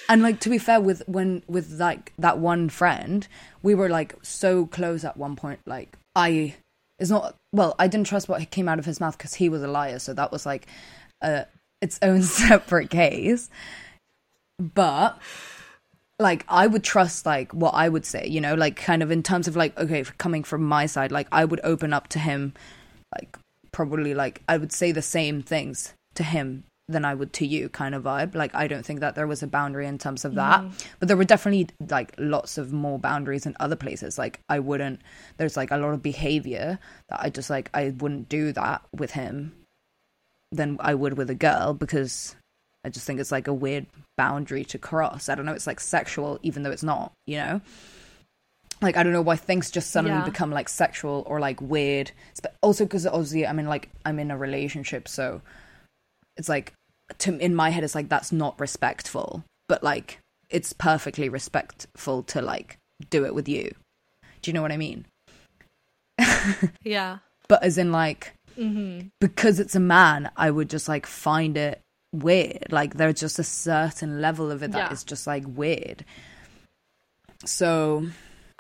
And 0.09 0.23
like 0.23 0.41
to 0.41 0.51
be 0.51 0.59
fair 0.59 0.81
with 0.81 1.03
when 1.07 1.43
with 1.47 1.73
like 1.81 2.13
that 2.19 2.39
one 2.39 2.69
friend, 2.69 3.27
we 3.63 3.75
were 3.75 3.89
like 3.89 4.15
so 4.23 4.67
close 4.67 5.05
at 5.05 5.17
one 5.17 5.37
point 5.37 5.61
like 5.67 5.97
I 6.15 6.57
it's 6.99 7.11
not 7.11 7.37
well, 7.53 7.75
I 7.79 7.89
didn't 7.89 8.07
trust 8.07 8.29
what 8.29 8.51
came 8.51 8.69
out 8.69 8.79
of 8.79 8.85
his 8.85 9.01
mouth 9.01 9.17
cuz 9.17 9.35
he 9.35 9.49
was 9.49 9.63
a 9.63 9.69
liar, 9.69 9.99
so 9.99 10.13
that 10.15 10.33
was 10.33 10.45
like 10.45 10.67
uh 11.23 11.45
its 11.81 11.99
own 12.03 12.23
separate 12.41 12.91
case. 12.91 13.49
But 14.59 15.19
like 16.19 16.45
I 16.49 16.67
would 16.67 16.85
trust 16.85 17.25
like 17.25 17.53
what 17.53 17.75
I 17.75 17.89
would 17.89 18.05
say, 18.05 18.27
you 18.27 18.41
know, 18.41 18.55
like 18.55 18.77
kind 18.77 19.03
of 19.03 19.11
in 19.11 19.23
terms 19.23 19.49
of 19.49 19.57
like 19.57 19.79
okay, 19.79 20.05
coming 20.19 20.45
from 20.45 20.63
my 20.65 20.87
side, 20.87 21.13
like 21.13 21.29
I 21.33 21.45
would 21.45 21.61
open 21.65 21.93
up 21.93 22.09
to 22.09 22.19
him 22.19 22.55
like 23.15 23.39
probably 23.73 24.15
like 24.15 24.43
I 24.49 24.57
would 24.57 24.73
say 24.73 24.93
the 24.93 25.03
same 25.03 25.43
things 25.43 25.95
to 26.15 26.23
him 26.23 26.65
than 26.89 27.05
I 27.05 27.15
would 27.15 27.33
to 27.35 27.47
you 27.47 27.69
kind 27.69 27.95
of 27.95 28.03
vibe. 28.03 28.35
Like 28.35 28.55
I 28.55 28.67
don't 28.67 28.85
think 28.85 29.01
that 29.01 29.15
there 29.15 29.27
was 29.27 29.43
a 29.43 29.47
boundary 29.47 29.87
in 29.87 29.99
terms 29.99 30.25
of 30.25 30.35
that. 30.35 30.61
Mm-hmm. 30.61 30.89
But 30.99 31.09
there 31.09 31.17
were 31.17 31.25
definitely 31.25 31.69
like 31.89 32.15
lots 32.19 32.59
of 32.59 32.73
more 32.73 32.99
boundaries 32.99 33.47
in 33.47 33.57
other 33.61 33.77
places. 33.77 34.19
Like 34.19 34.41
I 34.49 34.59
wouldn't 34.59 35.01
there's 35.37 35.57
like 35.57 35.71
a 35.71 35.77
lot 35.77 35.95
of 35.95 36.03
behavior 36.03 36.79
that 37.09 37.21
I 37.21 37.31
just 37.31 37.51
like 37.51 37.71
I 37.75 37.91
wouldn't 37.99 38.29
do 38.29 38.53
that 38.53 38.83
with 38.97 39.13
him 39.13 39.53
than 40.51 40.77
I 40.81 40.95
would 40.95 41.17
with 41.17 41.31
a 41.31 41.35
girl 41.35 41.73
because 41.73 42.37
I 42.85 42.91
just 42.91 43.07
think 43.07 43.21
it's 43.21 43.33
like 43.33 43.49
a 43.49 43.55
weird 43.55 43.87
boundary 44.17 44.65
to 44.67 44.79
cross. 44.79 45.29
I 45.29 45.35
don't 45.35 45.47
know, 45.47 45.55
it's 45.55 45.67
like 45.67 45.81
sexual 45.81 46.39
even 46.43 46.63
though 46.63 46.71
it's 46.71 46.83
not, 46.83 47.13
you 47.27 47.37
know? 47.39 47.61
Like 48.83 48.97
I 48.97 49.03
don't 49.03 49.13
know 49.13 49.23
why 49.23 49.37
things 49.37 49.71
just 49.71 49.91
suddenly 49.91 50.19
Yeah. 50.19 50.25
become 50.25 50.51
like 50.51 50.69
sexual 50.69 51.23
or 51.27 51.41
like 51.41 51.61
weird. 51.63 52.11
But 52.43 52.57
also 52.61 52.85
because 52.85 53.07
obviously 53.07 53.47
I 53.47 53.53
mean 53.53 53.67
like 53.69 53.89
I'm 54.05 54.19
in 54.19 54.31
a 54.31 54.37
relationship, 54.37 55.09
so 55.09 55.41
it's 56.37 56.49
like 56.49 56.73
to 57.19 57.37
in 57.39 57.55
my 57.55 57.71
head 57.71 57.85
it's 57.85 57.95
like 57.95 58.09
that's 58.09 58.33
not 58.33 58.59
respectful, 58.61 59.45
but 59.69 59.83
like 59.83 60.19
it's 60.51 60.73
perfectly 60.73 61.29
respectful 61.29 62.23
to 62.25 62.43
like 62.43 62.79
do 63.11 63.25
it 63.25 63.35
with 63.35 63.49
you. 63.49 63.73
Do 64.43 64.51
you 64.51 64.53
know 64.55 64.63
what 64.63 64.73
I 64.73 64.77
mean? 64.77 65.07
Yeah. 66.83 67.19
But 67.49 67.63
as 67.63 67.79
in 67.79 67.93
like 67.93 68.35
Mm-hmm. 68.59 69.07
because 69.19 69.59
it's 69.61 69.75
a 69.75 69.81
man, 69.81 70.31
I 70.37 70.51
would 70.51 70.69
just 70.69 70.87
like 70.87 71.07
find 71.07 71.57
it 71.57 71.81
weird. 72.13 72.67
Like 72.71 72.95
there's 72.99 73.19
just 73.19 73.39
a 73.39 73.43
certain 73.45 74.21
level 74.21 74.51
of 74.51 74.63
it 74.63 74.73
that 74.73 74.89
Yeah. 74.89 74.93
is 74.93 75.05
just 75.05 75.27
like 75.27 75.45
weird. 75.47 76.05
So 77.47 78.07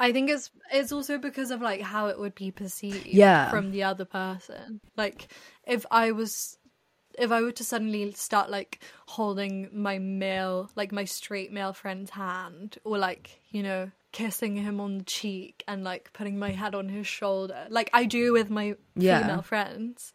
I 0.02 0.12
think 0.12 0.30
it's 0.30 0.50
it's 0.72 0.90
also 0.90 1.16
because 1.16 1.50
of 1.52 1.60
like 1.62 1.80
how 1.80 2.08
it 2.08 2.18
would 2.18 2.34
be 2.34 2.50
perceived 2.50 3.06
Yeah. 3.06 3.50
from 3.50 3.70
the 3.70 3.84
other 3.84 4.04
person. 4.04 4.80
Like 4.96 5.28
if 5.66 5.86
I 5.90 6.10
was 6.10 6.58
if 7.18 7.30
I 7.30 7.40
were 7.42 7.52
to 7.52 7.62
suddenly 7.64 8.10
start 8.12 8.50
like 8.50 8.80
holding 9.06 9.68
my 9.72 9.98
male 9.98 10.70
like 10.74 10.90
my 10.92 11.04
straight 11.04 11.52
male 11.52 11.72
friend's 11.72 12.10
hand 12.10 12.78
or 12.84 12.98
like, 12.98 13.40
you 13.50 13.62
know, 13.62 13.90
kissing 14.10 14.56
him 14.56 14.80
on 14.80 14.98
the 14.98 15.04
cheek 15.04 15.62
and 15.68 15.84
like 15.84 16.12
putting 16.12 16.36
my 16.38 16.50
head 16.50 16.74
on 16.74 16.88
his 16.88 17.06
shoulder 17.06 17.66
like 17.70 17.88
I 17.92 18.04
do 18.04 18.32
with 18.32 18.50
my 18.50 18.74
Yeah. 18.96 19.20
female 19.20 19.42
friends. 19.42 20.12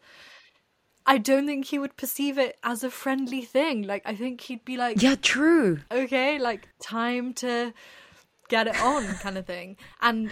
I 1.06 1.16
don't 1.16 1.46
think 1.46 1.64
he 1.64 1.78
would 1.78 1.96
perceive 1.96 2.36
it 2.36 2.58
as 2.62 2.84
a 2.84 2.90
friendly 2.90 3.40
thing. 3.40 3.82
Like 3.84 4.02
I 4.04 4.14
think 4.14 4.42
he'd 4.42 4.64
be 4.66 4.76
like 4.76 5.00
yeah, 5.02 5.14
true. 5.14 5.78
okay, 5.90 6.38
like 6.38 6.68
time 6.82 7.32
to 7.34 7.72
get 8.48 8.66
it 8.66 8.80
on 8.80 9.06
kind 9.16 9.38
of 9.38 9.46
thing. 9.46 9.76
And 10.00 10.30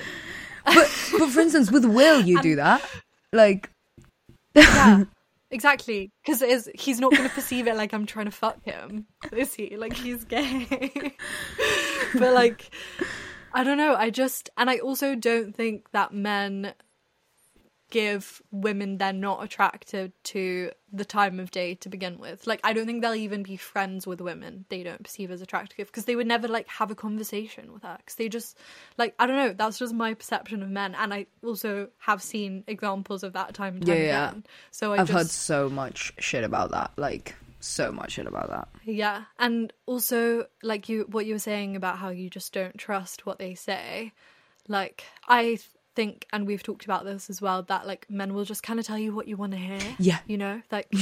But 0.64 0.90
but 1.18 1.30
for 1.30 1.40
instance, 1.40 1.70
with 1.70 1.84
Will, 1.84 2.20
you 2.20 2.40
do 2.42 2.56
that. 2.56 2.82
Like 3.32 3.70
yeah, 4.56 5.04
exactly. 5.50 6.10
Because 6.24 6.68
he's 6.74 6.98
not 6.98 7.12
going 7.12 7.28
to 7.28 7.34
perceive 7.34 7.66
it 7.66 7.76
like 7.76 7.92
I'm 7.92 8.06
trying 8.06 8.26
to 8.26 8.32
fuck 8.32 8.62
him, 8.64 9.06
is 9.32 9.54
he? 9.54 9.76
Like 9.76 9.94
he's 9.94 10.24
gay. 10.24 10.66
but 12.14 12.34
like, 12.34 12.74
I 13.52 13.64
don't 13.64 13.78
know. 13.78 13.94
I 13.94 14.10
just, 14.10 14.50
and 14.56 14.68
I 14.68 14.78
also 14.78 15.14
don't 15.14 15.54
think 15.54 15.90
that 15.92 16.12
men 16.12 16.74
give 17.90 18.42
women 18.50 18.98
they're 18.98 19.12
not 19.12 19.44
attracted 19.44 20.12
to 20.24 20.70
the 20.92 21.04
time 21.04 21.38
of 21.38 21.50
day 21.50 21.74
to 21.76 21.88
begin 21.88 22.18
with. 22.18 22.46
Like 22.46 22.60
I 22.64 22.72
don't 22.72 22.86
think 22.86 23.00
they'll 23.02 23.14
even 23.14 23.42
be 23.42 23.56
friends 23.56 24.06
with 24.06 24.20
women 24.20 24.64
they 24.68 24.82
don't 24.82 25.02
perceive 25.04 25.30
as 25.30 25.40
attractive 25.40 25.86
because 25.86 26.04
they 26.04 26.16
would 26.16 26.26
never 26.26 26.48
like 26.48 26.66
have 26.68 26.90
a 26.90 26.94
conversation 26.96 27.72
with 27.72 27.82
her 27.82 27.96
because 27.98 28.16
they 28.16 28.28
just 28.28 28.56
like 28.98 29.14
I 29.18 29.26
don't 29.26 29.36
know. 29.36 29.52
That's 29.52 29.78
just 29.78 29.94
my 29.94 30.14
perception 30.14 30.62
of 30.62 30.68
men, 30.70 30.94
and 30.96 31.14
I 31.14 31.26
also 31.44 31.88
have 31.98 32.22
seen 32.22 32.64
examples 32.66 33.22
of 33.22 33.34
that 33.34 33.54
time 33.54 33.76
and 33.76 33.86
time 33.86 33.96
Yeah, 33.96 34.02
yeah. 34.04 34.28
again. 34.30 34.44
So 34.70 34.92
I 34.92 35.00
I've 35.00 35.06
just 35.08 35.16
heard 35.18 35.30
so 35.30 35.68
much 35.68 36.12
shit 36.18 36.42
about 36.44 36.72
that. 36.72 36.92
Like 36.96 37.34
so 37.60 37.92
much 37.92 38.12
shit 38.12 38.26
about 38.26 38.48
that. 38.50 38.68
Yeah, 38.84 39.24
and 39.38 39.72
also 39.86 40.46
like 40.62 40.88
you 40.88 41.06
what 41.10 41.26
you 41.26 41.34
were 41.34 41.38
saying 41.38 41.76
about 41.76 41.98
how 41.98 42.08
you 42.08 42.30
just 42.30 42.52
don't 42.52 42.76
trust 42.78 43.26
what 43.26 43.38
they 43.38 43.54
say. 43.54 44.12
Like 44.68 45.04
I 45.28 45.58
think 45.96 46.26
and 46.32 46.46
we've 46.46 46.62
talked 46.62 46.84
about 46.84 47.04
this 47.04 47.28
as 47.28 47.42
well 47.42 47.62
that 47.64 47.86
like 47.86 48.06
men 48.08 48.34
will 48.34 48.44
just 48.44 48.62
kind 48.62 48.78
of 48.78 48.86
tell 48.86 48.98
you 48.98 49.14
what 49.14 49.26
you 49.26 49.36
want 49.36 49.52
to 49.52 49.58
hear. 49.58 49.80
Yeah. 49.98 50.18
You 50.26 50.38
know, 50.38 50.62
like 50.70 50.92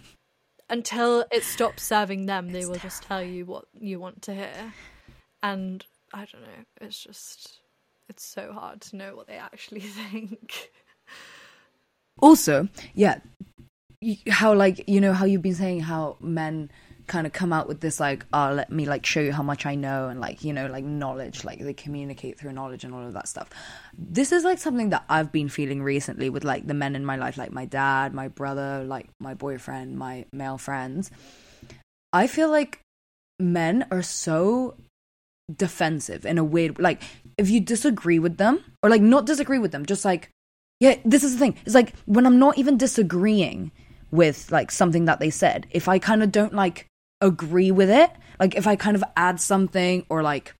until 0.70 1.24
it 1.32 1.42
stops 1.42 1.82
serving 1.82 2.26
them, 2.26 2.52
they 2.52 2.66
will 2.66 2.76
just 2.76 3.02
tell 3.02 3.22
you 3.22 3.46
what 3.46 3.64
you 3.72 3.98
want 3.98 4.22
to 4.22 4.34
hear. 4.34 4.74
And 5.42 5.84
I 6.12 6.18
don't 6.18 6.42
know, 6.42 6.64
it's 6.80 7.02
just 7.02 7.60
it's 8.08 8.24
so 8.24 8.52
hard 8.52 8.80
to 8.82 8.96
know 8.96 9.16
what 9.16 9.26
they 9.26 9.36
actually 9.36 9.80
think. 10.10 10.70
Also, 12.20 12.68
yeah, 12.94 13.18
how 14.28 14.54
like 14.54 14.88
you 14.88 15.00
know 15.00 15.12
how 15.12 15.24
you've 15.24 15.42
been 15.42 15.54
saying 15.54 15.80
how 15.80 16.16
men 16.20 16.70
kind 17.06 17.26
of 17.26 17.32
come 17.32 17.52
out 17.52 17.68
with 17.68 17.80
this 17.80 18.00
like 18.00 18.24
oh 18.32 18.52
let 18.52 18.70
me 18.70 18.84
like 18.86 19.04
show 19.06 19.20
you 19.20 19.32
how 19.32 19.42
much 19.42 19.66
i 19.66 19.74
know 19.74 20.08
and 20.08 20.20
like 20.20 20.44
you 20.44 20.52
know 20.52 20.66
like 20.66 20.84
knowledge 20.84 21.44
like 21.44 21.58
they 21.60 21.74
communicate 21.74 22.38
through 22.38 22.52
knowledge 22.52 22.84
and 22.84 22.94
all 22.94 23.06
of 23.06 23.12
that 23.12 23.28
stuff 23.28 23.50
this 23.96 24.32
is 24.32 24.44
like 24.44 24.58
something 24.58 24.90
that 24.90 25.04
i've 25.08 25.32
been 25.32 25.48
feeling 25.48 25.82
recently 25.82 26.28
with 26.30 26.44
like 26.44 26.66
the 26.66 26.74
men 26.74 26.96
in 26.96 27.04
my 27.04 27.16
life 27.16 27.36
like 27.36 27.52
my 27.52 27.64
dad 27.64 28.12
my 28.12 28.28
brother 28.28 28.84
like 28.84 29.08
my 29.20 29.34
boyfriend 29.34 29.98
my 29.98 30.24
male 30.32 30.58
friends 30.58 31.10
i 32.12 32.26
feel 32.26 32.50
like 32.50 32.80
men 33.38 33.86
are 33.90 34.02
so 34.02 34.74
defensive 35.54 36.26
in 36.26 36.38
a 36.38 36.44
weird 36.44 36.78
like 36.78 37.02
if 37.38 37.48
you 37.48 37.60
disagree 37.60 38.18
with 38.18 38.36
them 38.36 38.64
or 38.82 38.90
like 38.90 39.02
not 39.02 39.26
disagree 39.26 39.58
with 39.58 39.70
them 39.70 39.86
just 39.86 40.04
like 40.04 40.30
yeah, 40.80 40.96
this 41.04 41.24
is 41.24 41.34
the 41.34 41.38
thing. 41.38 41.56
It's 41.64 41.74
like 41.74 41.94
when 42.04 42.26
I'm 42.26 42.38
not 42.38 42.58
even 42.58 42.76
disagreeing 42.76 43.72
with 44.10 44.50
like 44.50 44.70
something 44.70 45.06
that 45.06 45.20
they 45.20 45.30
said, 45.30 45.66
if 45.70 45.88
I 45.88 45.98
kind 45.98 46.22
of 46.22 46.32
don't 46.32 46.54
like 46.54 46.86
agree 47.20 47.70
with 47.70 47.90
it, 47.90 48.10
like 48.38 48.54
if 48.54 48.66
I 48.66 48.76
kind 48.76 48.96
of 48.96 49.04
add 49.16 49.40
something 49.40 50.04
or 50.08 50.22
like 50.22 50.54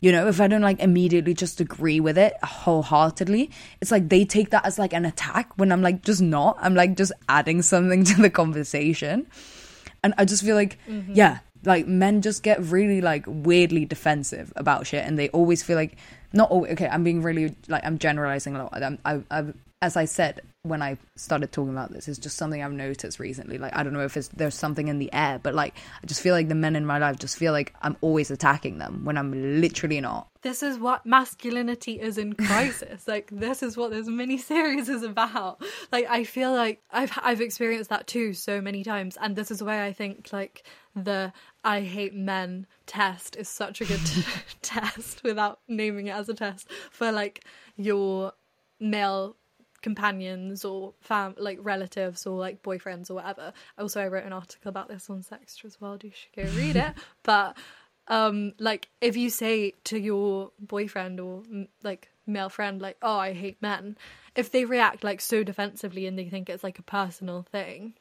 you 0.00 0.12
know, 0.12 0.28
if 0.28 0.40
I 0.40 0.46
don't 0.46 0.62
like 0.62 0.80
immediately 0.80 1.32
just 1.32 1.60
agree 1.60 2.00
with 2.00 2.18
it 2.18 2.34
wholeheartedly, 2.44 3.50
it's 3.80 3.90
like 3.90 4.08
they 4.08 4.24
take 4.24 4.50
that 4.50 4.66
as 4.66 4.78
like 4.78 4.92
an 4.92 5.04
attack 5.04 5.50
when 5.56 5.72
I'm 5.72 5.80
like 5.80 6.02
just 6.02 6.20
not. 6.20 6.58
I'm 6.60 6.74
like 6.74 6.96
just 6.96 7.12
adding 7.28 7.62
something 7.62 8.04
to 8.12 8.22
the 8.22 8.30
conversation. 8.30 9.26
And 10.04 10.12
I 10.18 10.26
just 10.26 10.44
feel 10.44 10.54
like, 10.54 10.78
mm-hmm. 10.86 11.14
yeah, 11.14 11.38
like 11.66 11.86
men 11.86 12.22
just 12.22 12.42
get 12.42 12.62
really 12.62 13.00
like 13.00 13.24
weirdly 13.26 13.84
defensive 13.84 14.52
about 14.56 14.86
shit 14.86 15.04
and 15.04 15.18
they 15.18 15.28
always 15.30 15.62
feel 15.62 15.76
like 15.76 15.96
not 16.32 16.50
always, 16.50 16.72
okay 16.72 16.88
i'm 16.88 17.04
being 17.04 17.22
really 17.22 17.54
like 17.68 17.84
i'm 17.84 17.98
generalizing 17.98 18.54
a 18.54 18.62
lot 18.64 18.82
I'm, 18.82 18.98
I, 19.04 19.20
I, 19.30 19.44
as 19.82 19.96
i 19.96 20.04
said 20.04 20.40
when 20.66 20.82
i 20.82 20.96
started 21.14 21.52
talking 21.52 21.72
about 21.72 21.92
this 21.92 22.08
it's 22.08 22.18
just 22.18 22.36
something 22.36 22.62
i've 22.62 22.72
noticed 22.72 23.18
recently 23.18 23.58
like 23.58 23.74
i 23.74 23.82
don't 23.82 23.92
know 23.92 24.04
if 24.04 24.16
it's 24.16 24.28
there's 24.28 24.54
something 24.54 24.88
in 24.88 24.98
the 24.98 25.12
air 25.12 25.38
but 25.42 25.54
like 25.54 25.76
i 26.02 26.06
just 26.06 26.20
feel 26.20 26.34
like 26.34 26.48
the 26.48 26.54
men 26.54 26.76
in 26.76 26.84
my 26.84 26.98
life 26.98 27.18
just 27.18 27.36
feel 27.36 27.52
like 27.52 27.74
i'm 27.82 27.96
always 28.00 28.30
attacking 28.30 28.78
them 28.78 29.04
when 29.04 29.16
i'm 29.16 29.60
literally 29.60 30.00
not 30.00 30.28
this 30.46 30.62
is 30.62 30.78
what 30.78 31.04
masculinity 31.04 32.00
is 32.00 32.18
in 32.18 32.32
crisis. 32.34 33.08
like 33.08 33.28
this 33.32 33.64
is 33.64 33.76
what 33.76 33.90
this 33.90 34.06
mini 34.06 34.38
series 34.38 34.88
is 34.88 35.02
about. 35.02 35.60
Like 35.90 36.06
I 36.08 36.22
feel 36.22 36.52
like 36.52 36.80
I've 36.88 37.10
I've 37.20 37.40
experienced 37.40 37.90
that 37.90 38.06
too 38.06 38.32
so 38.32 38.60
many 38.60 38.84
times, 38.84 39.18
and 39.20 39.34
this 39.34 39.50
is 39.50 39.60
why 39.60 39.84
I 39.84 39.92
think 39.92 40.32
like 40.32 40.64
the 40.94 41.32
I 41.64 41.80
hate 41.80 42.14
men 42.14 42.68
test 42.86 43.34
is 43.34 43.48
such 43.48 43.80
a 43.80 43.86
good 43.86 44.00
test 44.62 45.24
without 45.24 45.58
naming 45.66 46.06
it 46.06 46.14
as 46.14 46.28
a 46.28 46.34
test 46.34 46.70
for 46.92 47.10
like 47.10 47.44
your 47.76 48.32
male 48.78 49.34
companions 49.86 50.64
or 50.64 50.94
fam 51.00 51.32
like 51.38 51.60
relatives 51.62 52.26
or 52.26 52.36
like 52.36 52.60
boyfriends 52.60 53.08
or 53.08 53.14
whatever. 53.14 53.52
Also, 53.78 54.00
I 54.00 54.08
wrote 54.08 54.24
an 54.24 54.32
article 54.32 54.68
about 54.68 54.88
this 54.88 55.08
on 55.08 55.22
Sextra 55.22 55.66
as 55.66 55.80
well. 55.80 55.96
You 56.02 56.10
should 56.12 56.34
go 56.34 56.50
read 56.56 56.74
it. 56.74 56.92
But 57.22 57.56
um 58.08 58.52
like 58.58 58.88
if 59.00 59.16
you 59.16 59.30
say 59.30 59.72
to 59.84 59.98
your 59.98 60.50
boyfriend 60.60 61.18
or 61.18 61.42
like 61.82 62.08
male 62.24 62.48
friend 62.48 62.80
like 62.80 62.96
oh 63.02 63.18
i 63.18 63.32
hate 63.32 63.60
men 63.60 63.96
if 64.36 64.52
they 64.52 64.64
react 64.64 65.02
like 65.02 65.20
so 65.20 65.42
defensively 65.42 66.06
and 66.06 66.16
they 66.16 66.28
think 66.28 66.48
it's 66.48 66.62
like 66.62 66.78
a 66.78 66.82
personal 66.82 67.42
thing 67.42 67.94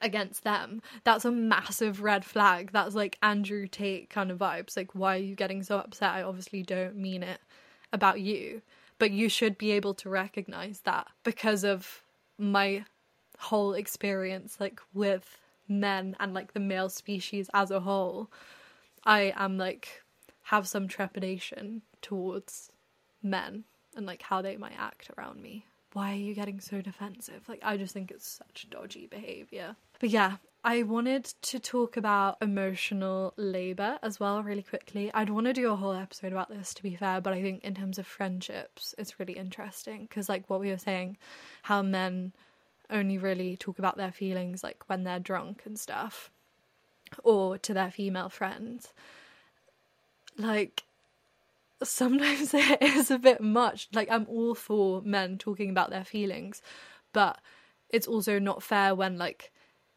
against 0.00 0.44
them 0.44 0.80
that's 1.02 1.24
a 1.24 1.32
massive 1.32 2.00
red 2.00 2.24
flag 2.24 2.70
that's 2.72 2.94
like 2.94 3.18
andrew 3.20 3.66
tate 3.66 4.08
kind 4.08 4.30
of 4.30 4.38
vibes 4.38 4.76
like 4.76 4.94
why 4.94 5.16
are 5.16 5.26
you 5.30 5.34
getting 5.34 5.64
so 5.64 5.78
upset 5.78 6.14
i 6.14 6.22
obviously 6.22 6.62
don't 6.62 6.94
mean 6.94 7.24
it 7.24 7.40
about 7.92 8.20
you 8.20 8.62
but 8.98 9.10
you 9.10 9.28
should 9.28 9.58
be 9.58 9.70
able 9.72 9.94
to 9.94 10.08
recognize 10.08 10.80
that 10.80 11.06
because 11.24 11.64
of 11.64 12.02
my 12.38 12.84
whole 13.38 13.74
experience 13.74 14.56
like 14.58 14.80
with 14.92 15.38
men 15.68 16.16
and 16.18 16.34
like 16.34 16.52
the 16.52 16.60
male 16.60 16.88
species 16.88 17.48
as 17.54 17.70
a 17.70 17.80
whole 17.80 18.30
I 19.04 19.32
am 19.36 19.58
like 19.58 20.02
have 20.44 20.66
some 20.66 20.88
trepidation 20.88 21.82
towards 22.02 22.70
men 23.22 23.64
and 23.96 24.06
like 24.06 24.22
how 24.22 24.42
they 24.42 24.56
might 24.56 24.78
act 24.78 25.10
around 25.16 25.42
me. 25.42 25.66
Why 25.92 26.12
are 26.12 26.16
you 26.16 26.34
getting 26.34 26.60
so 26.60 26.80
defensive? 26.80 27.48
Like 27.48 27.60
I 27.62 27.76
just 27.76 27.94
think 27.94 28.10
it's 28.10 28.28
such 28.28 28.68
dodgy 28.70 29.06
behavior. 29.06 29.76
But 30.00 30.10
yeah, 30.10 30.36
I 30.64 30.82
wanted 30.82 31.24
to 31.24 31.58
talk 31.60 31.96
about 31.96 32.38
emotional 32.42 33.32
labor 33.36 33.98
as 34.02 34.18
well 34.18 34.42
really 34.42 34.62
quickly. 34.62 35.10
I'd 35.14 35.30
want 35.30 35.46
to 35.46 35.52
do 35.52 35.70
a 35.70 35.76
whole 35.76 35.94
episode 35.94 36.32
about 36.32 36.50
this 36.50 36.74
to 36.74 36.82
be 36.82 36.96
fair, 36.96 37.20
but 37.20 37.32
I 37.32 37.40
think 37.40 37.64
in 37.64 37.74
terms 37.74 37.98
of 37.98 38.06
friendships 38.06 38.94
it's 38.98 39.18
really 39.20 39.34
interesting 39.34 40.02
because 40.02 40.28
like 40.28 40.50
what 40.50 40.60
we 40.60 40.70
were 40.70 40.78
saying 40.78 41.16
how 41.62 41.82
men 41.82 42.32
only 42.90 43.18
really 43.18 43.56
talk 43.56 43.78
about 43.78 43.96
their 43.96 44.10
feelings 44.12 44.64
like 44.64 44.82
when 44.88 45.04
they're 45.04 45.20
drunk 45.20 45.62
and 45.64 45.78
stuff 45.78 46.30
or 47.24 47.58
to 47.58 47.74
their 47.74 47.90
female 47.90 48.28
friends. 48.28 48.92
Like, 50.36 50.84
sometimes 51.82 52.52
it 52.54 52.82
is 52.82 53.10
a 53.10 53.18
bit 53.18 53.40
much. 53.40 53.88
Like, 53.92 54.10
I'm 54.10 54.26
all 54.28 54.54
for 54.54 55.02
men 55.02 55.38
talking 55.38 55.70
about 55.70 55.90
their 55.90 56.04
feelings, 56.04 56.62
but 57.12 57.38
it's 57.90 58.06
also 58.06 58.38
not 58.38 58.62
fair 58.62 58.94
when, 58.94 59.18
like, 59.18 59.52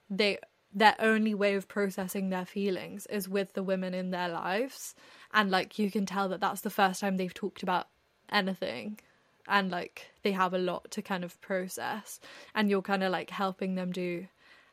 they 0.10 0.38
their 0.74 0.96
only 1.00 1.34
way 1.34 1.56
of 1.56 1.68
processing 1.68 2.30
their 2.30 2.46
feelings 2.46 3.06
is 3.08 3.28
with 3.28 3.54
the 3.54 3.64
women 3.64 3.94
in 3.94 4.12
their 4.12 4.30
lives. 4.30 4.96
And 5.34 5.52
like 5.52 5.78
you 5.78 5.92
can 5.92 6.06
tell 6.06 6.30
that 6.30 6.40
that's 6.40 6.62
the 6.62 6.70
first 6.70 7.02
time 7.02 7.18
they've 7.18 7.34
talked 7.34 7.64
about 7.64 7.88
anything. 8.32 9.00
And 9.48 9.70
like 9.70 10.12
they 10.24 10.32
have 10.32 10.54
a 10.54 10.58
lot 10.58 10.90
to 10.92 11.02
kind 11.02 11.24
of 11.24 11.40
process. 11.42 12.20
And 12.56 12.70
you're 12.70 12.82
kind 12.82 13.04
of 13.04 13.12
like 13.12 13.30
helping 13.30 13.76
them 13.76 13.92
do 13.92 14.28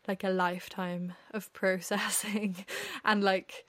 like 0.07 0.23
a 0.25 0.31
lifetime 0.31 1.15
of 1.33 1.53
processing. 1.53 2.65
And 3.05 3.25
like 3.25 3.67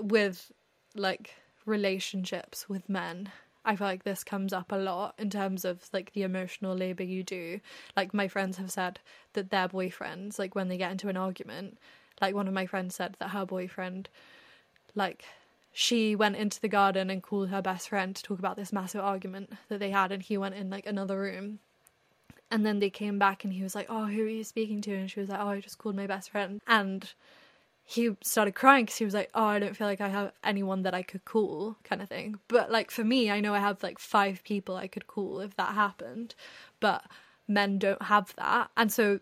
with 0.00 0.50
like 0.94 1.34
relationships 1.66 2.68
with 2.68 2.88
men 2.88 3.30
I 3.64 3.76
feel 3.76 3.86
like 3.86 4.04
this 4.04 4.24
comes 4.24 4.52
up 4.52 4.72
a 4.72 4.76
lot 4.76 5.14
in 5.18 5.30
terms 5.30 5.64
of 5.64 5.88
like 5.92 6.12
the 6.12 6.22
emotional 6.22 6.74
labor 6.74 7.02
you 7.02 7.22
do. 7.22 7.60
Like 7.96 8.14
my 8.14 8.28
friends 8.28 8.56
have 8.56 8.70
said 8.70 9.00
that 9.34 9.50
their 9.50 9.68
boyfriends, 9.68 10.38
like 10.38 10.54
when 10.54 10.68
they 10.68 10.78
get 10.78 10.92
into 10.92 11.08
an 11.08 11.16
argument, 11.16 11.78
like 12.20 12.34
one 12.34 12.48
of 12.48 12.54
my 12.54 12.66
friends 12.66 12.94
said 12.94 13.16
that 13.18 13.30
her 13.30 13.44
boyfriend, 13.44 14.08
like 14.94 15.24
she 15.72 16.16
went 16.16 16.36
into 16.36 16.60
the 16.60 16.68
garden 16.68 17.10
and 17.10 17.22
called 17.22 17.50
her 17.50 17.62
best 17.62 17.88
friend 17.88 18.16
to 18.16 18.22
talk 18.22 18.38
about 18.38 18.56
this 18.56 18.72
massive 18.72 19.00
argument 19.02 19.52
that 19.68 19.78
they 19.78 19.90
had, 19.90 20.10
and 20.12 20.22
he 20.22 20.38
went 20.38 20.54
in 20.54 20.70
like 20.70 20.86
another 20.86 21.20
room. 21.20 21.58
And 22.50 22.64
then 22.64 22.78
they 22.78 22.90
came 22.90 23.18
back 23.18 23.44
and 23.44 23.52
he 23.52 23.62
was 23.62 23.74
like, 23.74 23.86
Oh, 23.90 24.06
who 24.06 24.22
are 24.22 24.28
you 24.28 24.44
speaking 24.44 24.80
to? 24.82 24.94
And 24.94 25.10
she 25.10 25.20
was 25.20 25.28
like, 25.28 25.40
Oh, 25.40 25.48
I 25.48 25.60
just 25.60 25.78
called 25.78 25.96
my 25.96 26.06
best 26.06 26.30
friend. 26.30 26.60
And 26.66 27.12
he 27.90 28.14
started 28.22 28.54
crying 28.54 28.84
because 28.84 28.98
he 28.98 29.06
was 29.06 29.14
like, 29.14 29.30
"Oh, 29.34 29.46
I 29.46 29.58
don't 29.58 29.74
feel 29.74 29.86
like 29.86 30.02
I 30.02 30.08
have 30.08 30.32
anyone 30.44 30.82
that 30.82 30.92
I 30.92 31.02
could 31.02 31.24
call," 31.24 31.78
kind 31.84 32.02
of 32.02 32.08
thing. 32.10 32.38
But 32.46 32.70
like 32.70 32.90
for 32.90 33.02
me, 33.02 33.30
I 33.30 33.40
know 33.40 33.54
I 33.54 33.60
have 33.60 33.82
like 33.82 33.98
five 33.98 34.44
people 34.44 34.76
I 34.76 34.88
could 34.88 35.06
call 35.06 35.40
if 35.40 35.56
that 35.56 35.72
happened, 35.74 36.34
but 36.80 37.02
men 37.48 37.78
don't 37.78 38.02
have 38.02 38.34
that, 38.36 38.70
and 38.76 38.92
so 38.92 39.20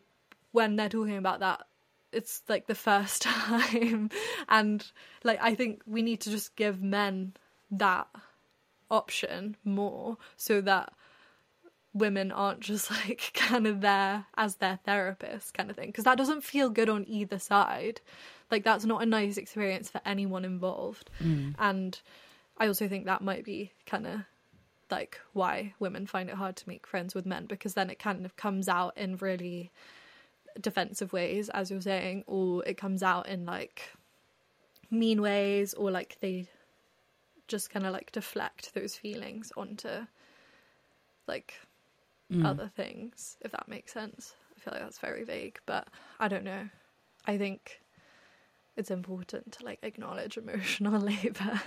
when 0.51 0.75
they're 0.75 0.89
talking 0.89 1.17
about 1.17 1.39
that, 1.41 1.65
it's 2.11 2.43
like 2.49 2.67
the 2.67 2.75
first 2.75 3.23
time, 3.31 4.11
and 4.49 4.85
like 5.23 5.39
I 5.41 5.55
think 5.55 5.83
we 5.87 6.03
need 6.03 6.21
to 6.23 6.31
just 6.31 6.57
give 6.57 6.83
men 6.83 7.35
that 7.71 8.09
option 8.91 9.57
more 9.63 10.17
so 10.37 10.61
that 10.61 10.93
women 11.97 12.31
aren't 12.31 12.61
just 12.61 12.91
like 13.09 13.31
kind 13.35 13.67
of 13.67 13.81
there 13.81 14.27
as 14.37 14.57
their 14.57 14.79
therapist 14.85 15.55
kind 15.55 15.71
of 15.71 15.77
thing 15.77 15.89
because 15.89 16.05
that 16.05 16.19
doesn't 16.19 16.45
feel 16.45 16.69
good 16.69 16.89
on 16.89 17.05
either 17.09 17.39
side 17.39 18.01
like 18.51 18.65
that's 18.65 18.85
not 18.85 19.03
a 19.03 19.07
nice 19.07 19.37
experience 19.37 19.91
for 19.91 20.01
anyone 20.05 20.45
involved. 20.45 21.11
Mm. 21.23 21.55
And 21.59 22.01
I 22.59 22.69
also 22.69 22.89
think 22.89 23.07
that 23.07 23.23
might 23.23 23.45
be 23.45 23.73
kind 23.87 24.07
of 24.07 24.21
like 24.91 25.21
why 25.33 25.75
women 25.81 26.07
find 26.07 26.29
it 26.29 26.37
hard 26.37 26.57
to 26.57 26.69
make 26.69 26.87
friends 26.87 27.15
with 27.15 27.27
men 27.27 27.47
because 27.47 27.75
then 27.75 27.91
it 27.91 27.99
kind 27.99 28.25
of 28.25 28.37
comes 28.37 28.69
out 28.69 28.97
in 28.97 29.17
really 29.17 29.73
defensive 30.61 31.13
ways 31.13 31.49
as 31.49 31.71
you're 31.71 31.81
saying 31.81 32.23
or 32.29 32.65
it 32.65 32.77
comes 32.77 33.03
out 33.03 33.29
in 33.29 33.45
like 33.45 33.91
mean 34.91 35.21
ways 35.21 35.75
or 35.75 35.91
like 35.91 36.17
they 36.21 36.47
just 37.49 37.69
kind 37.69 37.85
of 37.85 37.93
like 37.93 38.13
deflect 38.13 38.73
those 38.75 38.95
feelings 38.95 39.53
onto 39.57 40.07
like 41.27 41.55
Mm. 42.33 42.45
other 42.45 42.71
things 42.75 43.37
if 43.43 43.53
that 43.53 43.69
makes 43.69 43.93
sense. 43.93 44.35
I 44.57 44.61
feel 44.61 44.73
like 44.75 44.83
that's 44.83 44.99
very 44.99 45.23
vague 45.25 45.61
but 45.67 45.89
i 46.19 46.29
don't 46.29 46.45
know. 46.45 46.69
I 47.25 47.39
think 47.39 47.81
it's 48.77 48.91
important 48.91 49.53
to 49.53 49.65
like 49.65 49.79
acknowledge 49.83 50.37
emotional 50.39 51.01
labor. 51.01 51.61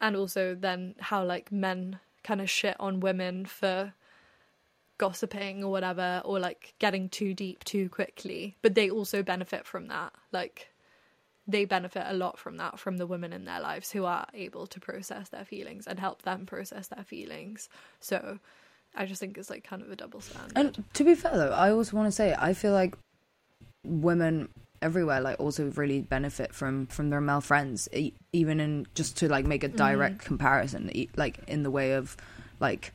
And 0.00 0.16
also 0.16 0.54
then 0.54 0.94
how 0.98 1.24
like 1.24 1.50
men 1.50 1.98
kind 2.22 2.40
of 2.40 2.48
shit 2.50 2.76
on 2.78 3.00
women 3.00 3.46
for 3.46 3.94
gossiping 4.98 5.64
or 5.64 5.70
whatever 5.70 6.22
or 6.24 6.38
like 6.38 6.74
getting 6.78 7.08
too 7.08 7.34
deep 7.34 7.64
too 7.64 7.88
quickly. 7.88 8.56
But 8.62 8.74
they 8.74 8.90
also 8.90 9.22
benefit 9.22 9.66
from 9.66 9.88
that. 9.88 10.12
Like 10.30 10.68
they 11.46 11.64
benefit 11.64 12.04
a 12.06 12.14
lot 12.14 12.38
from 12.38 12.56
that 12.58 12.78
from 12.78 12.98
the 12.98 13.06
women 13.06 13.32
in 13.32 13.44
their 13.44 13.60
lives 13.60 13.90
who 13.90 14.04
are 14.04 14.26
able 14.32 14.66
to 14.68 14.78
process 14.78 15.28
their 15.30 15.44
feelings 15.44 15.86
and 15.88 15.98
help 15.98 16.22
them 16.22 16.46
process 16.46 16.88
their 16.88 17.04
feelings. 17.04 17.68
So 17.98 18.38
i 18.94 19.06
just 19.06 19.20
think 19.20 19.36
it's 19.38 19.50
like 19.50 19.64
kind 19.64 19.82
of 19.82 19.90
a 19.90 19.96
double 19.96 20.20
standard. 20.20 20.52
And 20.56 20.84
to 20.94 21.04
be 21.04 21.14
fair 21.14 21.32
though, 21.32 21.52
I 21.52 21.70
also 21.70 21.96
want 21.96 22.08
to 22.08 22.12
say 22.12 22.34
I 22.38 22.54
feel 22.54 22.72
like 22.72 22.96
women 23.84 24.48
everywhere 24.80 25.20
like 25.20 25.38
also 25.38 25.70
really 25.76 26.00
benefit 26.00 26.54
from 26.54 26.86
from 26.86 27.10
their 27.10 27.20
male 27.20 27.40
friends 27.40 27.88
e- 27.92 28.12
even 28.32 28.60
in 28.60 28.86
just 28.94 29.16
to 29.16 29.28
like 29.28 29.46
make 29.46 29.62
a 29.62 29.68
direct 29.68 30.18
mm. 30.18 30.24
comparison 30.24 30.90
e- 30.94 31.08
like 31.16 31.38
in 31.46 31.62
the 31.62 31.70
way 31.70 31.92
of 31.92 32.16
like 32.58 32.92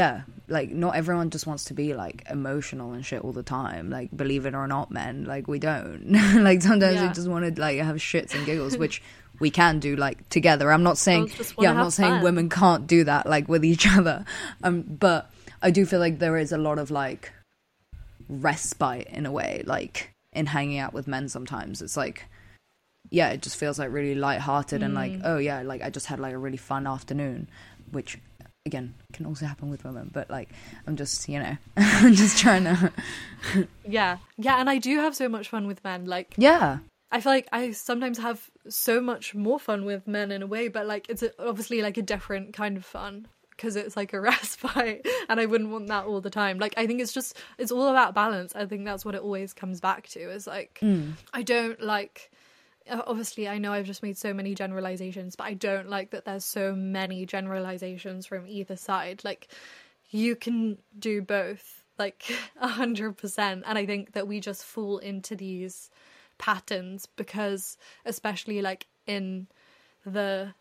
yeah 0.00 0.22
like 0.48 0.70
not 0.70 0.94
everyone 1.00 1.30
just 1.30 1.46
wants 1.46 1.64
to 1.70 1.74
be 1.74 1.94
like 1.94 2.18
emotional 2.28 2.92
and 2.94 3.02
shit 3.06 3.22
all 3.24 3.32
the 3.32 3.42
time. 3.60 3.88
Like 3.90 4.08
believe 4.22 4.44
it 4.44 4.54
or 4.54 4.66
not 4.66 4.90
men 4.90 5.24
like 5.24 5.46
we 5.48 5.58
don't. 5.58 6.02
Like 6.48 6.60
sometimes 6.62 7.00
we 7.00 7.08
just 7.20 7.28
want 7.28 7.44
to 7.54 7.60
like 7.66 7.78
have 7.78 7.96
shits 7.96 8.34
and 8.34 8.44
giggles 8.44 8.76
which 8.76 8.96
we 9.40 9.50
can 9.50 9.78
do 9.78 9.96
like 9.96 10.18
together. 10.28 10.66
I'm 10.72 10.82
not 10.82 10.98
saying 10.98 11.26
Girls 11.26 11.38
just 11.38 11.56
wanna 11.56 11.64
yeah 11.66 11.70
i'm 11.72 11.78
not 11.86 11.92
saying 11.92 12.14
fun. 12.16 12.22
women 12.28 12.48
can't 12.50 12.86
do 12.86 13.04
that 13.04 13.26
like 13.34 13.48
with 13.48 13.64
each 13.64 13.86
other. 13.98 14.24
Um 14.62 14.82
but 14.82 15.30
i 15.62 15.70
do 15.70 15.86
feel 15.86 16.00
like 16.00 16.18
there 16.18 16.36
is 16.44 16.50
a 16.52 16.58
lot 16.58 16.78
of 16.78 16.90
like 16.90 17.32
respite 18.28 19.06
in 19.08 19.26
a 19.26 19.32
way 19.32 19.62
like 19.66 20.12
in 20.32 20.46
hanging 20.46 20.78
out 20.78 20.92
with 20.92 21.06
men 21.06 21.28
sometimes. 21.28 21.80
It's 21.82 21.96
like 21.96 22.26
yeah 23.10 23.28
it 23.30 23.42
just 23.42 23.56
feels 23.56 23.78
like 23.78 23.92
really 23.92 24.14
light-hearted 24.14 24.82
and 24.82 24.94
like 24.94 25.12
Mm. 25.12 25.22
oh 25.24 25.38
yeah 25.38 25.60
like 25.62 25.82
i 25.82 25.90
just 25.90 26.06
had 26.06 26.18
like 26.18 26.32
a 26.32 26.38
really 26.38 26.56
fun 26.56 26.86
afternoon 26.86 27.48
which 27.92 28.18
again 28.66 28.94
can 29.12 29.26
also 29.26 29.44
happen 29.44 29.68
with 29.68 29.84
women 29.84 30.10
but 30.12 30.30
like 30.30 30.48
i'm 30.86 30.96
just 30.96 31.28
you 31.28 31.38
know 31.38 31.56
i'm 31.76 32.14
just 32.14 32.38
trying 32.38 32.64
to 32.64 32.92
yeah 33.86 34.16
yeah 34.38 34.58
and 34.58 34.70
i 34.70 34.78
do 34.78 34.98
have 34.98 35.14
so 35.14 35.28
much 35.28 35.48
fun 35.48 35.66
with 35.66 35.82
men 35.84 36.06
like 36.06 36.34
yeah 36.38 36.78
I 37.12 37.20
feel 37.20 37.30
like 37.30 37.48
I 37.52 37.70
sometimes 37.70 38.18
have 38.18 38.50
so 38.68 39.00
much 39.00 39.36
more 39.36 39.60
fun 39.60 39.84
with 39.84 40.08
men 40.08 40.32
in 40.32 40.42
a 40.42 40.48
way, 40.48 40.66
but 40.66 40.84
like 40.84 41.08
it's 41.08 41.22
a, 41.22 41.30
obviously 41.40 41.80
like 41.80 41.96
a 41.96 42.02
different 42.02 42.54
kind 42.54 42.76
of 42.76 42.84
fun 42.84 43.28
because 43.50 43.76
it's 43.76 43.96
like 43.96 44.12
a 44.14 44.20
respite, 44.20 45.06
and 45.28 45.38
I 45.38 45.46
wouldn't 45.46 45.70
want 45.70 45.86
that 45.88 46.06
all 46.06 46.20
the 46.20 46.30
time. 46.30 46.58
Like 46.58 46.74
I 46.76 46.88
think 46.88 47.00
it's 47.00 47.12
just 47.12 47.36
it's 47.56 47.70
all 47.70 47.86
about 47.86 48.16
balance. 48.16 48.56
I 48.56 48.66
think 48.66 48.84
that's 48.84 49.04
what 49.04 49.14
it 49.14 49.22
always 49.22 49.52
comes 49.52 49.80
back 49.80 50.08
to. 50.08 50.28
Is 50.28 50.48
like 50.48 50.80
Mm. 50.82 51.12
I 51.32 51.42
don't 51.42 51.80
like. 51.80 52.32
Uh, 52.90 53.02
Obviously, 53.06 53.48
I 53.48 53.58
know 53.58 53.72
I've 53.72 53.86
just 53.86 54.02
made 54.02 54.18
so 54.18 54.34
many 54.34 54.54
generalizations, 54.54 55.36
but 55.36 55.44
I 55.44 55.54
don't 55.54 55.88
like 55.88 56.10
that 56.10 56.24
there's 56.24 56.44
so 56.44 56.74
many 56.74 57.26
generalizations 57.26 58.26
from 58.26 58.46
either 58.46 58.76
side. 58.76 59.22
Like, 59.24 59.48
you 60.10 60.36
can 60.36 60.78
do 60.98 61.22
both, 61.22 61.84
like 61.98 62.24
a 62.60 62.68
hundred 62.68 63.16
percent. 63.16 63.64
And 63.66 63.78
I 63.78 63.86
think 63.86 64.12
that 64.12 64.28
we 64.28 64.40
just 64.40 64.64
fall 64.64 64.98
into 64.98 65.36
these 65.36 65.90
patterns 66.38 67.06
because 67.16 67.76
especially 68.04 68.60
like 68.60 68.86
in 69.06 69.46
the 70.04 70.52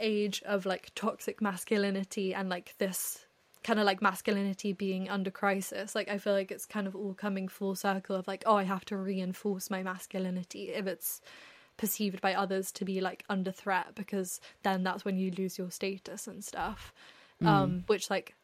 age 0.00 0.42
of 0.44 0.66
like 0.66 0.90
toxic 0.94 1.40
masculinity 1.40 2.34
and 2.34 2.48
like 2.48 2.74
this 2.78 3.24
kind 3.64 3.80
of 3.80 3.86
like 3.86 4.00
masculinity 4.02 4.72
being 4.72 5.08
under 5.08 5.30
crisis 5.30 5.94
like 5.94 6.08
i 6.08 6.18
feel 6.18 6.34
like 6.34 6.52
it's 6.52 6.66
kind 6.66 6.86
of 6.86 6.94
all 6.94 7.14
coming 7.14 7.48
full 7.48 7.74
circle 7.74 8.14
of 8.14 8.26
like 8.28 8.44
oh 8.46 8.56
i 8.56 8.62
have 8.62 8.84
to 8.84 8.96
reinforce 8.96 9.70
my 9.70 9.82
masculinity 9.82 10.70
if 10.70 10.86
it's 10.86 11.20
perceived 11.76 12.20
by 12.20 12.34
others 12.34 12.70
to 12.70 12.84
be 12.84 13.00
like 13.00 13.24
under 13.28 13.50
threat 13.50 13.94
because 13.94 14.40
then 14.62 14.82
that's 14.82 15.04
when 15.04 15.16
you 15.16 15.30
lose 15.32 15.58
your 15.58 15.70
status 15.70 16.26
and 16.26 16.44
stuff. 16.44 16.92
Um 17.40 17.84
which 17.86 18.10
like 18.10 18.34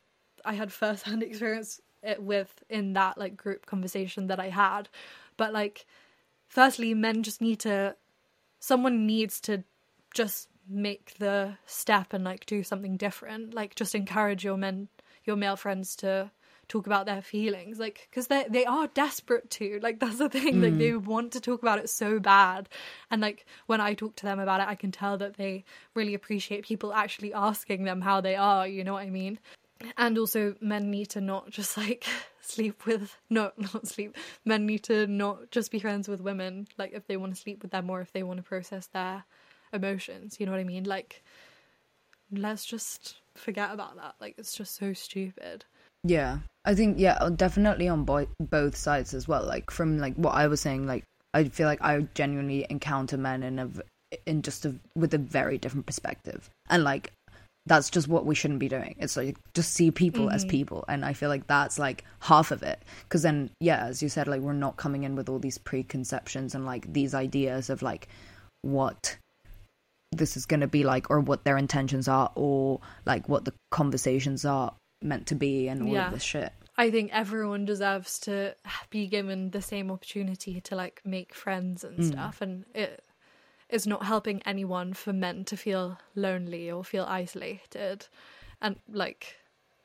i 0.44 0.54
had 0.54 0.72
first-hand 0.72 1.22
experience 1.28 1.80
it 2.02 2.22
with 2.22 2.62
in 2.68 2.94
that 2.94 3.18
like 3.18 3.36
group 3.36 3.66
conversation 3.66 4.26
that 4.28 4.40
i 4.40 4.48
had. 4.48 4.88
But 5.36 5.52
like 5.52 5.86
firstly 6.48 6.94
men 6.94 7.22
just 7.22 7.40
need 7.40 7.60
to 7.60 7.94
someone 8.58 9.06
needs 9.06 9.40
to 9.42 9.64
just 10.14 10.48
make 10.68 11.14
the 11.18 11.56
step 11.66 12.12
and 12.12 12.24
like 12.24 12.46
do 12.46 12.62
something 12.62 12.96
different. 12.96 13.54
Like 13.54 13.74
just 13.74 13.94
encourage 13.94 14.44
your 14.44 14.56
men 14.56 14.88
your 15.30 15.36
male 15.36 15.56
friends 15.56 15.94
to 15.94 16.30
talk 16.66 16.86
about 16.86 17.04
their 17.04 17.20
feelings 17.20 17.80
like 17.80 18.06
because 18.08 18.28
they 18.28 18.46
they 18.48 18.64
are 18.64 18.86
desperate 18.88 19.50
to 19.50 19.80
like 19.82 19.98
that's 19.98 20.18
the 20.18 20.28
thing 20.28 20.60
like 20.62 20.76
they 20.78 20.90
mm. 20.90 21.04
want 21.04 21.32
to 21.32 21.40
talk 21.40 21.62
about 21.62 21.78
it 21.78 21.90
so 21.90 22.20
bad. 22.20 22.68
And 23.10 23.20
like 23.20 23.44
when 23.66 23.80
i 23.80 23.94
talk 23.94 24.16
to 24.16 24.24
them 24.24 24.38
about 24.38 24.60
it 24.60 24.68
i 24.68 24.76
can 24.76 24.92
tell 24.92 25.18
that 25.18 25.36
they 25.36 25.64
really 25.94 26.14
appreciate 26.14 26.64
people 26.64 26.92
actually 26.92 27.34
asking 27.34 27.84
them 27.84 28.00
how 28.00 28.20
they 28.20 28.36
are 28.36 28.66
you 28.66 28.84
know 28.84 28.94
what 28.94 29.02
i 29.02 29.10
mean? 29.10 29.38
And 29.96 30.18
also 30.18 30.54
men 30.60 30.90
need 30.90 31.10
to 31.10 31.20
not 31.20 31.50
just 31.50 31.76
like 31.76 32.06
sleep 32.40 32.86
with 32.86 33.16
no 33.28 33.50
not 33.58 33.86
sleep. 33.86 34.16
Men 34.44 34.66
need 34.66 34.84
to 34.84 35.06
not 35.06 35.50
just 35.50 35.70
be 35.72 35.80
friends 35.80 36.08
with 36.08 36.20
women 36.20 36.68
like 36.78 36.92
if 36.92 37.06
they 37.06 37.16
want 37.16 37.34
to 37.34 37.40
sleep 37.40 37.62
with 37.62 37.72
them 37.72 37.90
or 37.90 38.00
if 38.00 38.12
they 38.12 38.22
want 38.22 38.38
to 38.38 38.44
process 38.44 38.86
their 38.88 39.24
emotions 39.72 40.38
you 40.38 40.46
know 40.46 40.52
what 40.52 40.60
i 40.60 40.64
mean? 40.64 40.84
Like 40.84 41.22
let's 42.30 42.64
just 42.64 43.16
forget 43.40 43.72
about 43.72 43.96
that 43.96 44.14
like 44.20 44.34
it's 44.38 44.54
just 44.54 44.76
so 44.76 44.92
stupid 44.92 45.64
Yeah, 46.04 46.38
I 46.64 46.74
think 46.74 46.98
yeah, 46.98 47.18
uh, 47.20 47.30
definitely 47.30 47.88
on 47.88 48.04
bo- 48.04 48.28
both 48.38 48.76
sides 48.76 49.12
as 49.14 49.28
well. 49.28 49.44
Like 49.44 49.70
from 49.70 49.98
like 49.98 50.14
what 50.16 50.34
I 50.34 50.46
was 50.46 50.60
saying, 50.60 50.86
like 50.86 51.04
I 51.34 51.44
feel 51.44 51.66
like 51.66 51.82
I 51.82 52.00
genuinely 52.14 52.66
encounter 52.70 53.16
men 53.16 53.42
in 53.42 53.58
a 53.58 53.68
in 54.26 54.42
just 54.42 54.64
a 54.64 54.74
with 54.96 55.14
a 55.14 55.18
very 55.18 55.58
different 55.58 55.86
perspective, 55.86 56.48
and 56.68 56.84
like 56.84 57.12
that's 57.66 57.90
just 57.90 58.08
what 58.08 58.24
we 58.24 58.34
shouldn't 58.34 58.60
be 58.60 58.68
doing. 58.68 58.96
It's 58.98 59.16
like 59.16 59.36
just 59.54 59.74
see 59.74 59.90
people 59.90 60.30
as 60.30 60.44
people, 60.44 60.84
and 60.88 61.04
I 61.04 61.12
feel 61.12 61.28
like 61.28 61.46
that's 61.46 61.78
like 61.78 62.04
half 62.20 62.50
of 62.50 62.62
it. 62.62 62.82
Because 63.04 63.22
then, 63.22 63.50
yeah, 63.60 63.84
as 63.84 64.02
you 64.02 64.08
said, 64.08 64.26
like 64.26 64.40
we're 64.40 64.54
not 64.54 64.78
coming 64.78 65.04
in 65.04 65.16
with 65.16 65.28
all 65.28 65.38
these 65.38 65.58
preconceptions 65.58 66.54
and 66.54 66.64
like 66.64 66.90
these 66.90 67.14
ideas 67.14 67.68
of 67.68 67.82
like 67.82 68.08
what 68.62 69.16
this 70.12 70.36
is 70.36 70.46
going 70.46 70.60
to 70.60 70.66
be 70.66 70.84
like, 70.84 71.10
or 71.10 71.20
what 71.20 71.44
their 71.44 71.56
intentions 71.56 72.08
are, 72.08 72.30
or 72.34 72.80
like 73.06 73.28
what 73.28 73.44
the 73.44 73.54
conversations 73.70 74.44
are 74.44 74.74
meant 75.00 75.26
to 75.28 75.34
be, 75.34 75.68
and 75.68 75.82
all 75.82 75.88
Yeah. 75.88 76.06
of 76.06 76.12
this 76.12 76.22
shit. 76.22 76.52
I 76.76 76.90
think 76.90 77.10
everyone 77.12 77.64
deserves 77.64 78.18
to 78.20 78.56
be 78.90 79.06
given 79.06 79.50
the 79.50 79.62
same 79.62 79.90
opportunity 79.90 80.60
to 80.62 80.74
like 80.74 81.02
make 81.04 81.34
friends 81.34 81.84
and 81.84 81.98
mm. 81.98 82.08
stuff, 82.08 82.40
and 82.40 82.64
it 82.74 83.04
is 83.68 83.86
not 83.86 84.04
helping 84.04 84.42
anyone 84.42 84.94
for 84.94 85.12
men 85.12 85.44
to 85.44 85.56
feel 85.56 85.98
lonely 86.14 86.70
or 86.70 86.82
feel 86.82 87.04
isolated, 87.04 88.06
and 88.60 88.76
like 88.90 89.36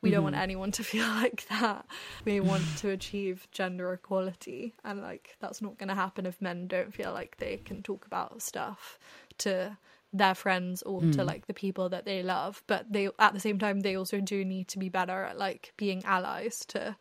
we 0.01 0.11
don't 0.11 0.23
want 0.23 0.35
mm-hmm. 0.35 0.43
anyone 0.43 0.71
to 0.71 0.83
feel 0.93 1.07
like 1.07 1.47
that. 1.49 1.85
We 2.25 2.39
want 2.39 2.63
to 2.77 2.89
achieve 2.89 3.47
gender 3.51 3.93
equality, 3.93 4.73
and 4.83 5.01
like 5.01 5.35
that's 5.39 5.61
not 5.61 5.77
going 5.77 5.89
to 5.89 5.95
happen 5.95 6.25
if 6.25 6.41
men 6.41 6.67
don't 6.67 6.93
feel 6.93 7.11
like 7.11 7.37
they 7.37 7.57
can 7.57 7.83
talk 7.83 8.05
about 8.05 8.41
stuff 8.41 8.97
to 9.39 9.77
their 10.17 10.35
friends 10.35 10.81
or 10.83 11.01
to 11.01 11.07
hmm. 11.07 11.27
like 11.27 11.47
the 11.47 11.53
people 11.53 11.89
that 11.89 12.05
they 12.05 12.23
love 12.23 12.63
but 12.67 12.85
they 12.91 13.09
at 13.19 13.33
the 13.33 13.39
same 13.39 13.59
time 13.59 13.79
they 13.79 13.95
also 13.95 14.19
do 14.19 14.45
need 14.45 14.67
to 14.67 14.79
be 14.79 14.89
better 14.89 15.23
at 15.23 15.37
like 15.37 15.73
being 15.77 16.03
allies 16.05 16.65
to 16.65 16.95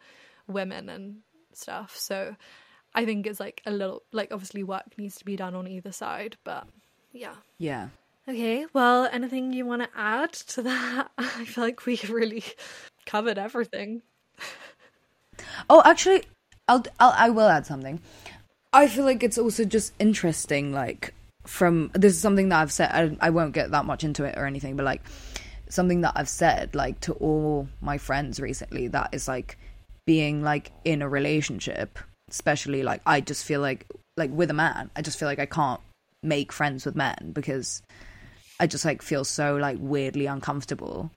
women 0.46 0.88
and 0.88 1.18
stuff. 1.52 1.96
So 1.96 2.34
i 2.96 3.04
think 3.04 3.26
it's 3.26 3.40
like 3.40 3.60
a 3.66 3.70
little 3.70 4.02
like 4.12 4.32
obviously 4.32 4.62
work 4.62 4.84
needs 4.96 5.16
to 5.16 5.24
be 5.24 5.34
done 5.34 5.54
on 5.54 5.66
either 5.66 5.92
side 5.92 6.36
but 6.44 6.66
yeah. 7.12 7.34
Yeah. 7.58 7.88
okay 8.28 8.66
well 8.72 9.08
anything 9.10 9.52
you 9.52 9.66
want 9.66 9.82
to 9.82 9.88
add 9.96 10.32
to 10.32 10.62
that? 10.62 11.10
I 11.18 11.44
feel 11.44 11.64
like 11.64 11.86
we 11.86 12.00
really 12.08 12.44
covered 13.06 13.38
everything. 13.38 14.02
Oh, 15.68 15.82
actually, 15.84 16.24
I'll, 16.68 16.84
I'll 17.00 17.14
I 17.16 17.30
will 17.30 17.48
add 17.48 17.66
something. 17.66 18.00
I 18.72 18.88
feel 18.88 19.04
like 19.04 19.22
it's 19.22 19.38
also 19.38 19.64
just 19.64 19.92
interesting, 19.98 20.72
like 20.72 21.14
from 21.46 21.90
this 21.94 22.14
is 22.14 22.20
something 22.20 22.48
that 22.50 22.60
I've 22.60 22.72
said. 22.72 22.90
I, 22.92 23.26
I 23.26 23.30
won't 23.30 23.52
get 23.52 23.70
that 23.70 23.84
much 23.84 24.04
into 24.04 24.24
it 24.24 24.36
or 24.36 24.46
anything, 24.46 24.76
but 24.76 24.84
like 24.84 25.02
something 25.68 26.02
that 26.02 26.12
I've 26.16 26.28
said, 26.28 26.74
like 26.74 27.00
to 27.00 27.12
all 27.14 27.68
my 27.80 27.98
friends 27.98 28.40
recently, 28.40 28.88
that 28.88 29.10
is 29.12 29.28
like 29.28 29.58
being 30.06 30.42
like 30.42 30.72
in 30.84 31.02
a 31.02 31.08
relationship, 31.08 31.98
especially 32.30 32.82
like 32.82 33.00
I 33.06 33.20
just 33.20 33.44
feel 33.44 33.60
like 33.60 33.86
like 34.16 34.30
with 34.30 34.50
a 34.50 34.54
man, 34.54 34.90
I 34.96 35.02
just 35.02 35.18
feel 35.18 35.28
like 35.28 35.38
I 35.38 35.46
can't 35.46 35.80
make 36.22 36.52
friends 36.52 36.86
with 36.86 36.96
men 36.96 37.32
because 37.32 37.82
I 38.58 38.66
just 38.66 38.84
like 38.84 39.02
feel 39.02 39.24
so 39.24 39.56
like 39.56 39.76
weirdly 39.80 40.26
uncomfortable 40.26 41.10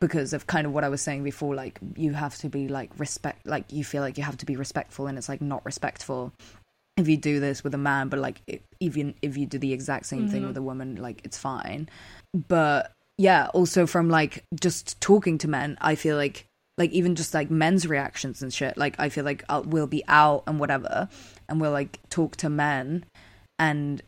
because 0.00 0.32
of 0.32 0.46
kind 0.46 0.66
of 0.66 0.72
what 0.72 0.84
I 0.84 0.88
was 0.88 1.02
saying 1.02 1.24
before 1.24 1.54
like 1.54 1.78
you 1.96 2.12
have 2.12 2.36
to 2.38 2.48
be 2.48 2.68
like 2.68 2.90
respect 2.98 3.46
like 3.46 3.72
you 3.72 3.84
feel 3.84 4.02
like 4.02 4.18
you 4.18 4.24
have 4.24 4.36
to 4.38 4.46
be 4.46 4.56
respectful 4.56 5.06
and 5.06 5.16
it's 5.18 5.28
like 5.28 5.40
not 5.40 5.64
respectful 5.64 6.32
if 6.96 7.08
you 7.08 7.16
do 7.16 7.40
this 7.40 7.62
with 7.62 7.74
a 7.74 7.78
man 7.78 8.08
but 8.08 8.18
like 8.18 8.40
it, 8.46 8.62
even 8.80 9.14
if 9.22 9.36
you 9.36 9.46
do 9.46 9.58
the 9.58 9.72
exact 9.72 10.06
same 10.06 10.28
thing 10.28 10.40
mm-hmm. 10.40 10.48
with 10.48 10.56
a 10.56 10.62
woman 10.62 10.96
like 10.96 11.20
it's 11.24 11.38
fine. 11.38 11.88
But 12.48 12.92
yeah 13.18 13.48
also 13.54 13.86
from 13.86 14.10
like 14.10 14.44
just 14.60 15.00
talking 15.00 15.38
to 15.38 15.48
men 15.48 15.78
I 15.80 15.94
feel 15.94 16.16
like 16.16 16.46
like 16.78 16.90
even 16.90 17.14
just 17.14 17.32
like 17.32 17.50
men's 17.50 17.86
reactions 17.86 18.42
and 18.42 18.52
shit 18.52 18.76
like 18.76 18.96
I 18.98 19.08
feel 19.08 19.24
like 19.24 19.44
I'll, 19.48 19.62
we'll 19.62 19.86
be 19.86 20.04
out 20.08 20.44
and 20.46 20.60
whatever 20.60 21.08
and 21.48 21.60
we'll 21.60 21.72
like 21.72 21.98
talk 22.10 22.36
to 22.36 22.50
men 22.50 23.04
and 23.58 24.02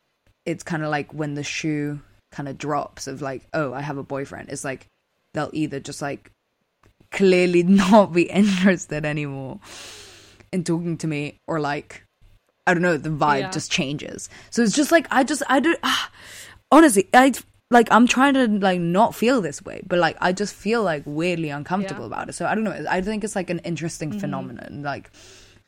it's 0.44 0.62
kind 0.62 0.82
of 0.82 0.90
like 0.90 1.12
when 1.12 1.34
the 1.34 1.42
shoe 1.42 2.00
kind 2.30 2.48
of 2.48 2.58
drops 2.58 3.06
of 3.06 3.22
like 3.22 3.42
oh 3.54 3.72
i 3.72 3.80
have 3.80 3.96
a 3.96 4.02
boyfriend 4.02 4.50
it's 4.50 4.64
like 4.64 4.86
they'll 5.32 5.50
either 5.54 5.80
just 5.80 6.02
like 6.02 6.30
clearly 7.10 7.62
not 7.64 8.12
be 8.12 8.24
interested 8.24 9.04
anymore 9.04 9.60
in 10.52 10.64
talking 10.64 10.98
to 10.98 11.06
me 11.06 11.38
or 11.46 11.60
like 11.60 12.02
i 12.68 12.74
don't 12.74 12.82
know 12.82 12.96
the 12.96 13.08
vibe 13.10 13.40
Yeah. 13.40 13.50
just 13.50 13.70
changes 13.70 14.28
so 14.50 14.62
it's 14.62 14.76
just 14.76 14.92
like 14.92 15.06
i 15.10 15.24
just 15.24 15.42
i 15.48 15.58
don't 15.60 15.78
ah, 15.82 16.10
honestly 16.70 17.08
i 17.14 17.32
like 17.70 17.88
i'm 17.90 18.06
trying 18.06 18.34
to 18.34 18.46
like 18.46 18.80
not 18.80 19.14
feel 19.14 19.40
this 19.40 19.62
way 19.62 19.80
but 19.86 19.98
like 19.98 20.16
i 20.20 20.32
just 20.32 20.54
feel 20.54 20.82
like 20.82 21.02
weirdly 21.06 21.50
uncomfortable 21.50 22.02
Yeah. 22.02 22.12
about 22.14 22.28
it 22.28 22.34
so 22.34 22.46
i 22.46 22.54
don't 22.54 22.64
know 22.64 22.84
i 22.90 23.00
think 23.00 23.24
it's 23.24 23.36
like 23.36 23.50
an 23.50 23.58
interesting 23.60 24.12
phenomenon 24.18 24.82
like 24.82 25.10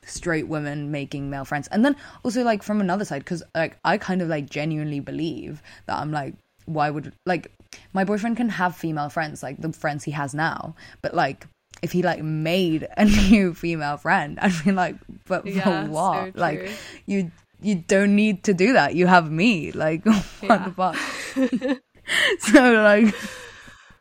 straight 0.07 0.49
women 0.49 0.91
making 0.91 1.29
male 1.31 1.45
friends 1.45 1.69
and 1.69 1.85
then 1.85 1.95
also 2.25 2.43
like 2.43 2.63
from 2.63 2.81
another 2.81 3.05
side 3.05 3.21
because 3.21 3.43
like 3.55 3.77
i 3.85 3.99
kind 3.99 4.23
of 4.23 4.29
like 4.29 4.49
genuinely 4.49 5.01
believe 5.01 5.63
that 5.87 5.99
i'm 5.99 6.11
like 6.11 6.35
why 6.67 6.89
would 6.89 7.13
like 7.27 7.51
my 7.93 8.05
boyfriend 8.05 8.37
can 8.37 8.49
have 8.49 8.75
female 8.77 9.09
friends 9.09 9.43
like 9.43 9.61
the 9.61 9.73
friends 9.73 10.05
he 10.05 10.11
has 10.13 10.35
now 10.35 10.75
but 11.03 11.15
like 11.15 11.47
if 11.83 11.93
he 11.93 12.03
like 12.03 12.23
made 12.23 12.87
a 12.97 13.05
new 13.31 13.55
female 13.55 13.97
friend 13.97 14.39
i'd 14.41 14.53
be 14.65 14.73
like 14.73 14.97
but 15.27 15.47
Yeah, 15.47 15.63
for 15.63 15.87
so 15.87 15.91
what 15.93 16.37
like 16.37 16.71
you 17.07 17.31
you 17.63 17.75
don't 17.77 18.15
need 18.17 18.45
to 18.45 18.55
do 18.55 18.73
that 18.75 18.95
you 18.95 19.07
have 19.07 19.31
me 19.31 19.73
like 19.73 20.05
what 20.07 20.25
Yeah. 20.43 20.65
the 20.69 20.71
fuck 20.73 20.97
so 22.41 22.73
like 22.73 23.15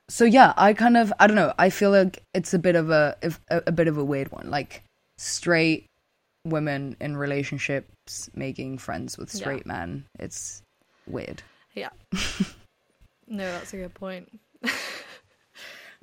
so 0.07 0.25
yeah 0.25 0.53
i 0.57 0.73
kind 0.73 0.97
of 0.97 1.13
i 1.19 1.27
don't 1.27 1.35
know 1.35 1.53
i 1.59 1.69
feel 1.69 1.91
like 1.91 2.23
it's 2.33 2.53
a 2.53 2.59
bit 2.59 2.75
of 2.75 2.89
a 2.89 3.15
if- 3.21 3.39
a, 3.49 3.61
a 3.67 3.71
bit 3.71 3.87
of 3.87 3.97
a 3.97 4.03
weird 4.03 4.31
one 4.31 4.49
like 4.49 4.83
straight 5.17 5.85
women 6.45 6.95
in 7.01 7.15
relationships 7.17 8.29
making 8.33 8.77
friends 8.77 9.17
with 9.17 9.33
Yeah. 9.35 9.39
straight 9.39 9.65
men 9.65 10.05
it's 10.17 10.61
weird 11.05 11.43
Yeah. 11.75 11.89
no, 13.27 13.51
that's 13.51 13.73
a 13.73 13.77
good 13.77 13.93
point. 13.93 14.29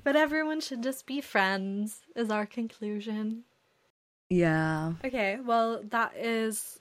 But 0.07 0.15
everyone 0.15 0.61
should 0.61 0.81
just 0.81 1.05
be 1.05 1.19
friends, 1.19 2.05
is 2.15 2.31
our 2.31 2.45
conclusion. 2.45 3.43
yeah 4.29 4.93
Okay, 5.03 5.37
well, 5.43 5.81
that 5.83 6.15
is 6.15 6.79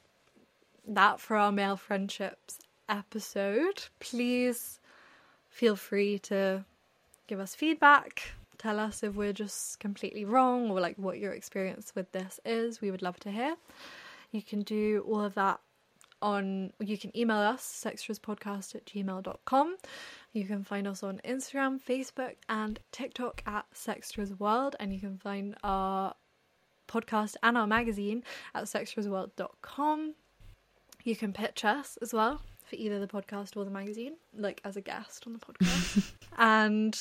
that 0.87 1.19
for 1.19 1.37
our 1.37 1.51
male 1.51 1.77
friendships 1.77 2.61
episode. 2.89 3.83
Please 3.99 4.79
feel 5.49 5.75
free 5.75 6.21
to 6.21 6.65
give 7.27 7.41
us 7.41 7.53
feedback. 7.53 8.31
Tell 8.59 8.79
us 8.79 9.03
if 9.03 9.17
we're 9.17 9.33
just 9.33 9.81
completely 9.81 10.25
wrong 10.25 10.71
or 10.71 10.81
like 10.81 10.97
what 10.97 11.19
your 11.19 11.33
experience 11.33 11.97
with 11.97 12.13
this 12.13 12.39
is. 12.45 12.81
We 12.81 12.93
would 12.93 13.03
love 13.03 13.19
to 13.21 13.33
hear. 13.33 13.57
You 14.31 14.41
can 14.41 14.63
do 14.63 15.05
all 15.05 15.25
of 15.25 15.35
that 15.35 15.59
on 16.23 16.73
you 16.81 16.97
can 16.97 17.17
email 17.17 17.37
us 17.37 17.63
sextraspodcast 17.85 18.75
at 18.75 18.87
gmail.com 18.87 19.77
you 20.33 20.45
can 20.45 20.65
find 20.65 20.87
us 20.87 21.03
on 21.03 21.21
instagram 21.25 21.81
facebook 21.81 22.35
and 22.49 22.81
tiktok 22.91 23.43
at 23.47 23.65
sextras 23.75 24.39
world 24.39 24.77
and 24.81 24.93
you 24.93 25.01
can 25.01 25.19
find 25.19 25.55
our 25.63 26.15
podcast 26.89 27.35
and 27.43 27.59
our 27.59 27.67
magazine 27.67 28.23
at 28.55 28.65
sextrasworld.com 28.65 30.15
you 31.05 31.17
can 31.17 31.33
pitch 31.33 31.65
us 31.65 31.99
as 32.03 32.13
well 32.13 32.41
for 32.65 32.77
either 32.77 32.99
the 32.99 33.07
podcast 33.07 33.57
or 33.57 33.65
the 33.65 33.71
magazine 33.71 34.15
like 34.35 34.61
as 34.65 34.77
a 34.77 34.81
guest 34.81 35.25
on 35.27 35.33
the 35.33 35.39
podcast. 35.39 36.13
And 36.39 36.99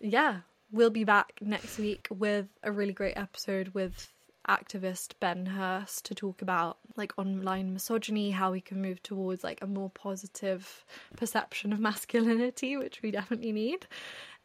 yeah 0.00 0.40
we'll 0.72 0.90
be 0.90 1.04
back 1.04 1.32
next 1.40 1.78
week 1.78 2.08
with 2.10 2.46
a 2.62 2.72
really 2.72 2.92
great 2.92 3.16
episode 3.16 3.68
with 3.74 4.12
activist 4.48 5.12
Ben 5.20 5.46
Hurst 5.46 6.04
to 6.06 6.14
talk 6.14 6.42
about 6.42 6.78
like 6.96 7.12
online 7.18 7.72
misogyny, 7.72 8.30
how 8.30 8.52
we 8.52 8.60
can 8.60 8.80
move 8.80 9.02
towards 9.02 9.44
like 9.44 9.62
a 9.62 9.66
more 9.66 9.90
positive 9.90 10.84
perception 11.16 11.72
of 11.72 11.80
masculinity, 11.80 12.76
which 12.76 13.02
we 13.02 13.10
definitely 13.10 13.52
need. 13.52 13.86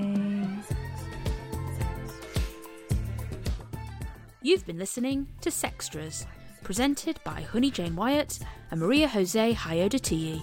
You've 4.42 4.64
been 4.64 4.78
listening 4.78 5.26
to 5.42 5.50
Sextras, 5.50 6.24
presented 6.62 7.20
by 7.24 7.42
Honey 7.42 7.70
Jane 7.70 7.94
Wyatt 7.94 8.38
and 8.70 8.80
Maria 8.80 9.06
Jose 9.06 9.52
Hayodatiyi. 9.52 10.40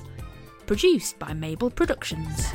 Produced 0.67 1.17
by 1.17 1.33
Mabel 1.33 1.71
Productions. 1.71 2.53